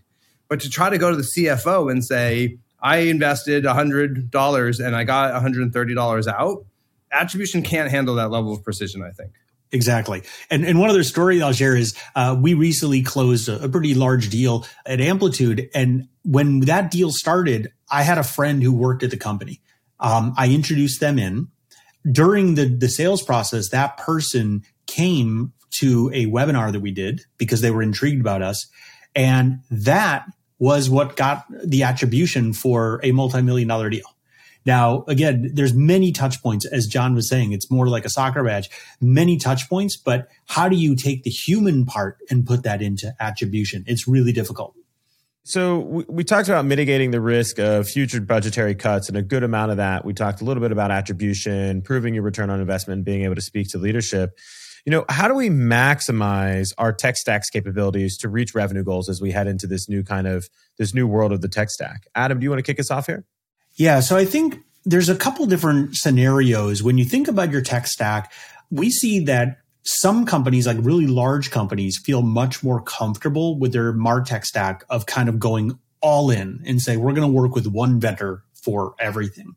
But 0.48 0.60
to 0.60 0.70
try 0.70 0.90
to 0.90 0.98
go 0.98 1.10
to 1.10 1.16
the 1.16 1.22
CFO 1.22 1.90
and 1.90 2.04
say, 2.04 2.58
I 2.80 2.98
invested 2.98 3.64
$100 3.64 4.86
and 4.86 4.96
I 4.96 5.04
got 5.04 5.40
$130 5.40 6.26
out, 6.26 6.66
attribution 7.12 7.62
can't 7.62 7.90
handle 7.90 8.16
that 8.16 8.30
level 8.30 8.52
of 8.52 8.64
precision, 8.64 9.02
I 9.02 9.10
think. 9.10 9.32
Exactly. 9.70 10.22
And, 10.50 10.66
and 10.66 10.78
one 10.78 10.90
other 10.90 11.02
story 11.02 11.40
I'll 11.40 11.54
share 11.54 11.74
is 11.74 11.94
uh, 12.14 12.36
we 12.38 12.52
recently 12.52 13.02
closed 13.02 13.48
a, 13.48 13.64
a, 13.64 13.68
pretty 13.70 13.94
large 13.94 14.28
deal 14.28 14.66
at 14.84 15.00
Amplitude. 15.00 15.70
And 15.74 16.08
when 16.24 16.60
that 16.60 16.90
deal 16.90 17.10
started, 17.10 17.72
I 17.90 18.02
had 18.02 18.18
a 18.18 18.22
friend 18.22 18.62
who 18.62 18.72
worked 18.72 19.02
at 19.02 19.10
the 19.10 19.16
company. 19.16 19.62
Um, 19.98 20.34
I 20.36 20.48
introduced 20.48 21.00
them 21.00 21.18
in. 21.18 21.48
During 22.10 22.54
the, 22.54 22.66
the 22.66 22.88
sales 22.88 23.22
process, 23.22 23.68
that 23.68 23.96
person 23.96 24.64
came 24.86 25.52
to 25.72 26.10
a 26.12 26.26
webinar 26.26 26.72
that 26.72 26.80
we 26.80 26.90
did 26.90 27.22
because 27.38 27.60
they 27.60 27.70
were 27.70 27.82
intrigued 27.82 28.20
about 28.20 28.42
us. 28.42 28.66
And 29.14 29.60
that 29.70 30.26
was 30.58 30.88
what 30.88 31.16
got 31.16 31.44
the 31.64 31.82
attribution 31.82 32.52
for 32.52 33.00
a 33.02 33.12
multi-million 33.12 33.68
dollar 33.68 33.90
deal. 33.90 34.06
Now, 34.64 35.04
again, 35.08 35.50
there's 35.52 35.74
many 35.74 36.12
touch 36.12 36.40
points, 36.40 36.64
as 36.66 36.86
Jon 36.86 37.14
was 37.14 37.28
saying. 37.28 37.52
It's 37.52 37.70
more 37.70 37.88
like 37.88 38.04
a 38.04 38.10
soccer 38.10 38.44
match, 38.44 38.68
many 39.00 39.36
touch 39.36 39.68
points, 39.68 39.96
but 39.96 40.28
how 40.46 40.68
do 40.68 40.76
you 40.76 40.94
take 40.94 41.24
the 41.24 41.30
human 41.30 41.84
part 41.84 42.18
and 42.30 42.46
put 42.46 42.62
that 42.62 42.80
into 42.80 43.12
attribution? 43.18 43.84
It's 43.88 44.06
really 44.06 44.32
difficult. 44.32 44.76
So 45.44 45.80
we, 45.80 46.04
we, 46.08 46.24
talked 46.24 46.48
about 46.48 46.64
mitigating 46.66 47.10
the 47.10 47.20
risk 47.20 47.58
of 47.58 47.88
future 47.88 48.20
budgetary 48.20 48.76
cuts, 48.76 49.08
and 49.08 49.16
a 49.16 49.22
good 49.22 49.42
amount 49.42 49.72
of 49.72 49.78
that. 49.78 50.04
We 50.04 50.14
talked 50.14 50.40
a 50.40 50.44
little 50.44 50.60
bit 50.60 50.70
about 50.70 50.92
attribution, 50.92 51.82
proving 51.82 52.14
your 52.14 52.22
return 52.22 52.48
on 52.48 52.60
investment, 52.60 53.04
being 53.04 53.22
able 53.22 53.34
to 53.34 53.40
speak 53.40 53.68
to 53.70 53.78
leadership. 53.78 54.38
You 54.86 54.92
know, 54.92 55.04
how 55.08 55.26
do 55.26 55.34
we 55.34 55.48
maximize 55.48 56.68
our 56.78 56.92
tech 56.92 57.16
stack's 57.16 57.50
capabilities 57.50 58.16
to 58.18 58.28
reach 58.28 58.54
revenue 58.54 58.84
goals 58.84 59.08
as 59.08 59.20
we 59.20 59.32
head 59.32 59.48
into 59.48 59.66
this 59.66 59.88
new 59.88 60.04
kind 60.04 60.28
of 60.28 60.48
this 60.78 60.94
new 60.94 61.08
world 61.08 61.32
of 61.32 61.40
the 61.40 61.48
tech 61.48 61.70
stack? 61.70 62.06
Adam, 62.14 62.38
do 62.38 62.44
you 62.44 62.50
want 62.50 62.58
to 62.58 62.64
kick 62.64 62.78
us 62.78 62.90
off 62.90 63.06
here? 63.06 63.24
Yeah, 63.74 64.00
so 64.00 64.16
I 64.16 64.24
think 64.24 64.58
there's 64.84 65.08
a 65.08 65.16
couple 65.16 65.46
different 65.46 65.96
scenarios. 65.96 66.82
When 66.82 66.98
you 66.98 67.04
think 67.04 67.26
about 67.26 67.50
your 67.50 67.62
tech 67.62 67.86
stack, 67.88 68.32
we 68.70 68.90
see 68.90 69.24
that 69.24 69.61
some 69.82 70.24
companies, 70.26 70.66
like 70.66 70.76
really 70.80 71.06
large 71.06 71.50
companies, 71.50 72.00
feel 72.02 72.22
much 72.22 72.62
more 72.62 72.80
comfortable 72.82 73.58
with 73.58 73.72
their 73.72 73.92
MarTech 73.92 74.44
stack 74.44 74.84
of 74.88 75.06
kind 75.06 75.28
of 75.28 75.38
going 75.38 75.78
all 76.00 76.30
in 76.30 76.62
and 76.66 76.80
say, 76.80 76.96
we're 76.96 77.12
going 77.12 77.26
to 77.26 77.32
work 77.32 77.54
with 77.54 77.66
one 77.66 78.00
vendor 78.00 78.44
for 78.52 78.94
everything. 78.98 79.54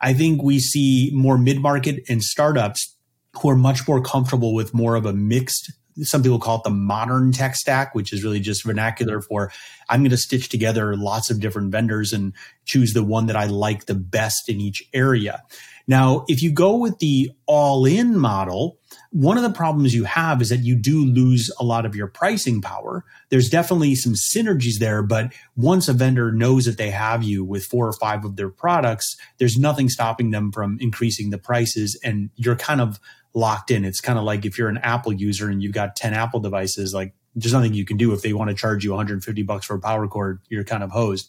I 0.00 0.14
think 0.14 0.42
we 0.42 0.58
see 0.58 1.10
more 1.12 1.38
mid 1.38 1.60
market 1.60 2.02
and 2.08 2.22
startups 2.22 2.96
who 3.40 3.50
are 3.50 3.56
much 3.56 3.86
more 3.86 4.02
comfortable 4.02 4.54
with 4.54 4.74
more 4.74 4.96
of 4.96 5.06
a 5.06 5.12
mixed 5.12 5.72
some 6.02 6.22
people 6.22 6.38
call 6.38 6.58
it 6.58 6.64
the 6.64 6.70
modern 6.70 7.32
tech 7.32 7.56
stack, 7.56 7.94
which 7.94 8.12
is 8.12 8.24
really 8.24 8.40
just 8.40 8.64
vernacular 8.64 9.20
for 9.20 9.52
I'm 9.88 10.00
going 10.00 10.10
to 10.10 10.16
stitch 10.16 10.48
together 10.48 10.96
lots 10.96 11.30
of 11.30 11.40
different 11.40 11.72
vendors 11.72 12.12
and 12.12 12.32
choose 12.64 12.92
the 12.92 13.04
one 13.04 13.26
that 13.26 13.36
I 13.36 13.46
like 13.46 13.86
the 13.86 13.94
best 13.94 14.48
in 14.48 14.60
each 14.60 14.82
area. 14.94 15.42
Now, 15.86 16.24
if 16.28 16.42
you 16.42 16.52
go 16.52 16.76
with 16.76 16.98
the 16.98 17.32
all 17.46 17.84
in 17.84 18.18
model, 18.18 18.78
one 19.10 19.36
of 19.36 19.42
the 19.42 19.50
problems 19.50 19.92
you 19.92 20.04
have 20.04 20.40
is 20.40 20.50
that 20.50 20.60
you 20.60 20.76
do 20.76 21.04
lose 21.04 21.50
a 21.58 21.64
lot 21.64 21.84
of 21.84 21.96
your 21.96 22.06
pricing 22.06 22.62
power. 22.62 23.04
There's 23.28 23.48
definitely 23.48 23.96
some 23.96 24.14
synergies 24.14 24.78
there, 24.78 25.02
but 25.02 25.32
once 25.56 25.88
a 25.88 25.92
vendor 25.92 26.30
knows 26.30 26.64
that 26.66 26.78
they 26.78 26.90
have 26.90 27.24
you 27.24 27.44
with 27.44 27.64
four 27.64 27.88
or 27.88 27.92
five 27.92 28.24
of 28.24 28.36
their 28.36 28.50
products, 28.50 29.16
there's 29.38 29.58
nothing 29.58 29.88
stopping 29.88 30.30
them 30.30 30.52
from 30.52 30.78
increasing 30.80 31.30
the 31.30 31.38
prices 31.38 31.98
and 32.04 32.30
you're 32.36 32.56
kind 32.56 32.80
of 32.80 33.00
locked 33.34 33.72
in. 33.72 33.84
It's 33.84 34.00
kind 34.00 34.18
of 34.18 34.24
like 34.24 34.44
if 34.44 34.56
you're 34.56 34.68
an 34.68 34.78
Apple 34.78 35.12
user 35.12 35.48
and 35.48 35.60
you've 35.60 35.72
got 35.74 35.96
10 35.96 36.14
Apple 36.14 36.38
devices, 36.38 36.94
like 36.94 37.12
there's 37.34 37.52
nothing 37.52 37.74
you 37.74 37.84
can 37.84 37.96
do 37.96 38.12
if 38.12 38.22
they 38.22 38.32
want 38.32 38.50
to 38.50 38.56
charge 38.56 38.84
you 38.84 38.90
150 38.90 39.42
bucks 39.42 39.66
for 39.66 39.74
a 39.74 39.80
power 39.80 40.06
cord, 40.06 40.40
you're 40.48 40.64
kind 40.64 40.84
of 40.84 40.90
hosed. 40.90 41.28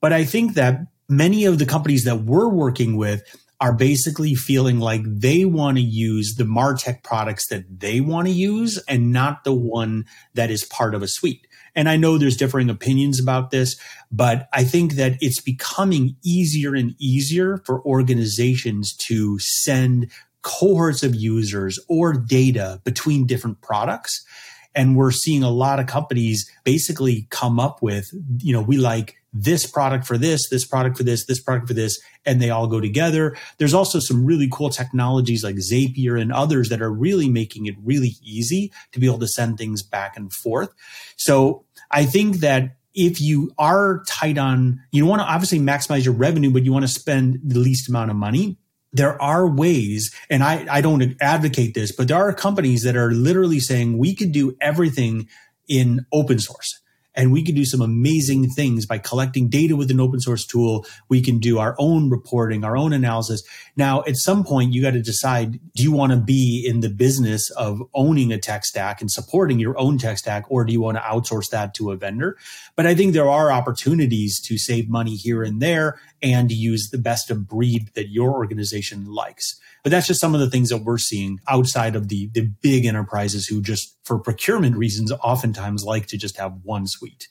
But 0.00 0.12
I 0.12 0.24
think 0.24 0.54
that 0.54 0.80
many 1.08 1.44
of 1.44 1.58
the 1.58 1.66
companies 1.66 2.04
that 2.04 2.22
we're 2.22 2.48
working 2.48 2.96
with 2.96 3.22
are 3.60 3.72
basically 3.72 4.34
feeling 4.34 4.80
like 4.80 5.02
they 5.04 5.44
want 5.44 5.76
to 5.76 5.82
use 5.82 6.34
the 6.36 6.44
Martech 6.44 7.02
products 7.02 7.48
that 7.48 7.80
they 7.80 8.00
want 8.00 8.26
to 8.26 8.32
use 8.32 8.82
and 8.88 9.12
not 9.12 9.44
the 9.44 9.54
one 9.54 10.04
that 10.34 10.50
is 10.50 10.64
part 10.64 10.94
of 10.94 11.02
a 11.02 11.08
suite. 11.08 11.46
And 11.76 11.88
I 11.88 11.96
know 11.96 12.18
there's 12.18 12.36
differing 12.36 12.70
opinions 12.70 13.20
about 13.20 13.50
this, 13.50 13.76
but 14.10 14.48
I 14.52 14.64
think 14.64 14.94
that 14.94 15.16
it's 15.20 15.40
becoming 15.40 16.16
easier 16.24 16.74
and 16.74 16.94
easier 16.98 17.58
for 17.64 17.84
organizations 17.84 18.94
to 19.08 19.38
send 19.40 20.10
cohorts 20.42 21.02
of 21.02 21.14
users 21.14 21.78
or 21.88 22.12
data 22.12 22.80
between 22.84 23.26
different 23.26 23.60
products. 23.60 24.24
And 24.74 24.96
we're 24.96 25.12
seeing 25.12 25.42
a 25.42 25.50
lot 25.50 25.78
of 25.80 25.86
companies 25.86 26.50
basically 26.64 27.26
come 27.30 27.60
up 27.60 27.82
with, 27.82 28.06
you 28.38 28.52
know, 28.52 28.62
we 28.62 28.76
like 28.76 29.16
this 29.32 29.66
product 29.66 30.06
for 30.06 30.16
this, 30.16 30.48
this 30.48 30.64
product 30.64 30.96
for 30.96 31.02
this, 31.02 31.26
this 31.26 31.40
product 31.40 31.66
for 31.66 31.74
this, 31.74 32.00
and 32.24 32.40
they 32.40 32.50
all 32.50 32.68
go 32.68 32.80
together. 32.80 33.36
There's 33.58 33.74
also 33.74 33.98
some 33.98 34.24
really 34.24 34.48
cool 34.50 34.70
technologies 34.70 35.42
like 35.42 35.56
Zapier 35.56 36.20
and 36.20 36.32
others 36.32 36.68
that 36.68 36.80
are 36.80 36.92
really 36.92 37.28
making 37.28 37.66
it 37.66 37.74
really 37.82 38.12
easy 38.22 38.72
to 38.92 39.00
be 39.00 39.06
able 39.06 39.18
to 39.18 39.28
send 39.28 39.58
things 39.58 39.82
back 39.82 40.16
and 40.16 40.32
forth. 40.32 40.72
So 41.16 41.64
I 41.90 42.04
think 42.04 42.36
that 42.38 42.76
if 42.94 43.20
you 43.20 43.50
are 43.58 44.04
tight 44.06 44.38
on, 44.38 44.80
you 44.92 45.04
want 45.04 45.20
to 45.20 45.26
obviously 45.26 45.58
maximize 45.58 46.04
your 46.04 46.14
revenue, 46.14 46.52
but 46.52 46.64
you 46.64 46.72
want 46.72 46.84
to 46.84 46.92
spend 46.92 47.40
the 47.42 47.58
least 47.58 47.88
amount 47.88 48.10
of 48.10 48.16
money 48.16 48.56
there 48.94 49.20
are 49.20 49.46
ways, 49.46 50.14
and 50.30 50.42
I, 50.42 50.66
I 50.70 50.80
don't 50.80 51.16
advocate 51.20 51.74
this, 51.74 51.92
but 51.92 52.08
there 52.08 52.16
are 52.16 52.32
companies 52.32 52.82
that 52.82 52.96
are 52.96 53.10
literally 53.10 53.60
saying 53.60 53.98
we 53.98 54.14
could 54.14 54.32
do 54.32 54.56
everything 54.60 55.28
in 55.68 56.06
open 56.12 56.38
source 56.38 56.80
and 57.14 57.32
we 57.32 57.44
can 57.44 57.54
do 57.54 57.64
some 57.64 57.80
amazing 57.80 58.50
things 58.50 58.86
by 58.86 58.98
collecting 58.98 59.48
data 59.48 59.76
with 59.76 59.90
an 59.90 60.00
open 60.00 60.20
source 60.20 60.44
tool. 60.46 60.86
We 61.08 61.22
can 61.22 61.38
do 61.38 61.58
our 61.58 61.74
own 61.78 62.10
reporting, 62.10 62.64
our 62.64 62.76
own 62.76 62.92
analysis. 62.92 63.42
Now, 63.76 64.02
at 64.06 64.16
some 64.16 64.44
point, 64.44 64.72
you 64.72 64.82
got 64.82 64.92
to 64.92 65.02
decide, 65.02 65.60
do 65.74 65.82
you 65.82 65.92
want 65.92 66.12
to 66.12 66.18
be 66.18 66.64
in 66.66 66.80
the 66.80 66.88
business 66.88 67.50
of 67.50 67.80
owning 67.94 68.32
a 68.32 68.38
tech 68.38 68.64
stack 68.64 69.00
and 69.00 69.10
supporting 69.10 69.58
your 69.58 69.78
own 69.78 69.98
tech 69.98 70.18
stack, 70.18 70.44
or 70.48 70.64
do 70.64 70.72
you 70.72 70.80
want 70.80 70.96
to 70.96 71.02
outsource 71.02 71.50
that 71.50 71.74
to 71.74 71.90
a 71.90 71.96
vendor? 71.96 72.36
But 72.76 72.86
I 72.86 72.94
think 72.94 73.12
there 73.12 73.30
are 73.30 73.52
opportunities 73.52 74.40
to 74.46 74.58
save 74.58 74.88
money 74.88 75.14
here 75.14 75.42
and 75.42 75.60
there 75.60 76.00
and 76.22 76.50
use 76.50 76.90
the 76.90 76.98
best 76.98 77.30
of 77.30 77.46
breed 77.46 77.90
that 77.94 78.08
your 78.08 78.32
organization 78.32 79.04
likes. 79.06 79.60
But 79.84 79.90
that's 79.90 80.06
just 80.06 80.20
some 80.20 80.34
of 80.34 80.40
the 80.40 80.48
things 80.48 80.70
that 80.70 80.78
we're 80.78 80.98
seeing 80.98 81.40
outside 81.46 81.94
of 81.94 82.08
the, 82.08 82.30
the 82.32 82.50
big 82.62 82.86
enterprises 82.86 83.46
who 83.46 83.60
just, 83.60 83.96
for 84.02 84.18
procurement 84.18 84.76
reasons, 84.76 85.12
oftentimes 85.12 85.84
like 85.84 86.06
to 86.06 86.16
just 86.16 86.38
have 86.38 86.54
one 86.62 86.86
suite. 86.86 87.28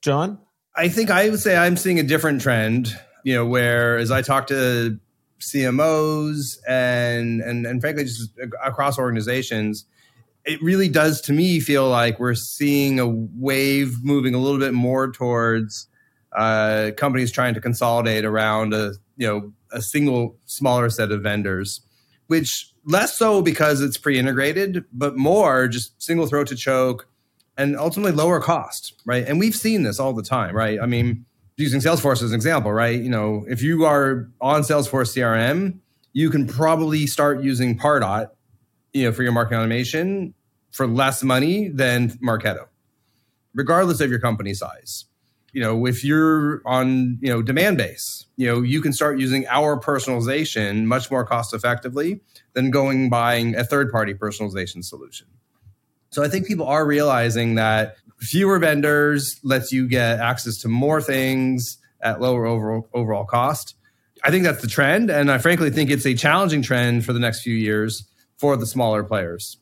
Jon? 0.00 0.38
I 0.76 0.88
think 0.88 1.10
I 1.10 1.28
would 1.28 1.40
say 1.40 1.56
I'm 1.56 1.76
seeing 1.76 1.98
a 1.98 2.04
different 2.04 2.40
trend, 2.40 2.96
you 3.24 3.34
know, 3.34 3.44
where 3.44 3.98
as 3.98 4.12
I 4.12 4.22
talk 4.22 4.46
to 4.46 4.98
CMOs 5.40 6.58
and, 6.68 7.40
and, 7.40 7.66
and 7.66 7.80
frankly, 7.80 8.04
just 8.04 8.30
across 8.64 8.96
organizations, 8.96 9.84
it 10.44 10.62
really 10.62 10.88
does 10.88 11.20
to 11.22 11.32
me 11.32 11.58
feel 11.58 11.88
like 11.88 12.20
we're 12.20 12.34
seeing 12.34 13.00
a 13.00 13.08
wave 13.08 14.04
moving 14.04 14.34
a 14.34 14.38
little 14.38 14.58
bit 14.60 14.72
more 14.72 15.10
towards 15.10 15.88
uh, 16.36 16.90
companies 16.96 17.30
trying 17.30 17.54
to 17.54 17.60
consolidate 17.60 18.24
around 18.24 18.72
a 18.74 18.94
you 19.16 19.26
know 19.26 19.52
a 19.72 19.82
single 19.82 20.36
smaller 20.46 20.90
set 20.90 21.10
of 21.12 21.22
vendors, 21.22 21.80
which 22.26 22.72
less 22.84 23.16
so 23.16 23.42
because 23.42 23.80
it's 23.80 23.96
pre-integrated, 23.96 24.84
but 24.92 25.16
more 25.16 25.68
just 25.68 26.00
single 26.02 26.26
throat 26.26 26.48
to 26.48 26.56
choke, 26.56 27.08
and 27.56 27.76
ultimately 27.76 28.12
lower 28.12 28.40
cost, 28.40 28.94
right? 29.04 29.26
And 29.26 29.38
we've 29.38 29.54
seen 29.54 29.82
this 29.82 29.98
all 29.98 30.12
the 30.12 30.22
time, 30.22 30.54
right? 30.54 30.80
I 30.80 30.86
mean, 30.86 31.24
using 31.56 31.80
Salesforce 31.80 32.22
as 32.22 32.30
an 32.30 32.34
example, 32.34 32.72
right? 32.72 33.00
You 33.00 33.10
know, 33.10 33.44
if 33.48 33.62
you 33.62 33.84
are 33.84 34.28
on 34.40 34.62
Salesforce 34.62 35.14
CRM, 35.16 35.78
you 36.12 36.30
can 36.30 36.46
probably 36.46 37.06
start 37.06 37.42
using 37.42 37.78
Pardot, 37.78 38.30
you 38.92 39.04
know, 39.04 39.12
for 39.12 39.22
your 39.22 39.32
marketing 39.32 39.58
automation 39.58 40.34
for 40.70 40.86
less 40.86 41.22
money 41.22 41.68
than 41.68 42.10
Marketo, 42.18 42.66
regardless 43.54 44.00
of 44.00 44.10
your 44.10 44.18
company 44.18 44.54
size. 44.54 45.04
You 45.52 45.62
know, 45.62 45.86
if 45.86 46.02
you're 46.02 46.62
on, 46.64 47.18
you 47.20 47.28
know, 47.30 47.42
Demandbase, 47.42 48.24
you 48.36 48.46
know, 48.46 48.62
you 48.62 48.80
can 48.80 48.92
start 48.92 49.18
using 49.18 49.46
our 49.48 49.78
personalization 49.78 50.84
much 50.84 51.10
more 51.10 51.24
cost 51.24 51.52
effectively 51.52 52.20
than 52.54 52.70
going 52.70 53.10
buying 53.10 53.54
a 53.54 53.64
third 53.64 53.92
party 53.92 54.14
personalization 54.14 54.82
solution. 54.84 55.26
So 56.10 56.22
I 56.22 56.28
think 56.28 56.46
people 56.46 56.66
are 56.66 56.86
realizing 56.86 57.54
that 57.56 57.96
fewer 58.18 58.58
vendors 58.58 59.40
lets 59.42 59.72
you 59.72 59.88
get 59.88 60.20
access 60.20 60.58
to 60.58 60.68
more 60.68 61.00
things 61.00 61.78
at 62.02 62.20
lower 62.20 62.46
overall, 62.46 62.88
overall 62.94 63.24
cost. 63.24 63.76
I 64.24 64.30
think 64.30 64.44
that's 64.44 64.62
the 64.62 64.68
trend. 64.68 65.10
And 65.10 65.30
I 65.30 65.38
frankly 65.38 65.70
think 65.70 65.90
it's 65.90 66.06
a 66.06 66.14
challenging 66.14 66.62
trend 66.62 67.04
for 67.04 67.12
the 67.12 67.18
next 67.18 67.42
few 67.42 67.54
years 67.54 68.06
for 68.36 68.56
the 68.56 68.66
smaller 68.66 69.02
players. 69.02 69.58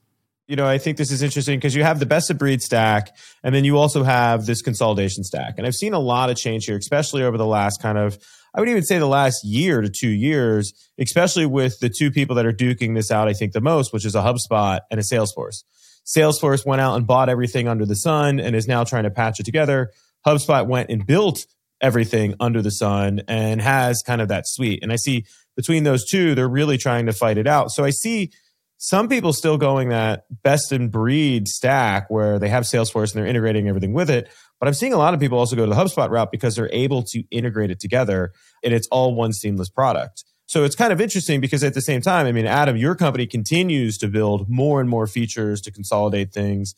You 0.51 0.57
know, 0.57 0.67
I 0.67 0.79
think 0.79 0.97
this 0.97 1.13
is 1.13 1.23
interesting 1.23 1.59
because 1.59 1.77
you 1.77 1.85
have 1.85 2.01
the 2.01 2.07
best 2.07 2.29
of 2.29 2.37
breed 2.37 2.61
stack, 2.61 3.17
and 3.45 3.55
then 3.55 3.65
you 3.65 3.79
also 3.79 4.03
have 4.03 4.47
this 4.47 4.63
consolidation 4.63 5.23
stack. 5.23 5.55
And 5.59 5.65
I've 5.65 5.77
seen 5.77 5.95
a 5.95 6.01
lot 6.01 6.29
of 6.29 6.37
change 6.37 6.65
here, 6.65 6.77
especially 6.77 7.23
over 7.23 7.39
the 7.39 7.47
last 7.47 7.81
kind 7.81 7.97
of, 7.97 8.19
I 8.53 8.59
would 8.59 8.69
even 8.69 8.83
say 8.83 8.99
the 8.99 9.07
last 9.07 9.45
year 9.45 9.81
to 9.81 9.89
two 9.89 10.09
years, 10.09 10.73
especially 10.99 11.47
with 11.47 11.79
the 11.79 11.89
two 11.89 12.11
people 12.11 12.35
that 12.35 12.47
are 12.47 12.53
duking 12.53 12.97
this 12.97 13.13
out, 13.13 13.29
I 13.29 13.33
think 13.33 13.53
the 13.53 13.61
most, 13.61 13.93
which 13.93 14.05
is 14.05 14.17
a 14.17 14.23
HubSpot 14.23 14.81
and 14.91 14.99
a 14.99 15.05
Salesforce. 15.05 15.63
Salesforce 16.05 16.67
went 16.67 16.81
out 16.81 16.97
and 16.97 17.07
bought 17.07 17.29
everything 17.29 17.69
under 17.69 17.87
the 17.87 17.95
sun 17.95 18.41
and 18.41 18.57
is 18.57 18.67
now 18.67 18.83
trying 18.83 19.05
to 19.05 19.11
patch 19.13 19.39
it 19.39 19.45
together. 19.45 19.93
HubSpot 20.27 20.67
went 20.67 20.91
and 20.91 21.07
built 21.07 21.47
everything 21.81 22.35
under 22.41 22.61
the 22.61 22.73
sun 22.73 23.21
and 23.29 23.63
has 23.63 24.03
kind 24.05 24.21
of 24.21 24.27
that 24.27 24.49
suite. 24.49 24.81
And 24.83 24.93
I 24.93 24.97
see 24.97 25.27
between 25.55 25.85
those 25.85 26.05
two, 26.11 26.35
they're 26.35 26.49
really 26.49 26.77
trying 26.77 27.07
to 27.07 27.13
fight 27.13 27.39
it 27.39 27.47
out. 27.47 27.71
So 27.71 27.85
I 27.85 27.91
see 27.91 28.33
some 28.83 29.09
people 29.09 29.35
still 29.35 29.59
going 29.59 29.91
that 29.91 30.25
best 30.43 30.73
in 30.73 30.89
breed 30.89 31.47
stack 31.47 32.09
where 32.09 32.39
they 32.39 32.49
have 32.49 32.65
Salesforce 32.65 33.13
and 33.13 33.21
they're 33.21 33.27
integrating 33.29 33.69
everything 33.69 33.93
with 33.93 34.09
it. 34.09 34.27
But 34.59 34.69
I'm 34.69 34.75
seeing 34.75 34.95
a 34.95 34.97
lot 34.97 35.13
of 35.13 35.21
people 35.21 35.39
also 35.39 35.55
go 35.55 35.67
to 35.67 35.71
the 35.71 35.77
HubSpot 35.77 36.09
route 36.09 36.33
because 36.33 36.57
they're 36.57 36.71
able 36.73 37.03
to 37.03 37.23
integrate 37.31 37.71
it 37.71 37.79
together 37.79 38.33
and 38.65 38.73
it's 38.73 38.89
all 38.91 39.15
one 39.15 39.35
seamless 39.35 39.69
product. 39.69 40.25
So 40.47 40.65
it's 40.65 40.75
kind 40.75 40.95
of 40.95 41.01
interesting 41.01 41.43
because 41.43 41.63
at 41.63 41.75
the 41.75 41.83
same 41.83 42.01
time, 42.01 42.25
I 42.25 42.33
mean, 42.33 42.47
Adam, 42.47 42.75
your 42.75 42.95
company 42.95 43.27
continues 43.27 43.99
to 43.99 44.09
build 44.09 44.49
more 44.49 44.81
and 44.81 44.89
more 44.89 45.07
features 45.07 45.61
to 45.61 45.71
consolidate 45.71 46.33
things. 46.33 46.75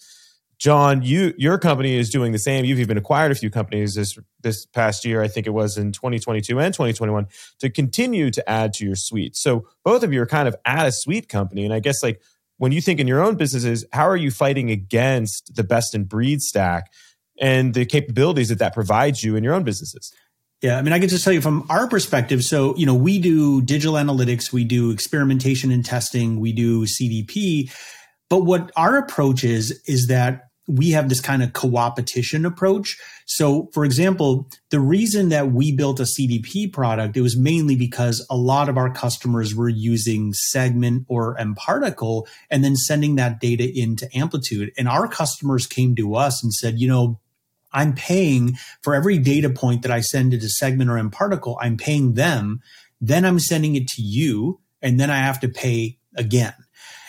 Jon, 0.62 1.02
you 1.02 1.34
your 1.36 1.58
company 1.58 1.96
is 1.96 2.08
doing 2.08 2.30
the 2.30 2.38
same. 2.38 2.64
You've 2.64 2.78
even 2.78 2.96
acquired 2.96 3.32
a 3.32 3.34
few 3.34 3.50
companies 3.50 3.96
this 3.96 4.16
this 4.42 4.64
past 4.64 5.04
year. 5.04 5.20
I 5.20 5.26
think 5.26 5.48
it 5.48 5.50
was 5.50 5.76
in 5.76 5.90
2022 5.90 6.60
and 6.60 6.72
2021 6.72 7.26
to 7.58 7.68
continue 7.68 8.30
to 8.30 8.48
add 8.48 8.72
to 8.74 8.84
your 8.84 8.94
suite. 8.94 9.34
So 9.34 9.66
both 9.84 10.04
of 10.04 10.12
you 10.12 10.22
are 10.22 10.26
kind 10.26 10.46
of 10.46 10.54
at 10.64 10.86
a 10.86 10.92
suite 10.92 11.28
company, 11.28 11.64
and 11.64 11.74
I 11.74 11.80
guess 11.80 12.00
like 12.00 12.22
when 12.58 12.70
you 12.70 12.80
think 12.80 13.00
in 13.00 13.08
your 13.08 13.20
own 13.20 13.34
businesses, 13.34 13.84
how 13.92 14.06
are 14.08 14.16
you 14.16 14.30
fighting 14.30 14.70
against 14.70 15.56
the 15.56 15.64
best 15.64 15.96
in 15.96 16.04
breed 16.04 16.40
stack 16.42 16.92
and 17.40 17.74
the 17.74 17.84
capabilities 17.84 18.48
that 18.50 18.60
that 18.60 18.72
provides 18.72 19.24
you 19.24 19.34
in 19.34 19.42
your 19.42 19.54
own 19.54 19.64
businesses? 19.64 20.14
Yeah, 20.60 20.78
I 20.78 20.82
mean, 20.82 20.92
I 20.92 21.00
can 21.00 21.08
just 21.08 21.24
tell 21.24 21.32
you 21.32 21.40
from 21.40 21.66
our 21.70 21.88
perspective. 21.88 22.44
So, 22.44 22.76
you 22.76 22.86
know, 22.86 22.94
we 22.94 23.18
do 23.18 23.62
digital 23.62 23.94
analytics, 23.94 24.52
we 24.52 24.62
do 24.62 24.92
experimentation 24.92 25.72
and 25.72 25.84
testing, 25.84 26.38
we 26.38 26.52
do 26.52 26.86
CDP. 26.86 27.72
But 28.30 28.44
what 28.44 28.70
our 28.76 28.96
approach 28.96 29.42
is, 29.42 29.82
is 29.88 30.06
that 30.06 30.51
we 30.68 30.90
have 30.90 31.08
this 31.08 31.20
kind 31.20 31.42
of 31.42 31.52
co-opetition 31.52 32.46
approach. 32.46 32.98
So, 33.26 33.68
for 33.72 33.84
example, 33.84 34.48
the 34.70 34.80
reason 34.80 35.28
that 35.30 35.50
we 35.50 35.74
built 35.74 35.98
a 35.98 36.04
CDP 36.04 36.72
product, 36.72 37.16
it 37.16 37.20
was 37.20 37.36
mainly 37.36 37.74
because 37.74 38.24
a 38.30 38.36
lot 38.36 38.68
of 38.68 38.76
our 38.76 38.92
customers 38.92 39.54
were 39.54 39.68
using 39.68 40.32
Segment 40.32 41.04
or 41.08 41.36
mParticle 41.36 42.26
and 42.50 42.62
then 42.62 42.76
sending 42.76 43.16
that 43.16 43.40
data 43.40 43.68
into 43.74 44.08
Amplitude. 44.16 44.72
And 44.78 44.88
our 44.88 45.08
customers 45.08 45.66
came 45.66 45.96
to 45.96 46.14
us 46.14 46.42
and 46.42 46.52
said, 46.52 46.78
you 46.78 46.88
know, 46.88 47.18
I'm 47.72 47.94
paying 47.94 48.54
for 48.82 48.94
every 48.94 49.18
data 49.18 49.50
point 49.50 49.82
that 49.82 49.90
I 49.90 50.00
send 50.00 50.32
into 50.32 50.48
Segment 50.48 50.90
or 50.90 50.94
mParticle, 50.94 51.56
I'm 51.60 51.76
paying 51.76 52.14
them. 52.14 52.60
Then 53.00 53.24
I'm 53.24 53.40
sending 53.40 53.74
it 53.74 53.88
to 53.88 54.02
you, 54.02 54.60
and 54.80 55.00
then 55.00 55.10
I 55.10 55.16
have 55.16 55.40
to 55.40 55.48
pay 55.48 55.98
again. 56.16 56.54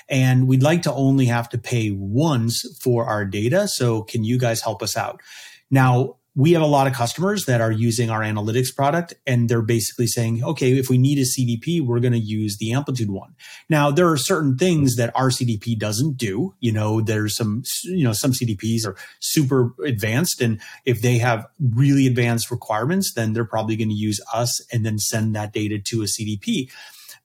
And 0.09 0.47
we'd 0.47 0.63
like 0.63 0.83
to 0.83 0.93
only 0.93 1.25
have 1.25 1.49
to 1.49 1.57
pay 1.57 1.91
once 1.91 2.63
for 2.81 3.05
our 3.05 3.25
data. 3.25 3.67
So 3.67 4.03
can 4.03 4.23
you 4.23 4.37
guys 4.37 4.61
help 4.61 4.83
us 4.83 4.97
out? 4.97 5.21
Now, 5.69 6.17
we 6.35 6.53
have 6.53 6.63
a 6.63 6.67
lot 6.67 6.87
of 6.87 6.93
customers 6.93 7.45
that 7.45 7.61
are 7.61 7.71
using 7.71 8.09
our 8.09 8.21
analytics 8.21 8.75
product 8.75 9.13
and 9.27 9.47
they're 9.49 9.61
basically 9.61 10.07
saying, 10.07 10.43
okay, 10.43 10.71
if 10.71 10.89
we 10.89 10.97
need 10.97 11.19
a 11.19 11.21
CDP, 11.21 11.79
we're 11.85 11.99
going 11.99 12.13
to 12.13 12.19
use 12.19 12.57
the 12.57 12.73
amplitude 12.73 13.11
one. 13.11 13.35
Now, 13.69 13.91
there 13.91 14.09
are 14.09 14.17
certain 14.17 14.57
things 14.57 14.95
that 14.95 15.11
our 15.15 15.29
CDP 15.29 15.77
doesn't 15.77 16.17
do. 16.17 16.55
You 16.59 16.71
know, 16.71 17.01
there's 17.01 17.37
some, 17.37 17.63
you 17.83 18.03
know, 18.03 18.13
some 18.13 18.31
CDPs 18.31 18.87
are 18.87 18.95
super 19.19 19.73
advanced. 19.85 20.41
And 20.41 20.59
if 20.85 21.01
they 21.01 21.19
have 21.19 21.45
really 21.59 22.07
advanced 22.07 22.49
requirements, 22.49 23.13
then 23.13 23.33
they're 23.33 23.45
probably 23.45 23.75
going 23.75 23.89
to 23.89 23.95
use 23.95 24.19
us 24.33 24.59
and 24.71 24.83
then 24.83 24.97
send 24.97 25.35
that 25.35 25.53
data 25.53 25.77
to 25.77 26.01
a 26.01 26.05
CDP. 26.05 26.71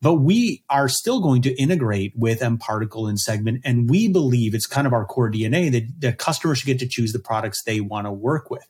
But 0.01 0.15
we 0.15 0.65
are 0.71 0.89
still 0.89 1.21
going 1.21 1.43
to 1.43 1.55
integrate 1.61 2.13
with 2.17 2.41
mParticle 2.41 3.09
and 3.09 3.19
Segment. 3.19 3.63
And 3.65 3.91
we 3.91 4.09
believe 4.09 4.55
it's 4.55 4.67
kind 4.67 4.87
of 4.87 4.93
our 4.93 5.05
core 5.05 5.31
DNA 5.31 5.71
that, 5.73 6.01
that 6.01 6.19
customers 6.19 6.59
should 6.59 6.67
get 6.67 6.79
to 6.81 6.89
choose 6.89 7.13
the 7.13 7.19
products 7.19 7.63
they 7.65 7.81
want 7.81 8.07
to 8.07 8.13
work 8.13 8.51
with. 8.51 8.67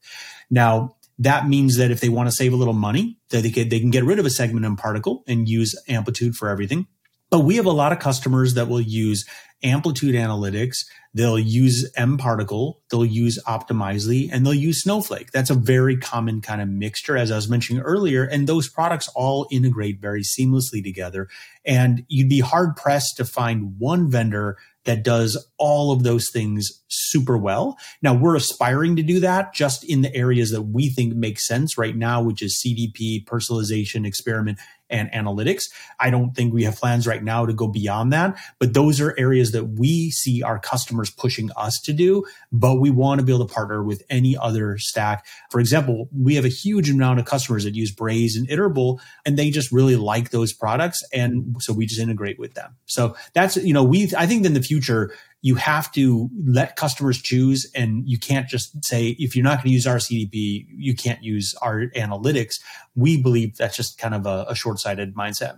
Now, 0.50 0.96
that 1.18 1.48
means 1.48 1.76
that 1.76 1.90
if 1.90 2.00
they 2.00 2.08
want 2.08 2.28
to 2.28 2.34
save 2.34 2.52
a 2.52 2.56
little 2.56 2.74
money, 2.74 3.18
that 3.30 3.42
they 3.42 3.50
can, 3.50 3.68
they 3.68 3.80
can 3.80 3.90
get 3.90 4.04
rid 4.04 4.18
of 4.18 4.26
a 4.26 4.30
segment 4.30 4.64
and 4.64 4.78
mParticle 4.78 5.22
and 5.26 5.48
use 5.48 5.74
amplitude 5.88 6.34
for 6.36 6.48
everything. 6.48 6.86
But 7.30 7.40
we 7.40 7.56
have 7.56 7.66
a 7.66 7.72
lot 7.72 7.92
of 7.92 7.98
customers 7.98 8.54
that 8.54 8.68
will 8.68 8.80
use 8.80 9.26
amplitude 9.62 10.14
analytics. 10.14 10.76
They'll 11.14 11.38
use 11.38 11.90
mParticle, 11.98 12.74
they'll 12.90 13.04
use 13.04 13.42
Optimizely, 13.46 14.28
and 14.30 14.44
they'll 14.44 14.54
use 14.54 14.82
Snowflake. 14.82 15.32
That's 15.32 15.50
a 15.50 15.54
very 15.54 15.96
common 15.96 16.40
kind 16.40 16.60
of 16.60 16.68
mixture, 16.68 17.16
as 17.16 17.30
I 17.30 17.36
was 17.36 17.48
mentioning 17.48 17.82
earlier. 17.82 18.24
And 18.24 18.46
those 18.46 18.68
products 18.68 19.08
all 19.14 19.48
integrate 19.50 20.00
very 20.00 20.22
seamlessly 20.22 20.82
together. 20.84 21.28
And 21.64 22.04
you'd 22.08 22.28
be 22.28 22.40
hard 22.40 22.76
pressed 22.76 23.16
to 23.16 23.24
find 23.24 23.74
one 23.78 24.10
vendor 24.10 24.58
that 24.84 25.02
does 25.02 25.46
all 25.58 25.92
of 25.92 26.02
those 26.02 26.30
things 26.32 26.66
super 26.88 27.36
well. 27.36 27.76
Now 28.00 28.14
we're 28.14 28.36
aspiring 28.36 28.96
to 28.96 29.02
do 29.02 29.20
that 29.20 29.52
just 29.52 29.84
in 29.84 30.00
the 30.00 30.14
areas 30.14 30.50
that 30.50 30.62
we 30.62 30.88
think 30.88 31.14
make 31.14 31.38
sense 31.40 31.76
right 31.76 31.94
now, 31.94 32.22
which 32.22 32.42
is 32.42 32.62
CDP, 32.64 33.24
personalization, 33.26 34.06
experiment, 34.06 34.58
and 34.90 35.10
analytics. 35.12 35.64
I 36.00 36.10
don't 36.10 36.34
think 36.34 36.52
we 36.52 36.64
have 36.64 36.76
plans 36.76 37.06
right 37.06 37.22
now 37.22 37.46
to 37.46 37.52
go 37.52 37.68
beyond 37.68 38.12
that, 38.12 38.38
but 38.58 38.74
those 38.74 39.00
are 39.00 39.14
areas 39.18 39.52
that 39.52 39.64
we 39.64 40.10
see 40.10 40.42
our 40.42 40.58
customers 40.58 41.10
pushing 41.10 41.50
us 41.56 41.78
to 41.84 41.92
do, 41.92 42.24
but 42.52 42.76
we 42.76 42.90
want 42.90 43.20
to 43.20 43.24
be 43.24 43.32
able 43.32 43.46
to 43.46 43.52
partner 43.52 43.82
with 43.82 44.02
any 44.10 44.36
other 44.36 44.78
stack. 44.78 45.26
For 45.50 45.60
example, 45.60 46.08
we 46.16 46.34
have 46.34 46.44
a 46.44 46.48
huge 46.48 46.90
amount 46.90 47.20
of 47.20 47.26
customers 47.26 47.64
that 47.64 47.74
use 47.74 47.90
Braze 47.90 48.36
and 48.36 48.48
Iterable, 48.48 49.00
and 49.24 49.36
they 49.36 49.50
just 49.50 49.72
really 49.72 49.96
like 49.96 50.30
those 50.30 50.52
products. 50.52 51.02
And 51.12 51.56
so 51.60 51.72
we 51.72 51.86
just 51.86 52.00
integrate 52.00 52.38
with 52.38 52.54
them. 52.54 52.76
So 52.86 53.16
that's, 53.34 53.56
you 53.56 53.74
know, 53.74 53.84
we, 53.84 54.12
I 54.16 54.26
think 54.26 54.44
in 54.44 54.54
the 54.54 54.62
future, 54.62 55.14
you 55.40 55.54
have 55.54 55.92
to 55.92 56.28
let 56.44 56.76
customers 56.76 57.20
choose 57.20 57.70
and 57.74 58.08
you 58.08 58.18
can't 58.18 58.48
just 58.48 58.84
say 58.84 59.16
if 59.18 59.36
you're 59.36 59.44
not 59.44 59.58
going 59.58 59.68
to 59.68 59.70
use 59.70 59.86
our 59.86 59.96
cdp 59.96 60.66
you 60.70 60.94
can't 60.94 61.22
use 61.22 61.54
our 61.62 61.86
analytics. 61.96 62.60
We 62.94 63.20
believe 63.20 63.56
that's 63.56 63.76
just 63.76 63.98
kind 63.98 64.14
of 64.14 64.26
a, 64.26 64.46
a 64.48 64.54
short-sighted 64.54 65.14
mindset. 65.14 65.56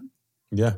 Yeah. 0.50 0.74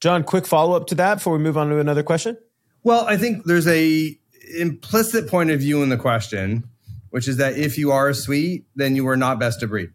Jon 0.00 0.22
quick 0.22 0.46
follow-up 0.46 0.86
to 0.88 0.94
that 0.96 1.16
before 1.16 1.32
we 1.36 1.38
move 1.40 1.56
on 1.56 1.68
to 1.70 1.78
another 1.78 2.02
question. 2.02 2.36
Well 2.82 3.06
i 3.06 3.16
think 3.16 3.44
there's 3.44 3.66
a 3.66 4.18
implicit 4.58 5.28
point 5.28 5.50
of 5.50 5.60
view 5.60 5.82
in 5.82 5.88
the 5.88 5.96
question 5.96 6.64
which 7.10 7.28
is 7.28 7.36
that 7.36 7.56
if 7.56 7.78
you 7.78 7.92
are 7.92 8.08
a 8.08 8.14
suite 8.14 8.66
then 8.76 8.94
you 8.96 9.06
are 9.08 9.16
not 9.16 9.38
best 9.38 9.62
of 9.62 9.70
breed. 9.70 9.90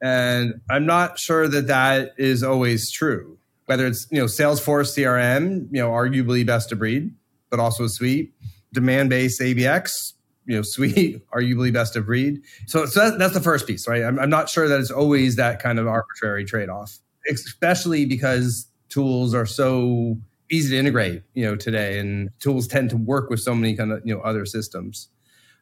And 0.00 0.60
i'm 0.70 0.86
not 0.86 1.18
sure 1.18 1.48
that 1.48 1.66
that 1.66 2.12
is 2.16 2.42
always 2.42 2.90
true 2.90 3.36
whether 3.66 3.86
it's 3.86 4.06
you 4.10 4.18
know 4.18 4.26
salesforce 4.26 4.96
crm 4.96 5.68
you 5.70 5.80
know 5.82 5.90
arguably 5.90 6.46
best 6.46 6.72
of 6.72 6.78
breed 6.78 7.12
but 7.50 7.60
also 7.60 7.84
a 7.84 7.88
suite. 7.88 8.34
Demandbase 8.74 9.40
ABX, 9.40 10.12
you 10.46 10.56
know, 10.56 10.62
suite, 10.62 11.22
arguably 11.34 11.72
best 11.72 11.96
of 11.96 12.06
breed. 12.06 12.42
So, 12.66 12.86
so 12.86 13.10
that, 13.10 13.18
that's 13.18 13.34
the 13.34 13.40
first 13.40 13.66
piece, 13.66 13.88
right? 13.88 14.02
I'm, 14.02 14.18
I'm 14.18 14.30
not 14.30 14.48
sure 14.48 14.68
that 14.68 14.80
it's 14.80 14.90
always 14.90 15.36
that 15.36 15.62
kind 15.62 15.78
of 15.78 15.86
arbitrary 15.86 16.44
trade 16.44 16.68
off, 16.68 16.98
especially 17.30 18.04
because 18.04 18.68
tools 18.88 19.34
are 19.34 19.46
so 19.46 20.18
easy 20.50 20.74
to 20.74 20.78
integrate, 20.78 21.22
you 21.34 21.44
know, 21.44 21.56
today, 21.56 21.98
and 21.98 22.30
tools 22.40 22.66
tend 22.66 22.90
to 22.90 22.96
work 22.96 23.30
with 23.30 23.40
so 23.40 23.54
many 23.54 23.76
kind 23.76 23.92
of 23.92 24.00
you 24.04 24.14
know 24.14 24.20
other 24.20 24.46
systems. 24.46 25.08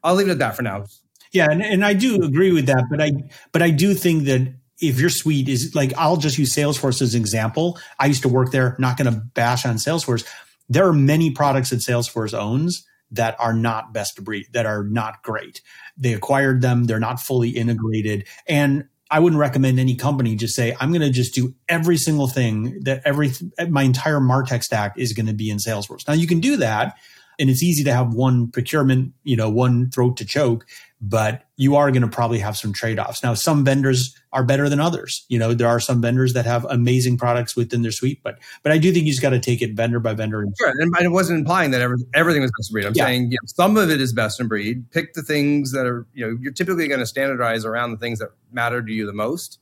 I'll 0.02 0.14
leave 0.14 0.28
it 0.28 0.32
at 0.32 0.38
that 0.38 0.56
for 0.56 0.62
now. 0.62 0.84
Yeah, 1.32 1.48
and, 1.50 1.62
and 1.62 1.84
I 1.84 1.92
do 1.92 2.22
agree 2.22 2.52
with 2.52 2.66
that, 2.66 2.84
but 2.90 3.00
I 3.00 3.12
but 3.52 3.62
I 3.62 3.70
do 3.70 3.94
think 3.94 4.24
that 4.24 4.54
if 4.80 5.00
your 5.00 5.10
suite 5.10 5.48
is 5.48 5.74
like 5.74 5.92
I'll 5.96 6.16
just 6.16 6.38
use 6.38 6.54
Salesforce 6.54 7.02
as 7.02 7.14
an 7.14 7.20
example. 7.20 7.78
I 7.98 8.06
used 8.06 8.22
to 8.22 8.28
work 8.28 8.52
there, 8.52 8.76
not 8.78 8.96
going 8.96 9.12
to 9.12 9.20
bash 9.34 9.66
on 9.66 9.76
Salesforce, 9.76 10.24
there 10.68 10.86
are 10.86 10.92
many 10.92 11.30
products 11.30 11.70
that 11.70 11.80
Salesforce 11.80 12.34
owns 12.34 12.84
that 13.12 13.36
are 13.38 13.52
not 13.52 13.92
best 13.92 14.18
of 14.18 14.24
breed, 14.24 14.46
that 14.52 14.66
are 14.66 14.82
not 14.82 15.22
great. 15.22 15.62
They 15.96 16.12
acquired 16.12 16.60
them, 16.60 16.84
they're 16.84 16.98
not 16.98 17.20
fully 17.20 17.50
integrated. 17.50 18.26
And 18.48 18.88
I 19.10 19.20
wouldn't 19.20 19.38
recommend 19.38 19.78
any 19.78 19.94
company 19.94 20.34
just 20.34 20.56
say, 20.56 20.76
I'm 20.80 20.90
going 20.90 21.02
to 21.02 21.10
just 21.10 21.34
do 21.34 21.54
every 21.68 21.96
single 21.96 22.26
thing 22.26 22.80
that 22.82 23.02
every, 23.04 23.30
my 23.68 23.84
entire 23.84 24.18
MarTech 24.18 24.64
stack 24.64 24.98
is 24.98 25.12
going 25.12 25.26
to 25.26 25.34
be 25.34 25.48
in 25.48 25.58
Salesforce. 25.58 26.06
Now 26.08 26.14
you 26.14 26.26
can 26.26 26.40
do 26.40 26.56
that 26.56 26.96
and 27.38 27.50
it's 27.50 27.62
easy 27.62 27.84
to 27.84 27.92
have 27.92 28.14
one 28.14 28.50
procurement, 28.50 29.12
you 29.22 29.36
know, 29.36 29.50
one 29.50 29.90
throat 29.90 30.16
to 30.16 30.24
choke, 30.24 30.66
but 31.00 31.44
you 31.56 31.76
are 31.76 31.90
going 31.90 32.02
to 32.02 32.08
probably 32.08 32.38
have 32.38 32.56
some 32.56 32.72
trade-offs. 32.72 33.22
Now, 33.22 33.34
some 33.34 33.64
vendors 33.64 34.16
are 34.32 34.44
better 34.44 34.68
than 34.68 34.80
others. 34.80 35.26
You 35.28 35.38
know, 35.38 35.52
there 35.52 35.68
are 35.68 35.80
some 35.80 36.00
vendors 36.00 36.32
that 36.32 36.46
have 36.46 36.64
amazing 36.70 37.18
products 37.18 37.54
within 37.54 37.82
their 37.82 37.92
suite, 37.92 38.20
but 38.22 38.38
but 38.62 38.72
I 38.72 38.78
do 38.78 38.92
think 38.92 39.04
you 39.04 39.12
just 39.12 39.22
got 39.22 39.30
to 39.30 39.40
take 39.40 39.60
it 39.60 39.74
vendor 39.74 40.00
by 40.00 40.14
vendor. 40.14 40.44
Sure, 40.58 40.68
and 40.68 40.94
I 40.98 41.06
wasn't 41.08 41.40
implying 41.40 41.70
that 41.72 41.80
every, 41.80 41.98
everything 42.14 42.42
was 42.42 42.50
best 42.58 42.70
of 42.70 42.72
breed. 42.72 42.86
I'm 42.86 42.92
yeah. 42.94 43.04
saying 43.04 43.30
you 43.30 43.38
know, 43.42 43.46
some 43.46 43.76
of 43.76 43.90
it 43.90 44.00
is 44.00 44.12
best 44.12 44.40
in 44.40 44.48
breed. 44.48 44.90
Pick 44.90 45.14
the 45.14 45.22
things 45.22 45.72
that 45.72 45.86
are 45.86 46.06
you 46.14 46.26
know 46.26 46.38
you're 46.40 46.52
typically 46.52 46.88
going 46.88 47.00
to 47.00 47.06
standardize 47.06 47.64
around 47.64 47.90
the 47.90 47.98
things 47.98 48.18
that 48.18 48.30
matter 48.50 48.82
to 48.82 48.92
you 48.92 49.06
the 49.06 49.12
most. 49.12 49.58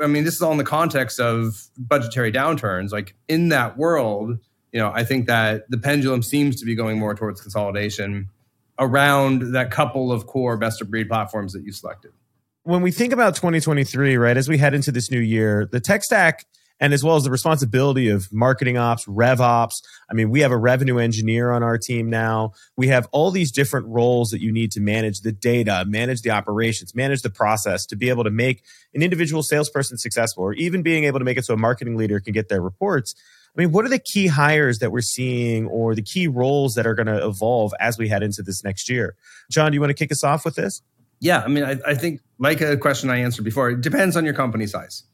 I 0.00 0.08
mean, 0.08 0.24
this 0.24 0.34
is 0.34 0.42
all 0.42 0.52
in 0.52 0.58
the 0.58 0.64
context 0.64 1.20
of 1.20 1.68
budgetary 1.78 2.30
downturns. 2.30 2.92
Like 2.92 3.14
in 3.28 3.48
that 3.48 3.78
world, 3.78 4.38
you 4.72 4.80
know, 4.80 4.92
I 4.94 5.04
think 5.04 5.26
that 5.26 5.70
the 5.70 5.78
pendulum 5.78 6.22
seems 6.22 6.56
to 6.60 6.66
be 6.66 6.74
going 6.74 6.98
more 6.98 7.14
towards 7.14 7.40
consolidation 7.40 8.28
around 8.78 9.52
that 9.52 9.70
couple 9.70 10.12
of 10.12 10.26
core 10.26 10.56
best 10.56 10.80
of 10.80 10.90
breed 10.90 11.08
platforms 11.08 11.52
that 11.52 11.64
you 11.64 11.72
selected. 11.72 12.12
When 12.62 12.82
we 12.82 12.90
think 12.90 13.12
about 13.12 13.36
2023, 13.36 14.16
right, 14.16 14.36
as 14.36 14.48
we 14.48 14.58
head 14.58 14.74
into 14.74 14.90
this 14.90 15.10
new 15.10 15.20
year, 15.20 15.68
the 15.70 15.80
tech 15.80 16.02
stack 16.02 16.44
and 16.80 16.92
as 16.92 17.02
well 17.02 17.16
as 17.16 17.24
the 17.24 17.30
responsibility 17.30 18.08
of 18.08 18.32
marketing 18.32 18.76
ops, 18.76 19.06
rev 19.08 19.40
ops. 19.40 19.80
I 20.10 20.14
mean, 20.14 20.30
we 20.30 20.40
have 20.40 20.52
a 20.52 20.56
revenue 20.56 20.98
engineer 20.98 21.50
on 21.50 21.62
our 21.62 21.78
team 21.78 22.10
now. 22.10 22.52
We 22.76 22.88
have 22.88 23.08
all 23.12 23.30
these 23.30 23.50
different 23.50 23.86
roles 23.86 24.30
that 24.30 24.40
you 24.40 24.52
need 24.52 24.72
to 24.72 24.80
manage 24.80 25.20
the 25.20 25.32
data, 25.32 25.84
manage 25.86 26.22
the 26.22 26.30
operations, 26.30 26.94
manage 26.94 27.22
the 27.22 27.30
process 27.30 27.86
to 27.86 27.96
be 27.96 28.08
able 28.08 28.24
to 28.24 28.30
make 28.30 28.62
an 28.94 29.02
individual 29.02 29.42
salesperson 29.42 29.96
successful, 29.96 30.44
or 30.44 30.52
even 30.54 30.82
being 30.82 31.04
able 31.04 31.18
to 31.18 31.24
make 31.24 31.38
it 31.38 31.44
so 31.44 31.54
a 31.54 31.58
marketing 31.58 31.96
leader 31.96 32.20
can 32.20 32.32
get 32.32 32.48
their 32.48 32.60
reports. 32.60 33.14
I 33.56 33.62
mean, 33.62 33.72
what 33.72 33.86
are 33.86 33.88
the 33.88 33.98
key 33.98 34.26
hires 34.26 34.80
that 34.80 34.92
we're 34.92 35.00
seeing 35.00 35.66
or 35.66 35.94
the 35.94 36.02
key 36.02 36.28
roles 36.28 36.74
that 36.74 36.86
are 36.86 36.94
going 36.94 37.06
to 37.06 37.26
evolve 37.26 37.72
as 37.80 37.96
we 37.96 38.08
head 38.08 38.22
into 38.22 38.42
this 38.42 38.62
next 38.62 38.90
year? 38.90 39.16
Jon, 39.50 39.72
do 39.72 39.76
you 39.76 39.80
want 39.80 39.90
to 39.90 39.94
kick 39.94 40.12
us 40.12 40.22
off 40.22 40.44
with 40.44 40.56
this? 40.56 40.82
Yeah, 41.20 41.40
I 41.40 41.48
mean, 41.48 41.64
I, 41.64 41.78
I 41.86 41.94
think 41.94 42.20
like 42.38 42.60
a 42.60 42.76
question 42.76 43.08
I 43.08 43.16
answered 43.16 43.44
before, 43.44 43.70
it 43.70 43.80
depends 43.80 44.14
on 44.16 44.26
your 44.26 44.34
company 44.34 44.66
size. 44.66 45.04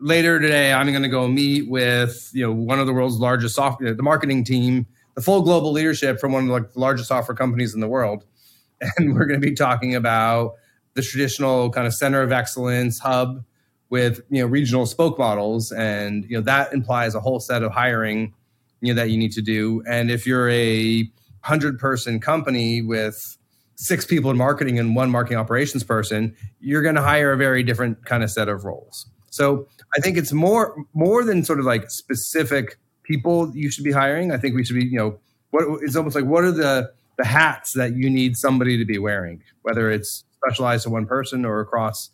Later 0.00 0.38
today, 0.38 0.72
I'm 0.72 0.86
going 0.90 1.02
to 1.02 1.08
go 1.08 1.26
meet 1.26 1.68
with 1.68 2.30
you 2.34 2.46
know 2.46 2.52
one 2.52 2.78
of 2.78 2.86
the 2.86 2.92
world's 2.92 3.18
largest 3.18 3.54
software, 3.54 3.94
the 3.94 4.02
marketing 4.02 4.44
team, 4.44 4.86
the 5.14 5.22
full 5.22 5.40
global 5.40 5.72
leadership 5.72 6.20
from 6.20 6.32
one 6.32 6.48
of 6.48 6.72
the 6.72 6.78
largest 6.78 7.08
software 7.08 7.34
companies 7.34 7.74
in 7.74 7.80
the 7.80 7.88
world, 7.88 8.24
and 8.98 9.14
we're 9.14 9.24
going 9.24 9.40
to 9.40 9.46
be 9.46 9.54
talking 9.54 9.94
about 9.94 10.52
the 10.94 11.02
traditional 11.02 11.70
kind 11.70 11.86
of 11.86 11.94
center 11.94 12.22
of 12.22 12.32
excellence 12.32 12.98
hub 12.98 13.42
with 13.90 14.20
you 14.30 14.40
know 14.40 14.46
regional 14.46 14.86
spoke 14.86 15.18
models 15.18 15.72
and 15.72 16.24
you 16.24 16.36
know 16.36 16.42
that 16.42 16.72
implies 16.72 17.14
a 17.14 17.20
whole 17.20 17.40
set 17.40 17.62
of 17.62 17.72
hiring 17.72 18.34
you 18.80 18.92
know 18.92 19.00
that 19.00 19.10
you 19.10 19.18
need 19.18 19.32
to 19.32 19.42
do. 19.42 19.82
And 19.88 20.10
if 20.10 20.26
you're 20.26 20.48
a 20.50 21.02
100 21.40 21.78
person 21.78 22.20
company 22.20 22.82
with 22.82 23.36
six 23.76 24.04
people 24.04 24.30
in 24.30 24.36
marketing 24.36 24.78
and 24.78 24.96
one 24.96 25.10
marketing 25.10 25.38
operations 25.38 25.84
person 25.84 26.34
you're 26.60 26.82
going 26.82 26.96
to 26.96 27.02
hire 27.02 27.32
a 27.32 27.36
very 27.36 27.62
different 27.62 28.04
kind 28.04 28.22
of 28.22 28.30
set 28.30 28.48
of 28.48 28.64
roles. 28.64 29.06
So 29.30 29.68
i 29.96 30.00
think 30.00 30.16
it's 30.16 30.32
more 30.32 30.76
more 30.94 31.24
than 31.24 31.44
sort 31.44 31.58
of 31.58 31.64
like 31.64 31.90
specific 31.90 32.76
people 33.04 33.50
you 33.54 33.70
should 33.70 33.84
be 33.84 33.92
hiring 33.92 34.32
i 34.32 34.36
think 34.36 34.54
we 34.54 34.62
should 34.64 34.76
be 34.76 34.84
you 34.84 34.98
know 34.98 35.18
what 35.50 35.64
it's 35.82 35.96
almost 35.96 36.14
like 36.14 36.24
what 36.24 36.44
are 36.44 36.52
the 36.52 36.92
the 37.18 37.24
hats 37.24 37.72
that 37.72 37.94
you 37.94 38.08
need 38.08 38.36
somebody 38.36 38.78
to 38.78 38.84
be 38.84 38.96
wearing? 38.96 39.42
Whether 39.62 39.90
it's 39.90 40.24
specialized 40.44 40.84
to 40.84 40.90
one 40.90 41.04
person 41.04 41.44
or 41.44 41.60
across 41.60 42.10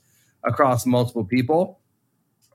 across 0.46 0.86
multiple 0.86 1.24
people. 1.24 1.80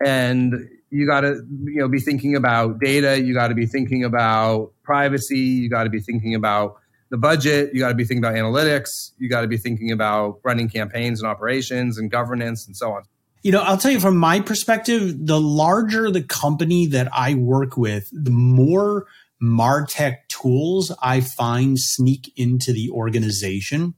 And 0.04 0.70
you 0.90 1.06
got 1.06 1.22
to 1.22 1.46
you 1.64 1.80
know 1.80 1.88
be 1.88 2.00
thinking 2.00 2.36
about 2.36 2.80
data. 2.80 3.20
You 3.22 3.34
got 3.34 3.50
to 3.50 3.56
be 3.56 3.66
thinking 3.66 4.04
about 4.04 4.72
privacy. 4.84 5.40
You 5.40 5.70
got 5.70 5.84
to 5.84 5.90
be 5.90 6.00
thinking 6.00 6.36
about 6.36 6.78
the 7.10 7.18
budget. 7.18 7.72
You 7.74 7.80
got 7.80 7.90
to 7.90 7.96
be 7.96 8.06
thinking 8.06 8.24
about 8.24 8.36
analytics. 8.36 9.12
You 9.18 9.30
got 9.30 9.42
to 9.42 9.48
be 9.48 9.58
thinking 9.58 9.92
about 9.92 10.40
running 10.44 10.70
campaigns 10.70 11.22
and 11.22 11.30
operations 11.30 11.98
and 11.98 12.10
governance 12.10 12.66
and 12.66 12.76
so 12.76 12.94
on. 12.94 13.04
You 13.42 13.54
know 13.54 13.62
i'll 13.62 13.78
tell 13.78 13.92
you 13.92 14.02
from 14.02 14.18
my 14.18 14.42
perspective 14.42 15.26
the 15.26 15.40
larger 15.40 16.12
the 16.12 16.22
company 16.22 16.88
that 16.88 17.08
i 17.14 17.36
work 17.36 17.78
with 17.78 18.10
the 18.12 18.32
more 18.32 19.08
martech 19.42 20.28
tools 20.28 20.94
i 21.02 21.22
find 21.22 21.80
sneak 21.80 22.34
into 22.36 22.74
the 22.74 22.90
organization 22.90 23.94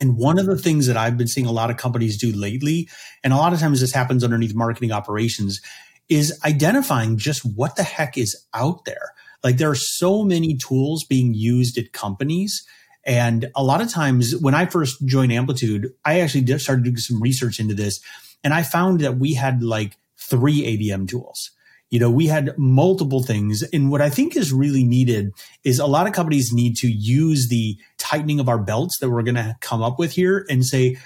and 0.00 0.16
one 0.16 0.38
of 0.38 0.46
the 0.46 0.58
things 0.58 0.86
that 0.86 0.96
I've 0.96 1.16
been 1.16 1.28
seeing 1.28 1.46
a 1.46 1.52
lot 1.52 1.70
of 1.70 1.76
companies 1.76 2.18
do 2.18 2.32
lately, 2.32 2.88
and 3.24 3.32
a 3.32 3.36
lot 3.36 3.52
of 3.52 3.60
times 3.60 3.80
this 3.80 3.92
happens 3.92 4.22
underneath 4.22 4.54
marketing 4.54 4.92
operations, 4.92 5.60
is 6.08 6.38
identifying 6.44 7.16
just 7.16 7.44
what 7.44 7.76
the 7.76 7.82
heck 7.82 8.16
is 8.16 8.36
out 8.54 8.84
there. 8.84 9.12
Like 9.42 9.56
there 9.56 9.70
are 9.70 9.74
so 9.74 10.22
many 10.24 10.56
tools 10.56 11.04
being 11.04 11.34
used 11.34 11.78
at 11.78 11.92
companies. 11.92 12.64
And 13.04 13.50
a 13.54 13.62
lot 13.62 13.80
of 13.80 13.90
times 13.90 14.34
when 14.36 14.54
I 14.54 14.66
first 14.66 15.04
joined 15.06 15.32
Amplitude, 15.32 15.92
I 16.04 16.20
actually 16.20 16.46
started 16.58 16.84
doing 16.84 16.96
some 16.96 17.22
research 17.22 17.60
into 17.60 17.74
this 17.74 18.00
and 18.42 18.54
I 18.54 18.62
found 18.62 19.00
that 19.00 19.18
we 19.18 19.34
had 19.34 19.62
like 19.62 19.96
three 20.18 20.62
ABM 20.62 21.08
tools. 21.08 21.50
You 21.90 22.00
know, 22.00 22.10
we 22.10 22.26
had 22.26 22.56
multiple 22.58 23.22
things. 23.22 23.62
And 23.72 23.90
what 23.90 24.02
I 24.02 24.10
think 24.10 24.36
is 24.36 24.52
really 24.52 24.84
needed 24.84 25.30
is 25.62 25.78
a 25.78 25.86
lot 25.86 26.06
of 26.06 26.12
companies 26.12 26.52
need 26.52 26.76
to 26.76 26.88
use 26.88 27.48
the 27.48 27.76
tightening 27.96 28.40
of 28.40 28.48
our 28.48 28.58
belts 28.58 28.98
that 29.00 29.10
we're 29.10 29.22
going 29.22 29.36
to 29.36 29.56
come 29.60 29.82
up 29.82 29.98
with 29.98 30.12
here 30.12 30.44
and 30.50 30.64
say, 30.64 30.98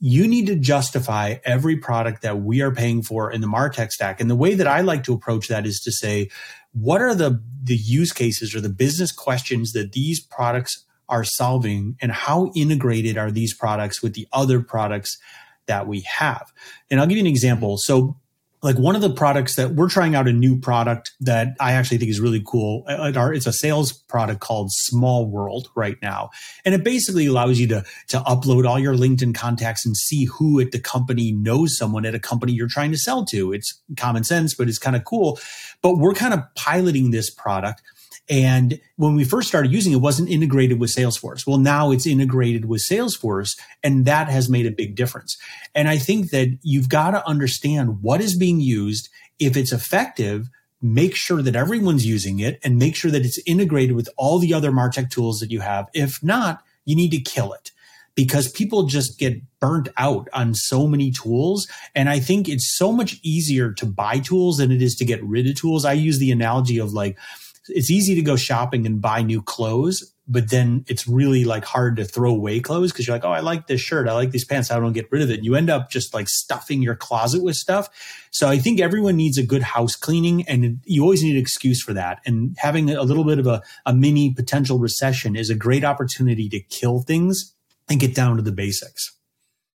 you 0.00 0.28
need 0.28 0.46
to 0.46 0.54
justify 0.54 1.36
every 1.44 1.76
product 1.76 2.22
that 2.22 2.42
we 2.42 2.60
are 2.60 2.70
paying 2.70 3.02
for 3.02 3.32
in 3.32 3.40
the 3.40 3.48
Martech 3.48 3.90
stack. 3.90 4.20
And 4.20 4.30
the 4.30 4.36
way 4.36 4.54
that 4.54 4.68
I 4.68 4.80
like 4.80 5.02
to 5.04 5.12
approach 5.12 5.48
that 5.48 5.66
is 5.66 5.80
to 5.80 5.90
say, 5.90 6.30
what 6.72 7.02
are 7.02 7.14
the, 7.14 7.42
the 7.64 7.76
use 7.76 8.12
cases 8.12 8.54
or 8.54 8.60
the 8.60 8.68
business 8.68 9.10
questions 9.10 9.72
that 9.72 9.92
these 9.92 10.20
products 10.20 10.84
are 11.08 11.24
solving 11.24 11.96
and 12.00 12.12
how 12.12 12.52
integrated 12.54 13.18
are 13.18 13.32
these 13.32 13.54
products 13.54 14.02
with 14.02 14.14
the 14.14 14.28
other 14.32 14.60
products 14.60 15.18
that 15.66 15.88
we 15.88 16.02
have? 16.02 16.52
And 16.90 17.00
I'll 17.00 17.06
give 17.06 17.16
you 17.16 17.24
an 17.24 17.26
example. 17.26 17.76
So 17.76 18.16
like 18.62 18.76
one 18.76 18.96
of 18.96 19.02
the 19.02 19.10
products 19.10 19.56
that 19.56 19.72
we're 19.72 19.88
trying 19.88 20.14
out 20.14 20.26
a 20.26 20.32
new 20.32 20.58
product 20.58 21.12
that 21.20 21.56
I 21.60 21.72
actually 21.72 21.98
think 21.98 22.10
is 22.10 22.20
really 22.20 22.42
cool. 22.44 22.84
Uh, 22.88 23.12
it's 23.32 23.46
a 23.46 23.52
sales 23.52 23.92
product 23.92 24.40
called 24.40 24.70
Small 24.72 25.26
World 25.26 25.68
right 25.76 25.96
now. 26.02 26.30
And 26.64 26.74
it 26.74 26.82
basically 26.82 27.26
allows 27.26 27.60
you 27.60 27.68
to, 27.68 27.84
to 28.08 28.18
upload 28.20 28.68
all 28.68 28.78
your 28.78 28.94
LinkedIn 28.94 29.34
contacts 29.34 29.86
and 29.86 29.96
see 29.96 30.24
who 30.24 30.60
at 30.60 30.72
the 30.72 30.80
company 30.80 31.32
knows 31.32 31.76
someone 31.76 32.04
at 32.04 32.14
a 32.14 32.20
company 32.20 32.52
you're 32.52 32.68
trying 32.68 32.90
to 32.90 32.98
sell 32.98 33.24
to. 33.26 33.52
It's 33.52 33.80
common 33.96 34.24
sense, 34.24 34.54
but 34.54 34.68
it's 34.68 34.78
kind 34.78 34.96
of 34.96 35.04
cool. 35.04 35.38
But 35.80 35.98
we're 35.98 36.14
kind 36.14 36.34
of 36.34 36.42
piloting 36.56 37.10
this 37.10 37.30
product 37.30 37.82
and 38.28 38.80
when 38.96 39.14
we 39.14 39.24
first 39.24 39.48
started 39.48 39.72
using 39.72 39.92
it, 39.92 39.96
it 39.96 40.02
wasn't 40.02 40.28
integrated 40.28 40.78
with 40.78 40.94
Salesforce. 40.94 41.46
Well, 41.46 41.58
now 41.58 41.90
it's 41.90 42.06
integrated 42.06 42.66
with 42.66 42.84
Salesforce, 42.88 43.58
and 43.82 44.04
that 44.04 44.28
has 44.28 44.48
made 44.48 44.66
a 44.66 44.70
big 44.70 44.94
difference. 44.94 45.36
And 45.74 45.88
I 45.88 45.96
think 45.96 46.30
that 46.30 46.58
you've 46.62 46.88
got 46.88 47.12
to 47.12 47.26
understand 47.26 48.02
what 48.02 48.20
is 48.20 48.36
being 48.36 48.60
used. 48.60 49.08
If 49.38 49.56
it's 49.56 49.72
effective, 49.72 50.48
make 50.82 51.16
sure 51.16 51.42
that 51.42 51.56
everyone's 51.56 52.06
using 52.06 52.40
it 52.40 52.60
and 52.62 52.78
make 52.78 52.96
sure 52.96 53.10
that 53.10 53.24
it's 53.24 53.40
integrated 53.46 53.96
with 53.96 54.08
all 54.16 54.38
the 54.38 54.52
other 54.52 54.72
Martech 54.72 55.10
tools 55.10 55.40
that 55.40 55.50
you 55.50 55.60
have. 55.60 55.88
If 55.94 56.22
not, 56.22 56.62
you 56.84 56.96
need 56.96 57.10
to 57.12 57.20
kill 57.20 57.52
it 57.52 57.70
because 58.14 58.50
people 58.50 58.82
just 58.84 59.18
get 59.18 59.40
burnt 59.60 59.88
out 59.96 60.28
on 60.32 60.54
so 60.54 60.86
many 60.86 61.10
tools. 61.10 61.68
And 61.94 62.08
I 62.08 62.18
think 62.18 62.48
it's 62.48 62.76
so 62.76 62.90
much 62.90 63.20
easier 63.22 63.72
to 63.74 63.86
buy 63.86 64.18
tools 64.18 64.58
than 64.58 64.72
it 64.72 64.82
is 64.82 64.96
to 64.96 65.04
get 65.04 65.22
rid 65.22 65.46
of 65.46 65.54
tools. 65.54 65.84
I 65.84 65.92
use 65.92 66.18
the 66.18 66.32
analogy 66.32 66.78
of 66.78 66.92
like, 66.92 67.16
it's 67.70 67.90
easy 67.90 68.14
to 68.14 68.22
go 68.22 68.36
shopping 68.36 68.86
and 68.86 69.00
buy 69.00 69.22
new 69.22 69.42
clothes, 69.42 70.12
but 70.26 70.50
then 70.50 70.84
it's 70.88 71.08
really 71.08 71.44
like 71.44 71.64
hard 71.64 71.96
to 71.96 72.04
throw 72.04 72.30
away 72.30 72.60
clothes 72.60 72.92
because 72.92 73.06
you're 73.06 73.16
like, 73.16 73.24
oh, 73.24 73.30
I 73.30 73.40
like 73.40 73.66
this 73.66 73.80
shirt, 73.80 74.08
I 74.08 74.12
like 74.12 74.30
these 74.30 74.44
pants, 74.44 74.70
I 74.70 74.78
don't 74.78 74.92
get 74.92 75.10
rid 75.10 75.22
of 75.22 75.30
it. 75.30 75.36
And 75.36 75.44
you 75.44 75.54
end 75.54 75.70
up 75.70 75.90
just 75.90 76.12
like 76.12 76.28
stuffing 76.28 76.82
your 76.82 76.94
closet 76.94 77.42
with 77.42 77.56
stuff. 77.56 77.88
So 78.30 78.48
I 78.48 78.58
think 78.58 78.80
everyone 78.80 79.16
needs 79.16 79.38
a 79.38 79.42
good 79.42 79.62
house 79.62 79.96
cleaning, 79.96 80.46
and 80.46 80.80
you 80.84 81.02
always 81.02 81.22
need 81.22 81.32
an 81.32 81.40
excuse 81.40 81.82
for 81.82 81.94
that. 81.94 82.20
And 82.26 82.54
having 82.58 82.90
a 82.90 83.02
little 83.02 83.24
bit 83.24 83.38
of 83.38 83.46
a, 83.46 83.62
a 83.86 83.94
mini 83.94 84.34
potential 84.34 84.78
recession 84.78 85.34
is 85.34 85.50
a 85.50 85.54
great 85.54 85.84
opportunity 85.84 86.48
to 86.50 86.60
kill 86.60 87.00
things 87.00 87.54
and 87.88 87.98
get 87.98 88.14
down 88.14 88.36
to 88.36 88.42
the 88.42 88.52
basics. 88.52 89.17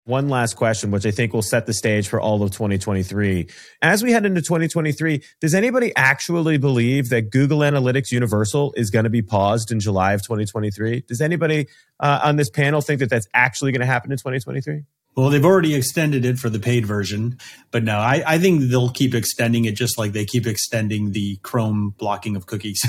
One 0.05 0.29
last 0.29 0.55
question, 0.55 0.91
which 0.91 1.07
I 1.07 1.13
think 1.13 1.33
will 1.33 1.43
set 1.43 1.67
the 1.67 1.73
stage 1.73 2.09
for 2.09 2.21
all 2.21 2.43
of 2.43 2.51
2023. 2.51 3.49
As 3.83 4.03
we 4.03 4.11
head 4.11 4.27
into 4.27 4.43
2023, 4.43 5.23
does 5.41 5.55
anybody 5.55 5.93
actually 5.95 6.59
believe 6.59 7.09
that 7.11 7.31
Google 7.31 7.61
Analytics 7.61 8.11
Universal 8.11 8.75
is 8.77 8.91
going 8.91 9.05
to 9.05 9.11
be 9.11 9.23
paused 9.23 9.71
in 9.71 9.79
July 9.79 10.15
of 10.15 10.23
2023? 10.23 11.05
Does 11.07 11.21
anybody 11.21 11.69
uh, 12.01 12.21
on 12.25 12.35
this 12.35 12.51
panel 12.51 12.81
think 12.81 12.99
that 12.99 13.11
that's 13.11 13.29
actually 13.33 13.71
going 13.71 13.81
to 13.81 13.87
happen 13.87 14.11
in 14.11 14.19
2023? 14.19 14.83
Well, 15.15 15.31
they've 15.31 15.45
already 15.45 15.77
extended 15.77 16.25
it 16.25 16.37
for 16.37 16.51
the 16.51 16.59
paid 16.59 16.85
version, 16.85 17.39
but 17.71 17.85
no, 17.85 17.99
I, 17.99 18.25
I 18.27 18.39
think 18.39 18.71
they'll 18.71 18.91
keep 18.91 19.15
extending 19.15 19.67
it 19.67 19.77
just 19.77 19.99
like 19.99 20.13
they 20.13 20.25
keep 20.25 20.49
extending 20.49 21.13
the 21.13 21.37
Chrome 21.43 21.95
blocking 21.97 22.35
of 22.35 22.47
cookies. 22.47 22.83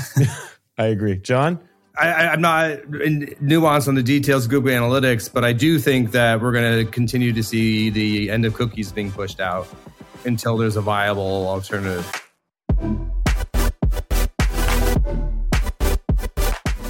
I 0.78 0.86
agree. 0.86 1.18
Jon? 1.18 1.60
I, 1.96 2.32
am 2.32 2.40
not 2.40 2.70
in 3.02 3.36
nuance 3.40 3.86
on 3.86 3.94
the 3.94 4.02
details 4.02 4.46
of 4.46 4.50
Google 4.50 4.72
Analytics, 4.72 5.32
but 5.32 5.44
I 5.44 5.52
do 5.52 5.78
think 5.78 6.10
that 6.10 6.40
we're 6.40 6.50
going 6.50 6.84
to 6.84 6.90
continue 6.90 7.32
to 7.32 7.42
see 7.42 7.88
the 7.88 8.30
end 8.30 8.44
of 8.44 8.54
cookies 8.54 8.90
being 8.90 9.12
pushed 9.12 9.38
out 9.38 9.68
until 10.24 10.56
there's 10.56 10.76
a 10.76 10.80
viable 10.80 11.46
alternative. 11.46 12.04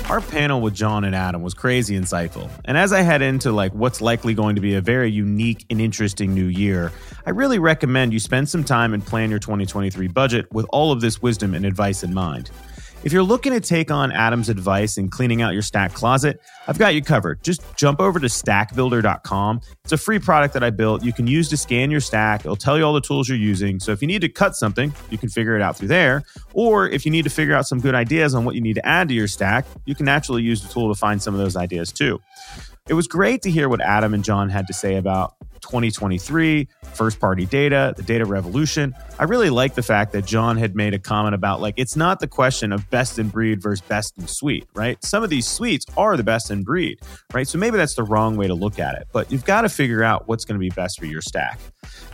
Our 0.09 0.21
panel 0.21 0.63
with 0.63 0.75
Jon 0.75 1.05
and 1.05 1.15
Adam 1.15 1.43
was 1.43 1.55
crazy 1.55 1.99
insightful. 1.99 2.49
And 2.65 2.79
as 2.79 2.93
I 2.93 3.03
head 3.03 3.21
into 3.21 3.53
like 3.53 3.73
what's 3.75 4.01
likely 4.01 4.33
going 4.33 4.55
to 4.55 4.63
be 4.63 4.75
a 4.75 4.81
very 4.81 5.11
unique 5.11 5.67
and 5.69 5.81
interesting 5.83 6.33
new 6.33 6.47
year, 6.47 6.93
I 7.27 7.31
really 7.31 7.59
recommend 7.59 8.13
you 8.13 8.21
spend 8.21 8.49
some 8.49 8.65
time 8.65 8.95
and 8.95 9.05
plan 9.05 9.29
your 9.29 9.39
2023 9.39 10.09
budget 10.09 10.47
with 10.53 10.67
all 10.71 10.93
of 10.93 11.01
this 11.03 11.21
wisdom 11.21 11.53
and 11.53 11.67
advice 11.67 12.03
in 12.03 12.15
mind. 12.15 12.51
If 13.05 13.13
you're 13.13 13.23
looking 13.23 13.53
to 13.53 13.61
take 13.61 13.91
on 13.91 14.13
Adam's 14.13 14.49
advice 14.49 14.97
in 14.97 15.11
cleaning 15.11 15.43
out 15.43 15.53
your 15.53 15.61
stack 15.61 15.93
closet, 15.93 16.41
I've 16.67 16.79
got 16.79 16.95
you 16.95 17.03
covered. 17.03 17.43
Just 17.43 17.63
jump 17.77 18.01
over 18.01 18.19
to 18.19 18.29
stackbuilder.com. 18.29 19.61
It's 19.85 19.93
a 19.93 19.99
free 19.99 20.19
product 20.19 20.55
that 20.55 20.65
I 20.65 20.71
built. 20.71 21.05
You 21.05 21.13
can 21.13 21.27
use 21.27 21.51
to 21.51 21.59
scan 21.59 21.91
your 21.91 22.01
stack. 22.01 22.41
It'll 22.47 22.57
tell 22.57 22.79
you 22.79 22.85
all 22.85 22.95
the 22.95 23.03
tools 23.03 23.29
you're 23.29 23.37
using. 23.37 23.79
So 23.79 23.93
if 23.93 24.01
you 24.01 24.09
need 24.09 24.23
to 24.23 24.31
cut 24.31 24.57
something, 24.57 24.91
you 25.11 25.19
can 25.19 25.29
figure 25.29 25.55
it 25.55 25.61
out 25.61 25.77
through 25.77 25.89
there. 25.89 26.23
Or 26.55 26.89
if 26.89 27.05
you 27.05 27.13
need 27.13 27.25
to 27.25 27.31
figure 27.31 27.55
out 27.55 27.67
some 27.67 27.79
good 27.79 27.95
ideas 27.95 28.35
on 28.35 28.47
what 28.47 28.55
you 28.55 28.63
need 28.63 28.77
to 28.77 28.87
add 28.87 29.09
to 29.09 29.15
your 29.15 29.29
stack, 29.29 29.67
you 29.85 29.95
can 29.95 30.07
naturally 30.07 30.43
use 30.43 30.63
the 30.63 30.73
tool 30.73 30.89
to 30.89 30.99
find 30.99 31.23
some 31.23 31.35
of 31.35 31.41
those 31.41 31.57
ideas 31.57 31.93
too. 31.93 32.23
It 32.89 32.95
was 32.95 33.07
great 33.07 33.43
to 33.43 33.51
hear 33.51 33.69
what 33.69 33.83
Adam 33.83 34.15
and 34.15 34.25
Jon 34.25 34.49
had 34.49 34.67
to 34.69 34.73
say 34.73 34.97
about 34.97 35.35
2023, 35.65 36.69
first 36.93 37.19
party 37.19 37.47
data, 37.47 37.95
the 37.97 38.03
data 38.03 38.25
revolution. 38.25 38.95
I 39.19 39.25
really 39.25 39.51
like 39.51 39.75
the 39.75 39.83
fact 39.83 40.13
that 40.13 40.27
Jon 40.27 40.57
had 40.57 40.77
made 40.77 40.95
a 40.95 40.99
comment 40.99 41.35
about 41.35 41.61
like, 41.61 41.75
it's 41.77 41.97
not 41.97 42.21
the 42.21 42.29
question 42.29 42.73
of 42.73 42.89
best 42.91 43.19
in 43.19 43.29
breed 43.29 43.63
versus 43.63 43.81
best 43.81 44.17
in 44.19 44.27
suite, 44.27 44.67
right? 44.75 45.03
Some 45.05 45.23
of 45.23 45.31
these 45.31 45.47
suites 45.47 45.87
are 45.97 46.17
the 46.17 46.23
best 46.23 46.51
in 46.51 46.63
breed, 46.63 46.99
right? 47.33 47.49
So 47.49 47.59
maybe 47.59 47.77
that's 47.77 47.95
the 47.95 48.05
wrong 48.05 48.37
way 48.37 48.47
to 48.47 48.55
look 48.55 48.79
at 48.79 48.95
it, 48.97 49.09
but 49.13 49.33
you've 49.33 49.45
got 49.45 49.63
to 49.63 49.69
figure 49.69 50.05
out 50.05 50.29
what's 50.29 50.45
going 50.45 50.57
to 50.57 50.61
be 50.61 50.71
best 50.71 50.99
for 50.99 51.07
your 51.07 51.23
stack. 51.23 51.59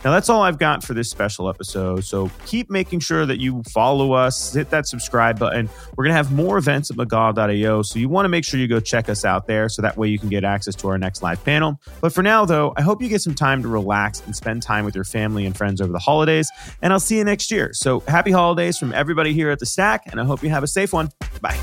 Now, 0.03 0.11
that's 0.11 0.29
all 0.29 0.41
I've 0.41 0.57
got 0.57 0.83
for 0.83 0.93
this 0.93 1.09
special 1.09 1.47
episode. 1.47 2.03
So 2.03 2.31
keep 2.45 2.69
making 2.69 3.01
sure 3.01 3.25
that 3.25 3.39
you 3.39 3.61
follow 3.71 4.13
us, 4.13 4.53
hit 4.53 4.69
that 4.71 4.87
subscribe 4.87 5.37
button. 5.37 5.69
We're 5.95 6.05
going 6.05 6.11
to 6.11 6.17
have 6.17 6.31
more 6.31 6.57
events 6.57 6.89
at 6.89 6.97
McGaw.io. 6.97 7.81
So 7.83 7.99
you 7.99 8.09
want 8.09 8.25
to 8.25 8.29
make 8.29 8.43
sure 8.43 8.59
you 8.59 8.67
go 8.67 8.79
check 8.79 9.09
us 9.09 9.23
out 9.23 9.45
there 9.45 9.69
so 9.69 9.81
that 9.81 9.97
way 9.97 10.07
you 10.07 10.17
can 10.17 10.29
get 10.29 10.43
access 10.43 10.75
to 10.75 10.87
our 10.87 10.97
next 10.97 11.21
live 11.21 11.43
panel. 11.43 11.79
But 12.01 12.13
for 12.13 12.23
now, 12.23 12.45
though, 12.45 12.73
I 12.77 12.81
hope 12.81 13.01
you 13.01 13.09
get 13.09 13.21
some 13.21 13.35
time 13.41 13.63
to 13.63 13.67
relax 13.67 14.21
and 14.21 14.35
spend 14.35 14.61
time 14.61 14.85
with 14.85 14.93
your 14.93 15.03
family 15.03 15.47
and 15.47 15.57
friends 15.57 15.81
over 15.81 15.91
the 15.91 15.99
holidays. 15.99 16.47
And 16.83 16.93
I'll 16.93 16.99
see 16.99 17.17
you 17.17 17.23
next 17.23 17.49
year. 17.49 17.71
So 17.73 18.01
happy 18.01 18.29
holidays 18.31 18.77
from 18.77 18.93
everybody 18.93 19.33
here 19.33 19.49
at 19.49 19.57
the 19.57 19.65
Stack, 19.65 20.03
and 20.11 20.21
I 20.21 20.25
hope 20.25 20.43
you 20.43 20.49
have 20.51 20.63
a 20.63 20.67
safe 20.67 20.93
one. 20.93 21.09
Bye. 21.41 21.59